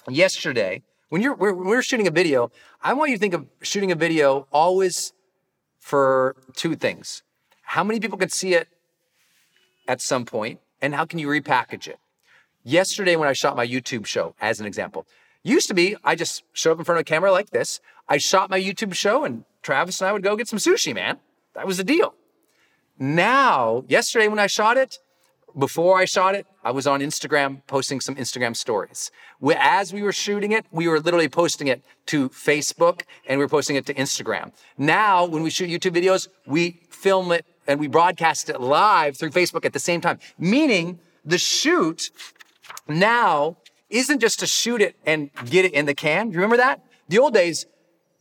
Yesterday, 0.10 0.84
when 1.10 1.22
you're 1.22 1.36
when 1.36 1.66
we're 1.66 1.82
shooting 1.82 2.08
a 2.08 2.12
video, 2.12 2.52
I 2.82 2.94
want 2.94 3.12
you 3.12 3.18
to 3.18 3.20
think 3.20 3.34
of 3.34 3.46
shooting 3.62 3.92
a 3.92 3.96
video 3.96 4.48
always 4.52 5.14
for 5.80 6.36
two 6.56 6.76
things. 6.76 7.24
How 7.64 7.84
many 7.84 8.00
people 8.00 8.18
can 8.18 8.30
see 8.30 8.54
it 8.54 8.68
at 9.88 10.02
some 10.02 10.26
point, 10.26 10.60
and 10.82 10.96
how 10.96 11.06
can 11.06 11.20
you 11.20 11.28
repackage 11.28 11.88
it? 11.88 12.00
Yesterday, 12.64 13.18
when 13.18 13.28
I 13.28 13.34
shot 13.34 13.58
my 13.58 13.68
YouTube 13.68 14.06
show, 14.06 14.34
as 14.40 14.60
an 14.62 14.66
example, 14.66 15.06
used 15.44 15.68
to 15.68 15.74
be 15.74 15.96
I 16.04 16.16
just 16.16 16.44
showed 16.54 16.74
up 16.74 16.80
in 16.80 16.86
front 16.86 16.98
of 16.98 17.02
a 17.02 17.06
camera 17.06 17.32
like 17.32 17.52
this. 17.52 17.80
I 18.08 18.18
shot 18.18 18.50
my 18.50 18.60
YouTube 18.60 18.94
show, 18.94 19.24
and 19.24 19.46
Travis 19.62 20.02
and 20.02 20.10
I 20.10 20.14
would 20.14 20.24
go 20.24 20.36
get 20.36 20.48
some 20.48 20.60
sushi, 20.60 20.94
man. 20.94 21.20
That 21.56 21.68
was 21.68 21.78
the 21.78 21.84
deal. 21.84 22.16
Now, 23.00 23.86
yesterday 23.88 24.28
when 24.28 24.40
I 24.40 24.48
shot 24.48 24.78
it, 24.78 25.00
before 25.58 26.00
I 26.00 26.06
shot 26.06 26.34
it, 26.34 26.48
I 26.64 26.72
was 26.72 26.88
on 26.88 27.00
Instagram 27.00 27.62
posting 27.68 28.02
some 28.02 28.16
Instagram 28.16 28.56
stories. 28.56 29.12
As 29.56 29.94
we 29.94 30.02
were 30.02 30.12
shooting 30.12 30.52
it, 30.52 30.66
we 30.72 30.88
were 30.88 31.00
literally 31.00 31.30
posting 31.30 31.68
it 31.68 31.84
to 32.08 32.30
Facebook 32.30 33.04
and 33.28 33.38
we 33.40 33.46
were 33.46 33.50
posting 33.50 33.76
it 33.76 33.86
to 33.86 33.94
Instagram. 33.94 34.52
Now, 34.78 35.26
when 35.26 35.44
we 35.44 35.52
shoot 35.52 35.70
YouTube 35.70 35.96
videos, 35.96 36.28
we 36.48 36.82
film 36.90 37.32
it 37.32 37.46
and 37.68 37.80
we 37.80 37.88
broadcast 37.88 38.50
it 38.50 38.60
live 38.62 39.16
through 39.18 39.30
Facebook 39.30 39.64
at 39.64 39.74
the 39.74 39.80
same 39.80 40.02
time. 40.02 40.18
Meaning 40.40 41.00
the 41.24 41.38
shoot 41.38 42.10
now 42.88 43.58
isn't 43.94 44.20
just 44.20 44.40
to 44.40 44.48
shoot 44.48 44.82
it 44.82 44.96
and 45.06 45.30
get 45.46 45.66
it 45.66 45.74
in 45.74 45.86
the 45.86 45.94
can. 45.94 46.28
Do 46.28 46.34
you 46.34 46.40
remember 46.40 46.58
that? 46.58 46.84
The 47.08 47.20
old 47.20 47.34
days, 47.34 47.68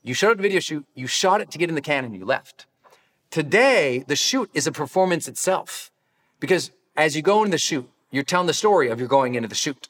you 0.02 0.14
showed 0.14 0.36
shot 0.36 0.40
a 0.40 0.42
video 0.42 0.60
shoot, 0.60 0.84
you 0.94 1.06
shot 1.06 1.40
it 1.40 1.50
to 1.50 1.58
get 1.58 1.68
in 1.68 1.74
the 1.74 1.80
can 1.80 2.04
and 2.04 2.14
you 2.14 2.24
left. 2.24 2.66
Today, 3.30 4.04
the 4.06 4.16
shoot 4.16 4.50
is 4.52 4.66
a 4.66 4.72
performance 4.72 5.26
itself 5.26 5.90
because 6.38 6.70
as 6.96 7.16
you 7.16 7.22
go 7.22 7.38
into 7.38 7.52
the 7.52 7.58
shoot, 7.58 7.88
you're 8.10 8.22
telling 8.22 8.46
the 8.46 8.54
story 8.54 8.88
of 8.88 8.98
you're 8.98 9.08
going 9.08 9.34
into 9.34 9.48
the 9.48 9.54
shoot. 9.54 9.88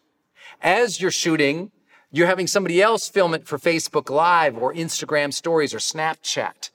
As 0.63 1.01
you're 1.01 1.11
shooting, 1.11 1.73
you're 2.13 2.29
having 2.29 2.47
somebody 2.47 2.81
else 2.81 3.09
film 3.09 3.35
it 3.35 3.49
for 3.49 3.59
Facebook 3.59 4.09
Live 4.09 4.57
or 4.57 4.73
Instagram 4.73 5.35
stories 5.35 5.75
or 5.75 5.79
Snapchat. 5.79 6.71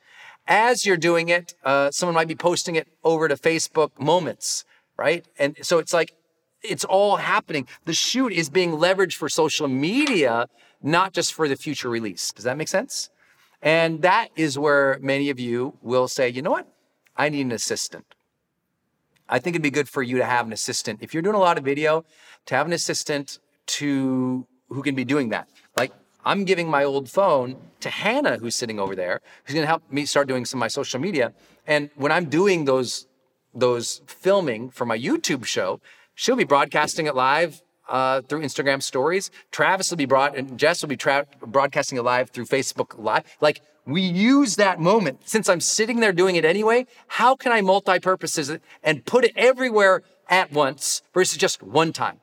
As 0.47 0.85
you're 0.85 0.97
doing 0.97 1.29
it, 1.29 1.53
uh, 1.63 1.91
someone 1.91 2.15
might 2.15 2.27
be 2.27 2.35
posting 2.35 2.75
it 2.75 2.87
over 3.03 3.27
to 3.27 3.35
Facebook 3.35 3.91
moments, 3.99 4.65
right? 4.97 5.25
And 5.39 5.55
so 5.61 5.77
it's 5.77 5.93
like, 5.93 6.13
it's 6.63 6.83
all 6.83 7.17
happening. 7.17 7.67
The 7.85 7.93
shoot 7.93 8.31
is 8.31 8.49
being 8.49 8.71
leveraged 8.71 9.15
for 9.15 9.29
social 9.29 9.67
media, 9.67 10.47
not 10.81 11.13
just 11.13 11.33
for 11.33 11.47
the 11.47 11.55
future 11.55 11.89
release. 11.89 12.31
Does 12.31 12.45
that 12.45 12.57
make 12.57 12.67
sense? 12.67 13.09
And 13.61 14.01
that 14.01 14.29
is 14.35 14.57
where 14.57 14.99
many 15.01 15.29
of 15.29 15.39
you 15.39 15.77
will 15.81 16.07
say, 16.07 16.29
you 16.29 16.41
know 16.41 16.51
what? 16.51 16.67
I 17.15 17.29
need 17.29 17.41
an 17.41 17.51
assistant. 17.51 18.05
I 19.29 19.39
think 19.39 19.55
it'd 19.55 19.63
be 19.63 19.71
good 19.71 19.89
for 19.89 20.03
you 20.03 20.17
to 20.17 20.25
have 20.25 20.45
an 20.45 20.53
assistant. 20.53 20.99
If 21.01 21.13
you're 21.13 21.23
doing 21.23 21.35
a 21.35 21.39
lot 21.39 21.57
of 21.57 21.63
video, 21.63 22.05
to 22.45 22.55
have 22.55 22.65
an 22.65 22.73
assistant 22.73 23.39
to 23.67 24.47
who 24.69 24.81
can 24.81 24.95
be 24.95 25.03
doing 25.03 25.29
that. 25.29 25.49
Like 25.75 25.91
I'm 26.23 26.45
giving 26.45 26.69
my 26.69 26.83
old 26.83 27.09
phone 27.09 27.57
to 27.81 27.89
Hannah, 27.89 28.37
who's 28.37 28.55
sitting 28.55 28.79
over 28.79 28.95
there, 28.95 29.21
who's 29.43 29.55
gonna 29.55 29.67
help 29.67 29.83
me 29.91 30.05
start 30.05 30.27
doing 30.27 30.45
some 30.45 30.59
of 30.59 30.61
my 30.61 30.67
social 30.67 30.99
media. 30.99 31.33
And 31.65 31.89
when 31.95 32.11
I'm 32.11 32.25
doing 32.29 32.65
those 32.65 33.07
those 33.53 34.01
filming 34.05 34.69
for 34.69 34.85
my 34.85 34.97
YouTube 34.97 35.45
show, 35.45 35.81
she'll 36.17 36.35
be 36.35 36.43
broadcasting 36.43 37.05
it 37.05 37.15
live 37.15 37.61
uh, 37.87 38.21
through 38.23 38.41
Instagram 38.41 38.83
stories. 38.83 39.31
Travis 39.51 39.89
will 39.89 39.97
be 39.97 40.05
brought 40.05 40.35
and 40.35 40.57
Jess 40.57 40.81
will 40.81 40.89
be 40.89 40.97
tra- 40.97 41.27
broadcasting 41.45 41.97
it 41.97 42.01
live 42.01 42.31
through 42.31 42.45
Facebook 42.45 42.99
Live. 42.99 43.23
Like 43.39 43.61
we 43.85 44.01
use 44.01 44.57
that 44.57 44.81
moment. 44.81 45.29
Since 45.29 45.47
I'm 45.47 45.61
sitting 45.61 46.01
there 46.01 46.11
doing 46.11 46.35
it 46.35 46.43
anyway, 46.43 46.87
how 47.07 47.35
can 47.35 47.53
I 47.53 47.61
multi-purposes 47.61 48.49
it 48.49 48.61
and 48.83 49.05
put 49.05 49.23
it 49.23 49.31
everywhere 49.37 50.03
at 50.29 50.51
once 50.51 51.03
versus 51.13 51.37
just 51.37 51.63
one 51.63 51.93
time? 51.93 52.19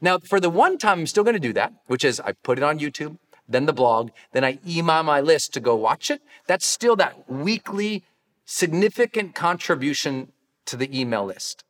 Now, 0.00 0.18
for 0.18 0.40
the 0.40 0.50
one 0.50 0.78
time, 0.78 1.00
I'm 1.00 1.06
still 1.06 1.24
going 1.24 1.34
to 1.36 1.40
do 1.40 1.52
that, 1.52 1.72
which 1.86 2.04
is 2.04 2.20
I 2.20 2.32
put 2.32 2.58
it 2.58 2.64
on 2.64 2.78
YouTube, 2.78 3.18
then 3.48 3.66
the 3.66 3.72
blog, 3.72 4.10
then 4.32 4.44
I 4.44 4.58
email 4.66 5.02
my 5.02 5.20
list 5.20 5.54
to 5.54 5.60
go 5.60 5.74
watch 5.76 6.10
it. 6.10 6.20
That's 6.46 6.66
still 6.66 6.96
that 6.96 7.30
weekly 7.30 8.04
significant 8.44 9.34
contribution 9.34 10.32
to 10.66 10.76
the 10.76 10.98
email 10.98 11.24
list. 11.24 11.64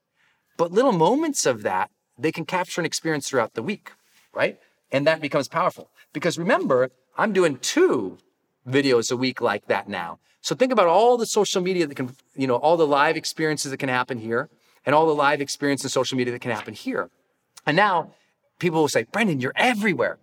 But 0.56 0.72
little 0.72 0.92
moments 0.92 1.46
of 1.46 1.62
that 1.62 1.90
they 2.18 2.32
can 2.32 2.44
capture 2.44 2.80
an 2.80 2.86
experience 2.86 3.28
throughout 3.28 3.54
the 3.54 3.62
week, 3.62 3.92
right? 4.32 4.58
And 4.90 5.06
that 5.06 5.20
becomes 5.20 5.48
powerful. 5.48 5.90
Because 6.12 6.38
remember, 6.38 6.90
I'm 7.16 7.32
doing 7.32 7.58
two 7.58 8.18
videos 8.66 9.12
a 9.12 9.16
week 9.16 9.40
like 9.40 9.66
that 9.66 9.88
now. 9.88 10.18
So 10.40 10.54
think 10.54 10.72
about 10.72 10.86
all 10.86 11.16
the 11.16 11.26
social 11.26 11.60
media 11.60 11.86
that 11.86 11.94
can, 11.94 12.14
you 12.34 12.46
know, 12.46 12.56
all 12.56 12.76
the 12.76 12.86
live 12.86 13.16
experiences 13.16 13.70
that 13.70 13.78
can 13.78 13.88
happen 13.88 14.18
here 14.18 14.48
and 14.84 14.94
all 14.94 15.06
the 15.06 15.14
live 15.14 15.40
experience 15.40 15.82
in 15.82 15.90
social 15.90 16.16
media 16.16 16.32
that 16.32 16.40
can 16.40 16.52
happen 16.52 16.74
here. 16.74 17.10
And 17.66 17.76
now 17.76 18.12
people 18.58 18.80
will 18.80 18.88
say, 18.88 19.04
Brendon, 19.04 19.40
you're 19.40 19.52
everywhere. 19.56 20.18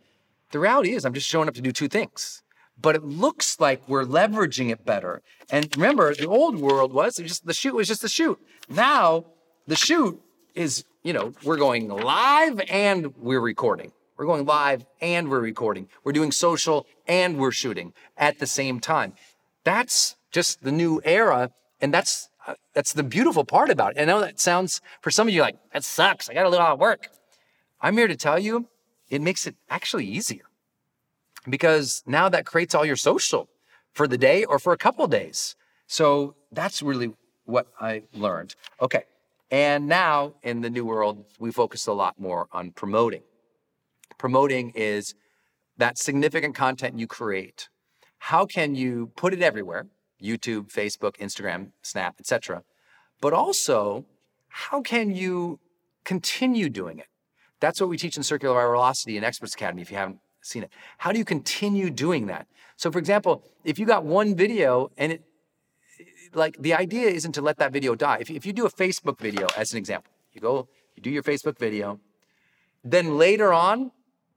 The 0.52 0.60
reality 0.60 0.94
is 0.94 1.06
I'm 1.06 1.14
just 1.14 1.28
showing 1.28 1.48
up 1.48 1.56
to 1.56 1.62
do 1.62 1.72
two 1.72 1.90
things. 1.90 2.42
But 2.82 2.96
it 2.96 3.04
looks 3.04 3.60
like 3.60 3.88
we're 3.88 4.06
leveraging 4.06 4.72
it 4.72 4.86
better. 4.86 5.22
And 5.50 5.70
remember, 5.76 6.16
the 6.16 6.28
old 6.28 6.58
world 6.58 6.92
was 6.92 7.18
just 7.18 7.46
the 7.46 7.54
shoot 7.54 7.76
was 7.76 7.88
just 7.88 8.02
the 8.02 8.10
shoot. 8.10 8.40
Now 8.68 9.26
the 9.68 9.76
shoot 9.76 10.22
is 10.56 10.86
you 11.04 11.12
know, 11.12 11.34
we're 11.44 11.58
going 11.58 11.90
live 11.90 12.62
and 12.70 13.16
we're 13.18 13.42
recording. 13.42 13.92
We're 14.18 14.26
going 14.26 14.46
live 14.46 14.86
and 15.02 15.30
we're 15.30 15.42
recording. 15.42 15.90
We're 16.04 16.14
doing 16.14 16.32
social 16.32 16.88
and 17.08 17.38
we're 17.38 17.52
shooting 17.52 17.94
at 18.18 18.40
the 18.40 18.48
same 18.48 18.80
time. 18.80 19.14
That's 19.66 20.16
just 20.32 20.64
the 20.64 20.72
new 20.72 21.02
era. 21.04 21.52
And 21.82 21.94
that's, 21.94 22.30
that's 22.74 22.94
the 22.94 23.04
beautiful 23.04 23.44
part 23.44 23.70
about 23.70 23.98
it. 23.98 24.02
I 24.02 24.06
know 24.06 24.22
that 24.22 24.40
sounds, 24.40 24.82
for 25.02 25.12
some 25.12 25.28
of 25.28 25.34
you, 25.34 25.42
like, 25.42 25.58
that 25.74 25.84
sucks. 25.84 26.30
I 26.30 26.34
got 26.34 26.46
a 26.46 26.50
lot 26.50 26.72
of 26.72 26.80
work. 26.80 27.10
I'm 27.82 27.98
here 27.98 28.08
to 28.08 28.16
tell 28.16 28.40
you 28.40 28.68
it 29.10 29.22
makes 29.22 29.46
it 29.46 29.56
actually 29.70 30.06
easier 30.06 30.46
because 31.50 32.02
now 32.08 32.30
that 32.30 32.46
creates 32.46 32.74
all 32.74 32.86
your 32.86 32.96
social 32.96 33.50
for 33.92 34.08
the 34.08 34.18
day 34.18 34.46
or 34.46 34.58
for 34.58 34.72
a 34.72 34.78
couple 34.78 35.06
days. 35.08 35.58
So 35.88 36.36
that's 36.52 36.82
really 36.82 37.14
what 37.44 37.68
I 37.82 38.04
learned. 38.14 38.56
Okay. 38.82 39.04
And 39.54 39.88
now 39.88 40.34
in 40.42 40.62
the 40.62 40.70
new 40.72 40.84
world, 40.84 41.26
we 41.38 41.52
focus 41.52 41.86
a 41.86 41.94
lot 41.94 42.20
more 42.20 42.48
on 42.52 42.72
promoting. 42.72 43.22
Promoting 44.18 44.72
is 44.74 45.14
that 45.78 46.00
significant 46.00 46.56
content 46.56 46.98
you 46.98 47.06
create. 47.06 47.70
How 48.18 48.48
can 48.48 48.74
you 48.74 49.12
put 49.16 49.32
it 49.32 49.44
everywhere? 49.44 49.86
YouTube, 50.20 50.74
Facebook, 50.74 51.18
Instagram, 51.18 51.70
Snap, 51.84 52.16
etc. 52.20 52.64
But 53.22 53.34
also, 53.34 54.06
how 54.48 54.82
can 54.82 55.12
you 55.12 55.60
continue 56.04 56.68
doing 56.68 56.98
it? 56.98 57.08
That's 57.60 57.80
what 57.80 57.92
we 57.92 57.98
teach 57.98 58.18
in 58.18 58.24
Circular 58.24 58.56
Viralocity 58.56 59.18
in 59.18 59.24
Experts 59.24 59.54
Academy 59.54 59.84
if 59.84 59.92
you 59.92 59.98
haven't 59.98 60.18
seen 60.42 60.64
it. 60.64 60.72
How 60.98 61.12
do 61.12 61.20
you 61.20 61.26
continue 61.26 61.92
doing 61.92 62.26
that? 62.26 62.48
So 62.76 62.92
for 62.92 62.98
example, 62.98 63.44
if 63.64 63.78
you 63.78 63.86
got 63.86 64.04
one 64.04 64.36
video 64.36 64.90
and 64.98 65.12
it 65.12 65.22
like 66.36 66.58
the 66.60 66.74
idea 66.74 67.10
isn't 67.10 67.34
to 67.34 67.42
let 67.42 67.58
that 67.58 67.72
video 67.72 67.96
die. 67.96 68.18
If, 68.20 68.30
if 68.30 68.46
you 68.46 68.54
do 68.54 68.66
a 68.66 68.72
Facebook 68.72 69.20
video, 69.20 69.48
as 69.58 69.72
an 69.72 69.78
example, 69.78 70.12
you 70.34 70.42
go, 70.42 70.68
you 70.96 71.02
do 71.02 71.10
your 71.10 71.24
Facebook 71.24 71.58
video, 71.58 72.00
then 72.84 73.18
later 73.18 73.54
on, 73.54 73.92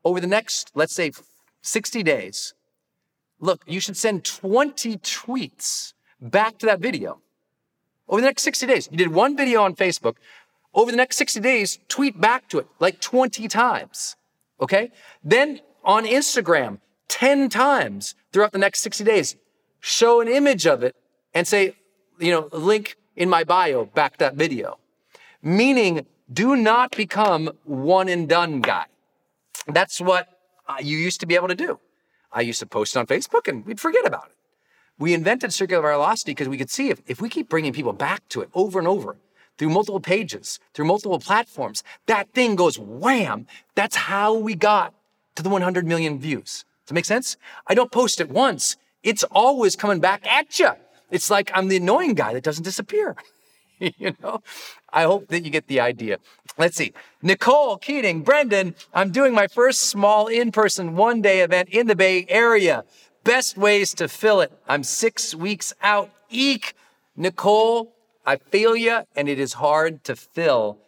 over 0.04 0.20
the 0.20 0.26
next, 0.26 0.70
let's 0.74 0.94
say 0.94 1.10
60 1.62 2.02
days, 2.02 2.54
look, 3.40 3.62
you 3.66 3.80
should 3.80 3.96
send 3.96 4.24
20 4.24 4.98
tweets 4.98 5.94
back 6.20 6.58
to 6.58 6.66
that 6.66 6.80
video. 6.80 7.20
Over 8.08 8.20
the 8.20 8.26
next 8.26 8.42
60 8.42 8.66
days, 8.66 8.88
you 8.90 8.96
did 8.96 9.12
one 9.12 9.36
video 9.36 9.62
on 9.62 9.74
Facebook. 9.74 10.16
Over 10.74 10.90
the 10.90 10.96
next 10.96 11.16
60 11.16 11.40
days, 11.40 11.78
tweet 11.88 12.20
back 12.20 12.48
to 12.50 12.58
it 12.58 12.66
like 12.78 13.00
20 13.00 13.48
times. 13.48 14.16
Okay? 14.60 14.92
Then 15.24 15.60
on 15.84 16.04
Instagram, 16.04 16.78
10 17.08 17.48
times 17.48 18.14
throughout 18.32 18.52
the 18.52 18.58
next 18.58 18.80
60 18.80 19.02
days, 19.02 19.36
show 19.80 20.20
an 20.20 20.28
image 20.28 20.66
of 20.66 20.82
it 20.82 20.94
and 21.34 21.48
say, 21.48 21.74
you 22.18 22.30
know, 22.30 22.48
link 22.52 22.96
in 23.16 23.28
my 23.28 23.44
bio 23.44 23.84
back 23.84 24.18
that 24.18 24.34
video. 24.34 24.78
Meaning, 25.42 26.06
do 26.32 26.56
not 26.56 26.96
become 26.96 27.50
one 27.64 28.08
and 28.08 28.28
done 28.28 28.60
guy. 28.60 28.86
That's 29.66 30.00
what 30.00 30.28
uh, 30.68 30.76
you 30.80 30.98
used 30.98 31.20
to 31.20 31.26
be 31.26 31.34
able 31.34 31.48
to 31.48 31.54
do. 31.54 31.78
I 32.32 32.40
used 32.40 32.60
to 32.60 32.66
post 32.66 32.96
on 32.96 33.06
Facebook 33.06 33.48
and 33.48 33.64
we'd 33.64 33.80
forget 33.80 34.06
about 34.06 34.26
it. 34.26 34.36
We 34.98 35.14
invented 35.14 35.52
circular 35.52 35.82
velocity 35.82 36.32
because 36.32 36.48
we 36.48 36.58
could 36.58 36.70
see 36.70 36.88
if, 36.88 37.00
if 37.06 37.20
we 37.20 37.28
keep 37.28 37.48
bringing 37.48 37.72
people 37.72 37.92
back 37.92 38.28
to 38.30 38.40
it 38.40 38.48
over 38.54 38.78
and 38.78 38.88
over 38.88 39.16
through 39.58 39.70
multiple 39.70 40.00
pages, 40.00 40.58
through 40.74 40.86
multiple 40.86 41.18
platforms, 41.18 41.82
that 42.06 42.32
thing 42.32 42.56
goes 42.56 42.78
wham. 42.78 43.46
That's 43.74 43.96
how 43.96 44.34
we 44.34 44.54
got 44.54 44.94
to 45.36 45.42
the 45.42 45.48
100 45.48 45.86
million 45.86 46.18
views. 46.18 46.64
Does 46.84 46.88
that 46.88 46.94
make 46.94 47.04
sense? 47.04 47.36
I 47.66 47.74
don't 47.74 47.90
post 47.90 48.20
it 48.20 48.30
once. 48.30 48.76
It's 49.02 49.24
always 49.24 49.76
coming 49.76 50.00
back 50.00 50.26
at 50.26 50.58
you. 50.58 50.70
It's 51.10 51.30
like 51.30 51.50
I'm 51.54 51.68
the 51.68 51.76
annoying 51.76 52.14
guy 52.14 52.32
that 52.34 52.42
doesn't 52.42 52.64
disappear. 52.64 53.16
you 53.78 54.14
know, 54.22 54.42
I 54.92 55.02
hope 55.02 55.28
that 55.28 55.44
you 55.44 55.50
get 55.50 55.66
the 55.66 55.80
idea. 55.80 56.18
Let's 56.58 56.76
see. 56.76 56.92
Nicole 57.22 57.76
Keating, 57.76 58.22
Brendon, 58.22 58.74
I'm 58.94 59.10
doing 59.10 59.34
my 59.34 59.46
first 59.46 59.80
small 59.80 60.26
in 60.26 60.52
person 60.52 60.96
one 60.96 61.20
day 61.20 61.40
event 61.40 61.68
in 61.70 61.86
the 61.86 61.96
Bay 61.96 62.26
Area. 62.28 62.84
Best 63.24 63.58
ways 63.58 63.92
to 63.94 64.08
fill 64.08 64.40
it. 64.40 64.52
I'm 64.68 64.82
six 64.82 65.34
weeks 65.34 65.74
out. 65.82 66.10
Eek. 66.30 66.74
Nicole, 67.16 67.94
I 68.26 68.36
feel 68.36 68.76
you, 68.76 69.00
and 69.14 69.28
it 69.28 69.38
is 69.38 69.54
hard 69.54 70.04
to 70.04 70.14
fill 70.16 70.78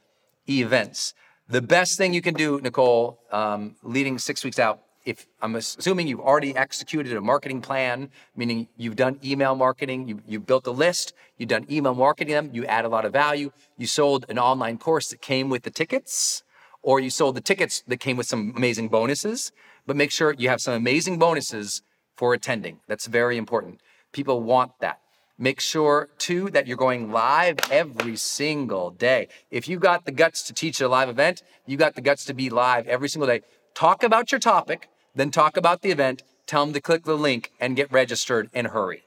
events. 0.48 1.14
The 1.48 1.62
best 1.62 1.96
thing 1.96 2.12
you 2.12 2.20
can 2.20 2.34
do, 2.34 2.60
Nicole, 2.60 3.18
um, 3.32 3.76
leading 3.82 4.18
six 4.18 4.44
weeks 4.44 4.58
out, 4.58 4.80
if 5.08 5.26
I'm 5.40 5.56
assuming 5.56 6.06
you've 6.06 6.20
already 6.20 6.54
executed 6.54 7.16
a 7.16 7.20
marketing 7.22 7.62
plan, 7.62 8.10
meaning 8.36 8.68
you've 8.76 8.96
done 8.96 9.18
email 9.24 9.54
marketing, 9.54 10.06
you, 10.06 10.20
you 10.28 10.38
built 10.38 10.66
a 10.66 10.70
list, 10.70 11.14
you've 11.38 11.48
done 11.48 11.64
email 11.70 11.94
marketing 11.94 12.34
them, 12.34 12.50
you 12.52 12.66
add 12.66 12.84
a 12.84 12.90
lot 12.90 13.06
of 13.06 13.12
value, 13.14 13.50
you 13.78 13.86
sold 13.86 14.26
an 14.28 14.38
online 14.38 14.76
course 14.76 15.08
that 15.08 15.22
came 15.22 15.48
with 15.48 15.62
the 15.62 15.70
tickets, 15.70 16.42
or 16.82 17.00
you 17.00 17.08
sold 17.08 17.36
the 17.36 17.40
tickets 17.40 17.82
that 17.88 18.00
came 18.00 18.18
with 18.18 18.26
some 18.26 18.52
amazing 18.54 18.90
bonuses, 18.90 19.50
but 19.86 19.96
make 19.96 20.10
sure 20.10 20.34
you 20.36 20.50
have 20.50 20.60
some 20.60 20.74
amazing 20.74 21.18
bonuses 21.18 21.80
for 22.14 22.34
attending. 22.34 22.80
That's 22.86 23.06
very 23.06 23.38
important. 23.38 23.80
People 24.12 24.42
want 24.42 24.72
that. 24.80 25.00
Make 25.38 25.58
sure 25.58 26.10
too 26.18 26.50
that 26.50 26.66
you're 26.66 26.76
going 26.76 27.10
live 27.10 27.56
every 27.70 28.16
single 28.16 28.90
day. 28.90 29.28
If 29.50 29.68
you 29.68 29.78
got 29.78 30.04
the 30.04 30.12
guts 30.12 30.42
to 30.42 30.52
teach 30.52 30.82
a 30.82 30.88
live 30.88 31.08
event, 31.08 31.42
you 31.64 31.78
got 31.78 31.94
the 31.94 32.02
guts 32.02 32.26
to 32.26 32.34
be 32.34 32.50
live 32.50 32.86
every 32.86 33.08
single 33.08 33.26
day. 33.26 33.40
Talk 33.74 34.02
about 34.02 34.32
your 34.32 34.40
topic, 34.40 34.88
then 35.14 35.30
talk 35.30 35.56
about 35.56 35.82
the 35.82 35.90
event, 35.90 36.22
tell 36.46 36.64
them 36.64 36.74
to 36.74 36.80
click 36.80 37.04
the 37.04 37.16
link 37.16 37.52
and 37.60 37.76
get 37.76 37.90
registered 37.92 38.50
and 38.54 38.68
hurry. 38.68 39.02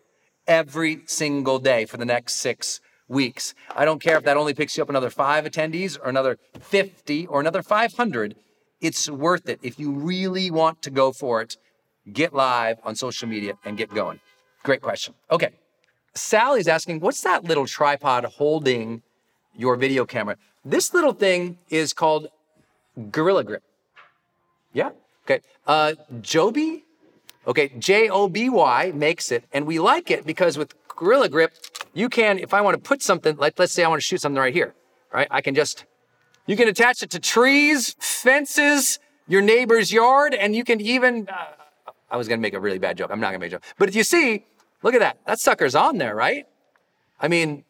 Every 0.48 1.02
single 1.06 1.60
day 1.60 1.86
for 1.86 1.98
the 1.98 2.06
next 2.06 2.36
six 2.36 2.82
weeks. 3.08 3.54
I 3.76 3.86
don't 3.86 4.02
care 4.02 4.18
if 4.18 4.24
that 4.24 4.38
only 4.38 4.54
picks 4.54 4.78
you 4.78 4.84
up 4.84 4.90
another 4.90 5.10
five 5.10 5.44
attendees 5.44 6.00
or 6.00 6.10
another 6.10 6.40
50 6.60 7.28
or 7.28 7.40
another 7.42 7.62
500. 7.62 8.36
It's 8.80 9.10
worth 9.10 9.48
it. 9.50 9.60
If 9.62 9.80
you 9.80 9.92
really 9.92 10.50
want 10.50 10.82
to 10.84 10.90
go 10.90 11.12
for 11.12 11.42
it, 11.42 11.58
get 12.12 12.34
live 12.34 12.80
on 12.84 12.96
social 12.96 13.28
media 13.28 13.54
and 13.66 13.78
get 13.78 13.94
going. 13.94 14.20
Great 14.64 14.82
question. 14.82 15.14
Okay. 15.30 15.50
Sally's 16.14 16.68
asking, 16.68 17.00
what's 17.00 17.22
that 17.22 17.44
little 17.44 17.66
tripod 17.66 18.26
holding 18.26 19.02
your 19.56 19.76
video 19.76 20.06
camera? 20.06 20.38
This 20.64 20.94
little 20.94 21.14
thing 21.14 21.58
is 21.70 21.94
called 21.94 22.28
Gorilla 23.12 23.44
Grip. 23.44 23.64
Yeah. 24.74 24.92
Okay. 25.32 25.42
Uh, 25.66 25.94
Joby, 26.22 26.84
okay, 27.48 27.72
J 27.80 28.10
O 28.10 28.28
B 28.28 28.50
Y 28.50 28.92
makes 28.94 29.32
it, 29.32 29.46
and 29.54 29.66
we 29.66 29.80
like 29.80 30.12
it 30.12 30.26
because 30.26 30.58
with 30.58 30.74
Gorilla 30.90 31.30
Grip, 31.30 31.54
you 31.94 32.10
can, 32.10 32.38
if 32.38 32.54
I 32.54 32.60
want 32.62 32.76
to 32.76 32.82
put 32.82 33.02
something, 33.02 33.38
like 33.38 33.58
let's 33.58 33.72
say 33.72 33.84
I 33.84 33.88
want 33.88 34.02
to 34.02 34.06
shoot 34.06 34.20
something 34.20 34.40
right 34.40 34.54
here, 34.54 34.74
right? 35.14 35.28
I 35.32 35.40
can 35.40 35.56
just, 35.56 35.86
you 36.48 36.58
can 36.58 36.68
attach 36.68 37.02
it 37.02 37.12
to 37.12 37.20
trees, 37.20 37.96
fences, 38.00 39.00
your 39.28 39.42
neighbor's 39.42 39.94
yard, 39.94 40.34
and 40.34 40.54
you 40.54 40.66
can 40.66 40.82
even, 40.82 41.30
uh, 41.30 41.92
I 42.10 42.18
was 42.18 42.28
going 42.28 42.40
to 42.40 42.42
make 42.42 42.54
a 42.54 42.60
really 42.60 42.80
bad 42.80 42.98
joke. 42.98 43.10
I'm 43.10 43.22
not 43.22 43.30
going 43.30 43.40
to 43.40 43.46
make 43.46 43.54
a 43.54 43.56
joke. 43.56 43.64
But 43.78 43.88
if 43.88 43.96
you 43.96 44.04
see, 44.04 44.46
look 44.84 44.94
at 44.94 45.00
that. 45.00 45.18
That 45.26 45.40
sucker's 45.40 45.76
on 45.76 45.98
there, 45.98 46.16
right? 46.16 46.46
I 47.22 47.30
mean, 47.30 47.64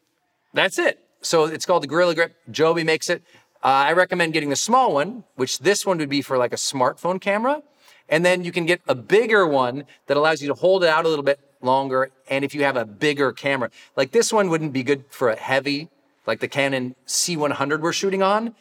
that's 0.53 0.79
it. 0.79 0.99
So 1.21 1.45
it's 1.45 1.67
called 1.67 1.83
the 1.83 1.87
Gorilla 1.87 2.15
Grip. 2.15 2.35
Joby 2.49 2.83
makes 2.83 3.07
it. 3.07 3.21
Uh, 3.63 3.67
I 3.67 3.93
recommend 3.93 4.33
getting 4.33 4.49
the 4.49 4.55
small 4.55 4.93
one, 4.93 5.23
which 5.35 5.59
this 5.59 5.85
one 5.85 5.99
would 5.99 6.09
be 6.09 6.21
for 6.21 6.37
like 6.37 6.51
a 6.51 6.57
smartphone 6.57 7.21
camera. 7.21 7.61
And 8.09 8.25
then 8.25 8.43
you 8.43 8.51
can 8.51 8.65
get 8.65 8.81
a 8.87 8.95
bigger 8.95 9.45
one 9.47 9.85
that 10.07 10.17
allows 10.17 10.41
you 10.41 10.47
to 10.47 10.53
hold 10.53 10.83
it 10.83 10.89
out 10.89 11.05
a 11.05 11.07
little 11.07 11.23
bit 11.23 11.39
longer. 11.61 12.09
And 12.29 12.43
if 12.43 12.55
you 12.55 12.63
have 12.63 12.75
a 12.75 12.85
bigger 12.85 13.31
camera, 13.31 13.69
like 13.95 14.11
this 14.11 14.33
one 14.33 14.49
wouldn't 14.49 14.73
be 14.73 14.83
good 14.83 15.05
for 15.09 15.29
a 15.29 15.35
heavy, 15.35 15.89
like 16.25 16.39
the 16.39 16.47
Canon 16.47 16.95
C100 17.07 17.81
we're 17.81 17.93
shooting 17.93 18.23
on. 18.23 18.55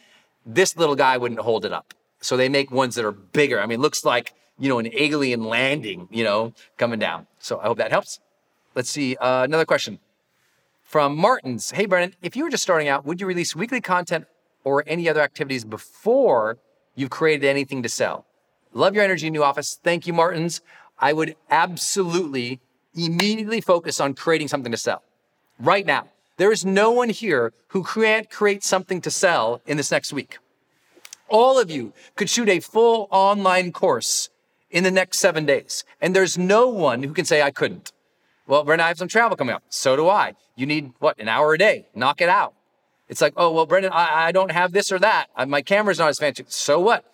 This 0.45 0.77
little 0.77 0.97
guy 0.97 1.17
wouldn't 1.17 1.41
hold 1.41 1.65
it 1.65 1.73
up. 1.73 1.95
So 2.21 2.37
they 2.37 2.49
make 2.49 2.71
ones 2.71 2.95
that 2.97 3.05
are 3.05 3.13
bigger. 3.13 3.61
I 3.61 3.67
mean, 3.67 3.81
looks 3.81 4.05
like, 4.05 4.35
you 4.59 4.69
know, 4.69 4.79
an 4.79 4.91
alien 4.93 5.45
landing, 5.45 6.09
you 6.11 6.23
know, 6.23 6.53
coming 6.77 6.99
down. 6.99 7.27
So 7.39 7.59
I 7.59 7.65
hope 7.65 7.79
that 7.79 7.91
helps. 7.91 8.21
Let's 8.75 8.91
see. 8.91 9.17
Uh, 9.17 9.45
another 9.45 9.65
question 9.65 9.99
from 10.83 11.17
Martins. 11.17 11.71
Hey, 11.71 11.87
Brendon, 11.87 12.15
if 12.21 12.37
you 12.37 12.45
were 12.45 12.51
just 12.51 12.63
starting 12.63 12.89
out, 12.89 13.07
would 13.07 13.21
you 13.21 13.27
release 13.27 13.57
weekly 13.57 13.81
content 13.81 14.27
or 14.65 14.85
any 14.87 15.09
other 15.09 15.21
activities 15.21 15.65
before 15.65 16.59
you've 16.95 17.11
created 17.11 17.47
anything 17.47 17.83
to 17.83 17.89
sell. 17.89 18.27
Love 18.73 18.95
your 18.95 19.05
energy, 19.05 19.31
new 19.31 19.43
office. 19.43 19.81
Thank 19.83 20.07
you, 20.07 20.13
Martins. 20.13 20.61
I 20.99 21.13
would 21.13 21.37
absolutely 21.51 22.61
immediately 22.95 23.61
focus 23.61 24.01
on 24.01 24.15
creating 24.15 24.49
something 24.49 24.73
to 24.73 24.79
sell 24.79 25.03
right 25.59 25.87
now. 25.87 26.09
There 26.37 26.53
is 26.53 26.65
no 26.65 26.91
one 26.91 27.11
here 27.11 27.53
who 27.69 27.85
can't 27.85 28.31
create 28.31 28.65
something 28.65 29.01
to 29.03 29.11
sell 29.11 29.61
in 29.67 29.77
this 29.77 29.91
next 29.91 30.13
week. 30.13 30.39
All 31.29 31.59
of 31.59 31.71
you 31.71 31.93
could 32.17 32.31
shoot 32.31 32.49
a 32.49 32.61
full 32.61 33.09
online 33.11 33.73
course 33.73 34.31
in 34.71 34.85
the 34.85 34.91
next 34.91 35.19
seven 35.19 35.47
days. 35.47 35.85
And 36.01 36.15
there's 36.15 36.39
no 36.39 36.69
one 36.69 37.03
who 37.03 37.13
can 37.13 37.25
say 37.25 37.43
I 37.43 37.51
couldn't. 37.51 37.93
Well, 38.47 38.65
Brent, 38.65 38.83
I 38.83 38.89
have 38.89 38.99
some 38.99 39.09
travel 39.09 39.37
coming 39.37 39.55
up. 39.55 39.63
So 39.69 39.97
do 39.97 40.09
I. 40.09 40.35
You 40.57 40.67
need 40.67 40.93
what? 40.99 41.19
An 41.21 41.29
hour 41.29 41.55
a 41.55 41.59
day. 41.59 41.87
Knock 41.95 42.21
it 42.21 42.29
out. 42.29 42.55
It's 43.11 43.21
like, 43.21 43.35
oh, 43.37 43.51
well, 43.51 43.67
Brendon, 43.67 43.91
I, 43.93 44.29
I 44.29 44.33
don't 44.33 44.53
have 44.53 44.71
this 44.71 44.93
or 44.93 44.99
that. 45.01 45.27
My 45.49 45.63
camera's 45.63 45.99
not 45.99 46.09
as 46.09 46.19
fancy. 46.21 46.45
So 46.47 46.79
what? 46.79 47.05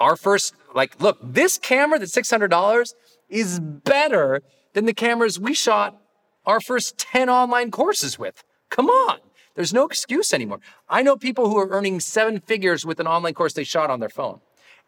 Our 0.00 0.16
first, 0.16 0.52
like, 0.74 1.00
look, 1.00 1.16
this 1.22 1.58
camera 1.58 2.00
that's 2.00 2.12
$600 2.12 2.94
is 3.28 3.60
better 3.60 4.42
than 4.74 4.84
the 4.84 4.92
cameras 4.92 5.38
we 5.38 5.54
shot 5.54 5.96
our 6.44 6.60
first 6.60 6.98
10 6.98 7.30
online 7.30 7.70
courses 7.70 8.18
with. 8.18 8.42
Come 8.68 8.88
on. 8.88 9.18
There's 9.54 9.72
no 9.72 9.84
excuse 9.84 10.34
anymore. 10.34 10.58
I 10.88 11.02
know 11.02 11.16
people 11.16 11.48
who 11.48 11.56
are 11.58 11.68
earning 11.68 12.00
seven 12.00 12.40
figures 12.40 12.84
with 12.84 12.98
an 12.98 13.06
online 13.06 13.34
course 13.34 13.52
they 13.52 13.64
shot 13.64 13.90
on 13.90 14.00
their 14.00 14.08
phone. 14.08 14.40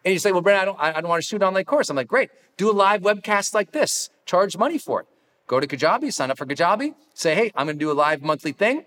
And 0.04 0.12
you 0.12 0.18
say, 0.18 0.32
well, 0.32 0.40
Brent, 0.40 0.60
I 0.60 0.64
don't, 0.64 0.80
I 0.80 1.00
don't 1.00 1.08
want 1.08 1.22
to 1.22 1.28
shoot 1.28 1.42
an 1.42 1.48
online 1.48 1.64
course. 1.64 1.90
I'm 1.90 1.96
like, 1.96 2.08
great. 2.08 2.30
Do 2.56 2.68
a 2.70 2.72
live 2.72 3.02
webcast 3.02 3.54
like 3.54 3.70
this. 3.70 4.10
Charge 4.26 4.56
money 4.56 4.78
for 4.78 5.02
it. 5.02 5.06
Go 5.46 5.60
to 5.60 5.66
Kajabi, 5.66 6.12
sign 6.12 6.30
up 6.32 6.38
for 6.38 6.46
Kajabi. 6.46 6.94
Say, 7.12 7.36
hey, 7.36 7.52
I'm 7.54 7.66
going 7.66 7.78
to 7.78 7.84
do 7.84 7.92
a 7.92 7.94
live 7.94 8.20
monthly 8.20 8.52
thing. 8.52 8.84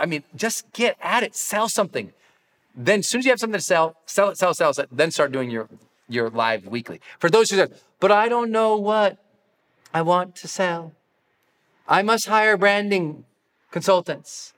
I 0.00 0.06
mean, 0.06 0.24
just 0.34 0.72
get 0.72 0.96
at 1.02 1.22
it, 1.22 1.36
sell 1.36 1.68
something. 1.68 2.12
Then 2.74 3.00
as 3.00 3.08
soon 3.08 3.20
as 3.20 3.24
you 3.26 3.30
have 3.30 3.38
something 3.38 3.58
to 3.58 3.64
sell, 3.64 3.96
sell 4.06 4.30
it, 4.30 4.38
sell 4.38 4.50
it, 4.50 4.56
sell 4.56 4.72
then 4.90 5.10
start 5.10 5.30
doing 5.30 5.50
your, 5.50 5.68
your 6.08 6.30
live 6.30 6.66
weekly. 6.66 7.00
For 7.18 7.28
those 7.28 7.50
who 7.50 7.56
said, 7.56 7.74
but 8.00 8.10
I 8.10 8.28
don't 8.28 8.50
know 8.50 8.76
what 8.76 9.18
I 9.92 10.02
want 10.02 10.34
to 10.36 10.48
sell. 10.48 10.92
I 11.86 12.02
must 12.02 12.26
hire 12.26 12.56
branding 12.56 13.24
consultants. 13.70 14.54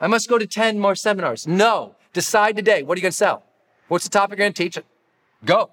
I 0.00 0.06
must 0.06 0.28
go 0.28 0.38
to 0.38 0.46
10 0.46 0.78
more 0.78 0.94
seminars. 0.94 1.46
No, 1.46 1.96
decide 2.12 2.56
today. 2.56 2.82
What 2.82 2.96
are 2.96 2.98
you 2.98 3.02
going 3.02 3.12
to 3.12 3.16
sell? 3.16 3.42
What's 3.88 4.04
the 4.04 4.10
topic 4.10 4.38
you're 4.38 4.44
going 4.44 4.52
to 4.54 4.62
teach? 4.62 4.78
Go. 5.44 5.70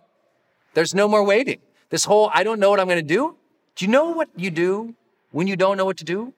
There's 0.73 0.93
no 0.93 1.07
more 1.07 1.23
waiting. 1.23 1.59
This 1.89 2.05
whole, 2.05 2.29
I 2.33 2.43
don't 2.43 2.59
know 2.59 2.69
what 2.69 2.79
I'm 2.79 2.87
going 2.87 2.99
to 2.99 3.15
do. 3.15 3.37
Do 3.75 3.85
you 3.85 3.91
know 3.91 4.11
what 4.11 4.29
you 4.35 4.51
do 4.51 4.95
when 5.31 5.47
you 5.47 5.55
don't 5.55 5.77
know 5.77 5.85
what 5.85 5.97
to 5.97 6.03
do? 6.03 6.33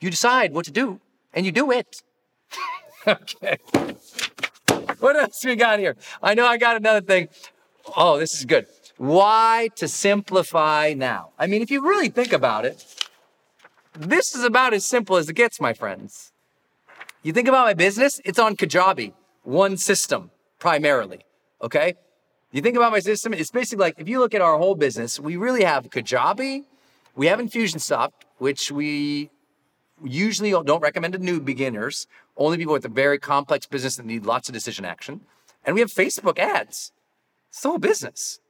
You 0.00 0.10
decide 0.10 0.52
what 0.52 0.64
to 0.66 0.70
do 0.70 1.00
and 1.32 1.46
you 1.46 1.52
do 1.52 1.70
it. 1.70 2.02
okay. 3.06 3.58
What 4.98 5.16
else 5.16 5.44
we 5.44 5.56
got 5.56 5.78
here? 5.78 5.96
I 6.22 6.34
know 6.34 6.46
I 6.46 6.58
got 6.58 6.76
another 6.76 7.00
thing. 7.00 7.28
Oh, 7.96 8.18
this 8.18 8.34
is 8.34 8.44
good. 8.44 8.66
Why 8.96 9.68
to 9.76 9.88
simplify 9.88 10.94
now? 10.96 11.30
I 11.38 11.46
mean, 11.46 11.62
if 11.62 11.70
you 11.70 11.82
really 11.82 12.08
think 12.08 12.32
about 12.32 12.64
it, 12.64 12.84
this 13.98 14.34
is 14.34 14.44
about 14.44 14.74
as 14.74 14.84
simple 14.84 15.16
as 15.16 15.28
it 15.28 15.34
gets, 15.34 15.60
my 15.60 15.72
friends. 15.72 16.32
You 17.22 17.32
think 17.32 17.48
about 17.48 17.66
my 17.66 17.74
business, 17.74 18.20
it's 18.24 18.38
on 18.38 18.56
Kajabi, 18.56 19.12
one 19.42 19.76
system 19.76 20.30
primarily. 20.58 21.20
Okay. 21.60 21.94
You 22.52 22.60
think 22.60 22.76
about 22.76 22.92
my 22.92 23.00
system, 23.00 23.32
it's 23.32 23.50
basically 23.50 23.82
like 23.82 23.94
if 23.98 24.08
you 24.08 24.18
look 24.18 24.34
at 24.34 24.40
our 24.40 24.58
whole 24.58 24.74
business, 24.74 25.18
we 25.18 25.36
really 25.36 25.64
have 25.64 25.90
Kajabi, 25.90 26.64
we 27.16 27.26
have 27.26 27.38
Infusionsoft, 27.38 28.12
which 28.38 28.70
we 28.70 29.30
usually 30.04 30.50
don't 30.50 30.82
recommend 30.82 31.14
to 31.14 31.18
new 31.18 31.40
beginners, 31.40 32.06
only 32.36 32.58
people 32.58 32.72
with 32.72 32.84
a 32.84 32.88
very 32.88 33.18
complex 33.18 33.66
business 33.66 33.96
that 33.96 34.06
need 34.06 34.26
lots 34.26 34.48
of 34.48 34.54
decision 34.54 34.84
action. 34.84 35.22
And 35.64 35.74
we 35.74 35.80
have 35.80 35.92
Facebook 35.92 36.38
ads. 36.38 36.92
It's 37.50 37.60
the 37.60 37.68
whole 37.68 37.78
business, 37.78 38.40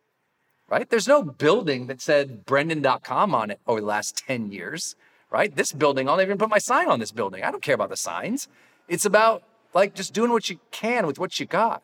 right? 0.69 0.89
There's 0.89 1.09
no 1.09 1.23
building 1.23 1.87
that 1.89 2.01
said 2.01 2.47
Brendon.com 2.47 3.35
on 3.35 3.51
it 3.51 3.61
over 3.67 3.81
the 3.81 3.87
last 3.87 4.17
10 4.17 4.53
years, 4.53 4.95
right? 5.31 5.55
This 5.55 5.73
building, 5.73 6.09
I'll 6.09 6.17
never 6.17 6.31
even 6.31 6.39
put 6.39 6.49
my 6.49 6.59
sign 6.59 6.89
on 6.89 7.01
this 7.01 7.13
building. 7.13 7.43
I 7.43 7.51
don't 7.51 7.63
care 7.63 7.75
about 7.75 7.91
the 7.91 7.97
signs. 7.97 8.49
It's 8.89 9.05
about 9.05 9.43
like 9.75 9.95
just 9.95 10.15
doing 10.15 10.31
what 10.31 10.49
you 10.49 10.61
can 10.71 11.07
with 11.07 11.19
what 11.19 11.41
you 11.41 11.47
got. 11.47 11.83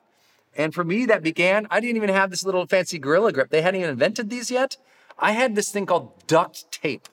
And 0.56 0.74
for 0.74 0.84
me, 0.84 1.06
that 1.06 1.22
began, 1.22 1.66
I 1.70 1.80
didn't 1.80 1.96
even 1.96 2.10
have 2.10 2.30
this 2.30 2.44
little 2.44 2.66
fancy 2.66 2.98
Gorilla 2.98 3.32
Grip. 3.32 3.50
They 3.50 3.62
hadn't 3.62 3.80
even 3.80 3.90
invented 3.90 4.30
these 4.30 4.50
yet. 4.50 4.76
I 5.18 5.32
had 5.32 5.54
this 5.54 5.70
thing 5.70 5.86
called 5.86 6.26
duct 6.26 6.70
tape. 6.70 7.08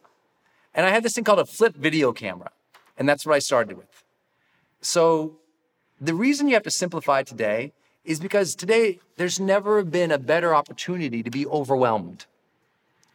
And 0.75 0.85
I 0.85 0.91
had 0.91 1.01
this 1.01 1.13
thing 1.13 1.23
called 1.23 1.39
a 1.39 1.45
flip 1.45 1.75
video 1.75 2.11
camera. 2.11 2.51
And 2.97 3.09
that's 3.09 3.25
what 3.25 3.33
I 3.33 3.39
started 3.39 3.77
with. 3.77 4.03
So 4.81 5.37
the 5.99 6.13
reason 6.13 6.47
you 6.47 6.53
have 6.53 6.63
to 6.63 6.71
simplify 6.71 7.23
today 7.23 7.73
is 8.03 8.19
because 8.19 8.53
today 8.53 8.99
there's 9.17 9.39
never 9.39 9.83
been 9.83 10.11
a 10.11 10.19
better 10.19 10.53
opportunity 10.53 11.23
to 11.23 11.31
be 11.31 11.47
overwhelmed, 11.47 12.27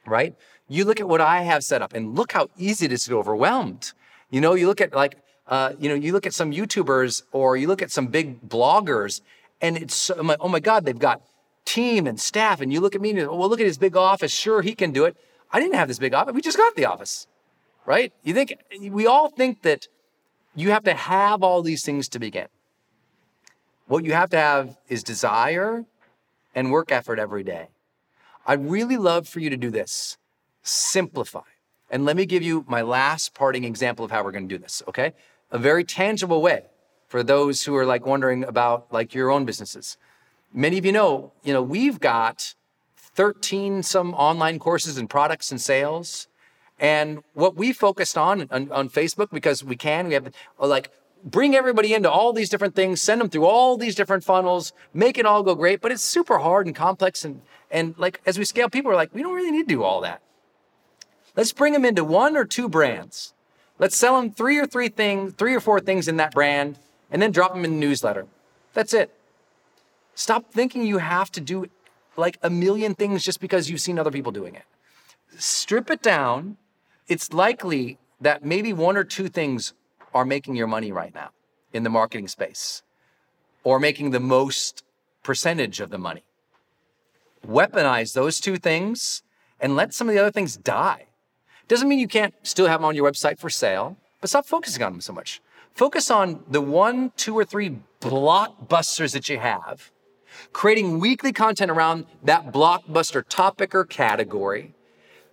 right? 0.05 0.35
You 0.69 0.85
look 0.85 0.99
at 0.99 1.09
what 1.09 1.21
I 1.21 1.43
have 1.43 1.63
set 1.63 1.81
up 1.83 1.93
and 1.93 2.17
look 2.17 2.33
how 2.33 2.49
easy 2.59 2.87
it 2.87 2.93
is 2.93 3.05
to 3.05 3.11
be 3.11 3.15
overwhelmed. 3.15 3.93
You 4.31 4.41
know, 4.41 4.55
you 4.55 4.67
look 4.67 4.81
at 4.81 4.93
like, 4.93 5.17
uh, 5.47 5.75
you 5.79 5.89
know, 5.89 5.95
you 5.95 6.13
look 6.13 6.27
at 6.27 6.35
some 6.35 6.51
YouTubers 6.51 7.23
or 7.31 7.57
you 7.57 7.69
look 7.69 7.83
at 7.83 7.91
some 7.91 8.09
big 8.09 8.49
bloggers 8.49 9.21
and 9.61 9.77
it's, 9.77 10.11
oh 10.11 10.23
my, 10.23 10.37
oh 10.41 10.49
my 10.49 10.61
God, 10.61 10.85
they've 10.85 10.99
got 10.99 11.23
team 11.65 12.07
and 12.07 12.19
staff. 12.19 12.61
And 12.61 12.73
you 12.73 12.81
look 12.81 12.95
at 12.95 13.01
me 13.01 13.11
and, 13.11 13.29
well, 13.29 13.49
look 13.49 13.61
at 13.61 13.67
his 13.67 13.79
big 13.79 13.97
office. 13.97 14.33
Sure, 14.33 14.63
he 14.63 14.75
can 14.75 14.91
do 14.91 15.05
it. 15.05 15.17
I 15.53 15.61
didn't 15.61 15.75
have 15.75 15.89
this 15.89 15.99
big 15.99 16.15
office. 16.15 16.35
We 16.35 16.41
just 16.41 16.57
got 16.57 16.75
the 16.75 16.87
office, 16.87 17.27
right? 17.91 18.13
You 18.23 18.35
think, 18.35 18.55
we 18.89 19.05
all 19.05 19.31
think 19.31 19.63
that 19.63 19.89
you 20.55 20.71
have 20.71 20.85
to 20.85 20.95
have 20.95 21.43
all 21.43 21.61
these 21.61 21.85
things 21.85 22.09
to 22.11 22.21
begin. 22.21 22.47
What 23.89 24.05
you 24.05 24.13
have 24.13 24.31
to 24.31 24.37
have 24.37 24.77
is 24.89 25.03
desire 25.03 25.85
and 26.55 26.71
work 26.71 26.93
effort 26.93 27.19
every 27.19 27.43
day. 27.43 27.67
I'd 28.47 28.71
really 28.71 28.97
love 28.97 29.27
for 29.27 29.41
you 29.41 29.51
to 29.51 29.57
do 29.57 29.71
this. 29.71 30.19
Simplify. 30.63 31.51
And 31.91 32.05
let 32.05 32.17
me 32.17 32.27
give 32.27 32.45
you 32.45 32.65
my 32.69 32.81
last 32.81 33.35
parting 33.35 33.65
example 33.65 34.05
of 34.05 34.13
how 34.13 34.23
we're 34.23 34.31
going 34.31 34.49
to 34.49 34.55
do 34.55 34.63
this, 34.63 34.85
okay? 34.87 35.13
A 35.51 35.59
very 35.59 35.83
tangible 35.83 36.41
way 36.41 36.67
for 37.09 37.25
those 37.25 37.65
who 37.65 37.75
are 37.75 37.85
like 37.85 38.07
wondering 38.07 38.45
about 38.45 38.87
like 38.93 39.15
your 39.15 39.33
own 39.33 39.45
businesses. 39.45 39.99
Many 40.55 40.79
of 40.79 40.85
you 40.85 40.93
know, 40.93 41.33
you 41.43 41.53
know, 41.53 41.63
we've 41.63 41.99
got 41.99 42.55
13 42.97 43.83
some 43.83 44.15
online 44.15 44.61
courses 44.61 44.97
and 44.97 45.11
products 45.11 45.51
and 45.51 45.61
sales. 45.61 46.29
And 46.81 47.23
what 47.35 47.57
we 47.57 47.73
focused 47.73 48.17
on, 48.19 48.49
on, 48.51 48.73
on 48.73 48.89
Facebook 48.89 49.31
because 49.31 49.63
we 49.63 49.77
can, 49.77 50.09
we 50.09 50.15
have 50.15 50.33
like 50.59 50.91
bring 51.23 51.55
everybody 51.55 51.93
into 51.93 52.11
all 52.11 52.33
these 52.33 52.49
different 52.49 52.75
things, 52.75 53.03
send 53.03 53.21
them 53.21 53.29
through 53.29 53.45
all 53.45 53.77
these 53.77 53.95
different 53.95 54.25
funnels, 54.25 54.73
make 54.95 55.19
it 55.19 55.27
all 55.27 55.43
go 55.43 55.55
great, 55.55 55.83
but 55.83 55.93
it's 55.93 56.03
super 56.03 56.39
hard 56.39 56.67
and 56.67 56.75
complex 56.75 57.25
and 57.25 57.43
and 57.71 57.95
like 57.99 58.21
as 58.27 58.39
we 58.39 58.45
scale 58.45 58.69
people 58.69 58.91
are 58.91 58.97
like, 58.97 59.15
we 59.15 59.23
don't 59.23 59.35
really 59.35 59.51
need 59.51 59.69
to 59.69 59.75
do 59.75 59.83
all 59.83 60.01
that. 60.01 60.23
Let's 61.37 61.53
bring 61.53 61.75
them 61.75 61.85
into 61.85 62.03
one 62.03 62.37
or 62.37 62.45
two 62.45 62.69
brands. 62.69 63.35
Let's 63.79 63.97
sell 63.97 64.21
them 64.21 64.33
three 64.33 64.59
or 64.59 64.67
three 64.67 64.89
things, 64.89 65.35
three 65.35 65.55
or 65.55 65.61
four 65.61 65.81
things 65.81 66.09
in 66.09 66.17
that 66.17 66.33
brand 66.33 66.79
and 67.11 67.21
then 67.21 67.31
drop 67.31 67.53
them 67.53 67.65
in 67.65 67.73
the 67.73 67.77
newsletter. 67.77 68.27
That's 68.73 68.95
it. 68.95 69.15
Stop 70.15 70.53
thinking 70.53 70.85
you 70.87 70.99
have 70.99 71.31
to 71.33 71.41
do 71.41 71.67
like 72.17 72.39
a 72.43 72.51
million 72.51 72.95
things 72.95 73.23
just 73.23 73.41
because 73.41 73.71
you've 73.71 73.81
seen 73.81 73.99
other 73.99 74.11
people 74.11 74.33
doing 74.33 74.55
it. 74.55 74.65
Strip 75.39 75.91
it 75.91 76.03
down. 76.03 76.57
It's 77.11 77.33
likely 77.33 77.99
that 78.21 78.45
maybe 78.45 78.73
one 78.73 78.97
or 78.97 79.03
two 79.03 79.29
things 79.29 79.75
are 80.15 80.25
making 80.25 80.55
your 80.55 80.69
money 80.69 80.93
right 80.93 81.13
now 81.13 81.31
in 81.73 81.83
the 81.83 81.91
marketing 81.91 82.29
space 82.29 82.85
or 83.65 83.81
making 83.81 84.13
the 84.13 84.21
most 84.21 84.85
percentage 85.25 85.81
of 85.81 85.91
the 85.91 85.99
money. 85.99 86.23
Weaponize 87.45 88.13
those 88.13 88.39
two 88.39 88.59
things 88.59 89.25
and 89.59 89.75
let 89.75 89.93
some 89.93 90.09
of 90.09 90.15
the 90.15 90.21
other 90.21 90.31
things 90.31 90.57
die. 90.57 91.07
Doesn't 91.67 91.89
mean 91.89 91.99
you 91.99 92.07
can't 92.07 92.33
still 92.45 92.69
have 92.69 92.79
them 92.79 92.85
on 92.85 92.95
your 92.95 93.11
website 93.11 93.41
for 93.41 93.51
sale, 93.51 93.97
but 94.21 94.31
stop 94.31 94.47
focusing 94.47 94.81
on 94.85 94.93
them 94.93 95.01
so 95.01 95.13
much. 95.13 95.43
Focus 95.75 96.13
on 96.13 96.45
the 96.49 96.61
one, 96.61 97.11
two, 97.17 97.37
or 97.37 97.45
three 97.45 97.77
blockbusters 98.01 99.15
that 99.15 99.29
you 99.29 99.41
have, 99.41 99.91
creating 100.53 101.01
weekly 101.01 101.33
content 101.33 101.73
around 101.73 102.07
that 102.23 102.53
blockbuster 102.53 103.25
topic 103.29 103.75
or 103.75 103.85
category, 103.85 104.75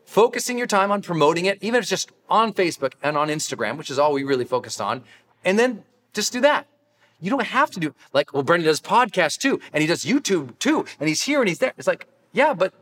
focusing 0.07 0.57
your 0.57 0.65
time 0.65 0.89
on 0.89 1.01
promoting 1.01 1.45
it, 1.45 1.59
even 1.61 1.77
if 1.77 1.83
it's 1.83 1.89
just 1.89 2.11
on 2.29 2.53
Facebook 2.53 2.93
and 3.03 3.17
on 3.17 3.27
Instagram, 3.27 3.77
which 3.77 3.91
is 3.91 3.99
all 3.99 4.13
we 4.13 4.23
really 4.23 4.45
focused 4.45 4.81
on, 4.81 5.03
and 5.43 5.59
then 5.59 5.83
just 6.13 6.33
do 6.33 6.41
that. 6.41 6.65
You 7.19 7.29
don't 7.29 7.45
have 7.45 7.69
to 7.71 7.79
do 7.79 7.93
like, 8.13 8.33
well, 8.33 8.41
Brendon 8.41 8.65
does 8.65 8.79
podcasts 8.79 9.37
too, 9.37 9.59
and 9.73 9.81
he 9.81 9.87
does 9.87 10.05
YouTube 10.05 10.57
too, 10.59 10.85
and 10.99 11.09
he's 11.09 11.23
here 11.23 11.41
and 11.41 11.49
he's 11.49 11.59
there. 11.59 11.73
It's 11.77 11.87
like, 11.87 12.07
yeah, 12.31 12.53
but 12.53 12.73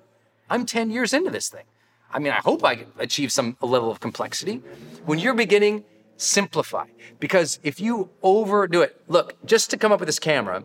I'm 0.50 0.66
10 0.66 0.92
years 0.92 1.14
into 1.14 1.32
this 1.32 1.50
thing. 1.50 1.66
I 2.14 2.20
mean, 2.20 2.32
I 2.32 2.38
hope 2.38 2.64
I 2.64 2.86
achieve 3.00 3.32
some 3.32 3.58
level 3.60 3.90
of 3.90 4.00
complexity. 4.00 4.62
When 5.06 5.18
you're 5.20 5.34
beginning, 5.34 5.84
simplify. 6.18 6.86
Because 7.20 7.60
if 7.64 7.80
you 7.80 8.10
overdo 8.22 8.82
it, 8.82 9.02
look, 9.08 9.34
just 9.46 9.72
to 9.72 9.78
come 9.78 9.92
up 9.92 10.00
with 10.00 10.08
this 10.08 10.20
camera 10.20 10.64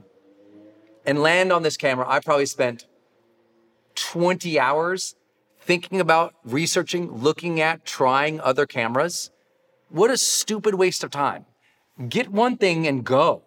and 1.06 1.22
land 1.22 1.52
on 1.52 1.62
this 1.62 1.76
camera, 1.76 2.06
I 2.06 2.20
probably 2.20 2.46
spent 2.46 2.86
20 3.94 4.60
hours 4.60 5.16
thinking 5.70 6.00
about 6.00 6.34
researching, 6.44 7.12
looking 7.12 7.60
at, 7.60 7.84
trying 7.84 8.40
other 8.40 8.66
cameras. 8.66 9.30
What 9.88 10.10
a 10.10 10.18
stupid 10.18 10.74
waste 10.74 11.04
of 11.04 11.10
time. 11.10 11.46
Get 12.08 12.28
one 12.28 12.56
thing 12.56 12.88
and 12.88 13.04
go. 13.04 13.42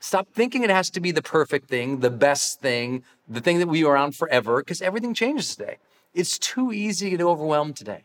Stop 0.00 0.26
thinking 0.34 0.64
it 0.64 0.70
has 0.70 0.90
to 0.90 1.00
be 1.00 1.12
the 1.12 1.22
perfect 1.22 1.68
thing, 1.68 2.00
the 2.00 2.10
best 2.10 2.60
thing, 2.60 3.04
the 3.28 3.40
thing 3.40 3.60
that 3.60 3.68
we 3.68 3.84
are 3.84 3.92
around 3.92 4.16
forever, 4.16 4.60
because 4.60 4.82
everything 4.82 5.14
changes 5.14 5.54
today. 5.54 5.76
It's 6.14 6.36
too 6.36 6.72
easy 6.72 7.10
to 7.10 7.16
get 7.16 7.24
overwhelmed 7.24 7.76
today 7.76 8.02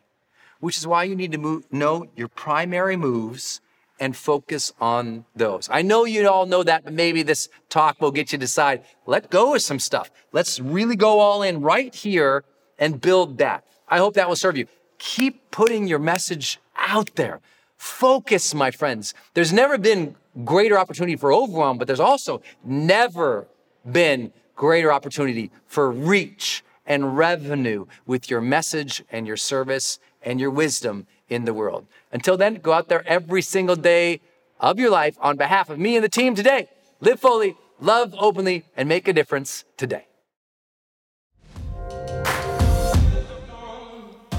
which 0.61 0.77
is 0.77 0.87
why 0.87 1.03
you 1.03 1.15
need 1.15 1.31
to 1.33 1.37
move, 1.37 1.63
know 1.71 2.05
your 2.15 2.29
primary 2.29 2.95
moves 2.95 3.59
and 3.99 4.15
focus 4.15 4.71
on 4.79 5.25
those. 5.35 5.67
I 5.71 5.81
know 5.81 6.05
you 6.05 6.27
all 6.27 6.45
know 6.45 6.63
that, 6.63 6.83
but 6.85 6.93
maybe 6.93 7.23
this 7.23 7.49
talk 7.69 7.99
will 7.99 8.11
get 8.11 8.31
you 8.31 8.37
to 8.37 8.41
decide, 8.45 8.83
let 9.05 9.29
go 9.29 9.53
of 9.53 9.61
some 9.61 9.79
stuff. 9.79 10.09
Let's 10.31 10.59
really 10.59 10.95
go 10.95 11.19
all 11.19 11.43
in 11.43 11.61
right 11.61 11.93
here 11.93 12.43
and 12.81 12.99
build 12.99 13.37
that. 13.37 13.63
I 13.87 13.99
hope 13.99 14.15
that 14.15 14.27
will 14.27 14.35
serve 14.35 14.57
you. 14.57 14.67
Keep 14.97 15.51
putting 15.51 15.87
your 15.87 15.99
message 15.99 16.59
out 16.75 17.15
there. 17.15 17.39
Focus, 17.77 18.53
my 18.53 18.71
friends. 18.71 19.13
There's 19.33 19.53
never 19.53 19.77
been 19.77 20.15
greater 20.43 20.77
opportunity 20.77 21.15
for 21.15 21.31
overwhelm, 21.31 21.77
but 21.77 21.87
there's 21.87 21.99
also 21.99 22.41
never 22.63 23.47
been 23.89 24.33
greater 24.55 24.91
opportunity 24.91 25.51
for 25.65 25.91
reach 25.91 26.63
and 26.85 27.17
revenue 27.17 27.85
with 28.05 28.29
your 28.29 28.41
message 28.41 29.03
and 29.11 29.25
your 29.25 29.37
service 29.37 29.99
and 30.21 30.39
your 30.39 30.51
wisdom 30.51 31.07
in 31.29 31.45
the 31.45 31.53
world. 31.53 31.85
Until 32.11 32.37
then, 32.37 32.55
go 32.55 32.73
out 32.73 32.89
there 32.89 33.07
every 33.07 33.41
single 33.41 33.75
day 33.75 34.21
of 34.59 34.79
your 34.79 34.91
life 34.91 35.17
on 35.19 35.37
behalf 35.37 35.69
of 35.69 35.79
me 35.79 35.95
and 35.95 36.03
the 36.03 36.09
team 36.09 36.35
today. 36.35 36.67
Live 36.99 37.19
fully, 37.19 37.55
love 37.79 38.13
openly, 38.17 38.65
and 38.77 38.87
make 38.87 39.07
a 39.07 39.13
difference 39.13 39.65
today. 39.77 40.05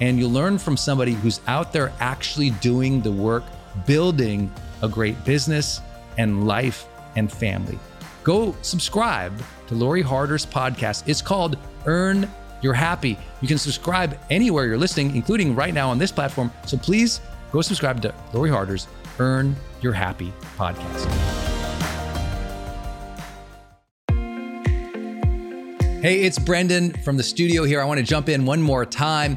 and 0.00 0.18
you'll 0.18 0.30
learn 0.30 0.58
from 0.58 0.76
somebody 0.76 1.12
who's 1.12 1.40
out 1.46 1.72
there 1.72 1.92
actually 2.00 2.50
doing 2.50 3.00
the 3.00 3.10
work, 3.10 3.44
building 3.86 4.52
a 4.82 4.88
great 4.88 5.22
business 5.24 5.80
and 6.18 6.46
life 6.46 6.86
and 7.16 7.30
family. 7.30 7.78
Go 8.24 8.54
subscribe 8.62 9.32
to 9.68 9.74
Lori 9.74 10.02
Harder's 10.02 10.46
podcast. 10.46 11.04
It's 11.06 11.22
called 11.22 11.58
Earn 11.86 12.30
Your 12.62 12.74
Happy. 12.74 13.18
You 13.40 13.48
can 13.48 13.58
subscribe 13.58 14.18
anywhere 14.30 14.66
you're 14.66 14.78
listening, 14.78 15.14
including 15.16 15.54
right 15.54 15.74
now 15.74 15.90
on 15.90 15.98
this 15.98 16.12
platform. 16.12 16.52
So 16.66 16.76
please 16.76 17.20
go 17.52 17.60
subscribe 17.60 18.02
to 18.02 18.14
Lori 18.32 18.50
Harder's 18.50 18.86
Earn 19.18 19.56
Your 19.80 19.92
Happy 19.92 20.32
podcast. 20.56 21.06
Hey, 26.00 26.22
it's 26.22 26.38
Brendon 26.38 26.92
from 27.02 27.16
the 27.16 27.24
studio 27.24 27.64
here. 27.64 27.80
I 27.80 27.84
want 27.84 27.98
to 27.98 28.06
jump 28.06 28.28
in 28.28 28.44
one 28.44 28.62
more 28.62 28.86
time 28.86 29.36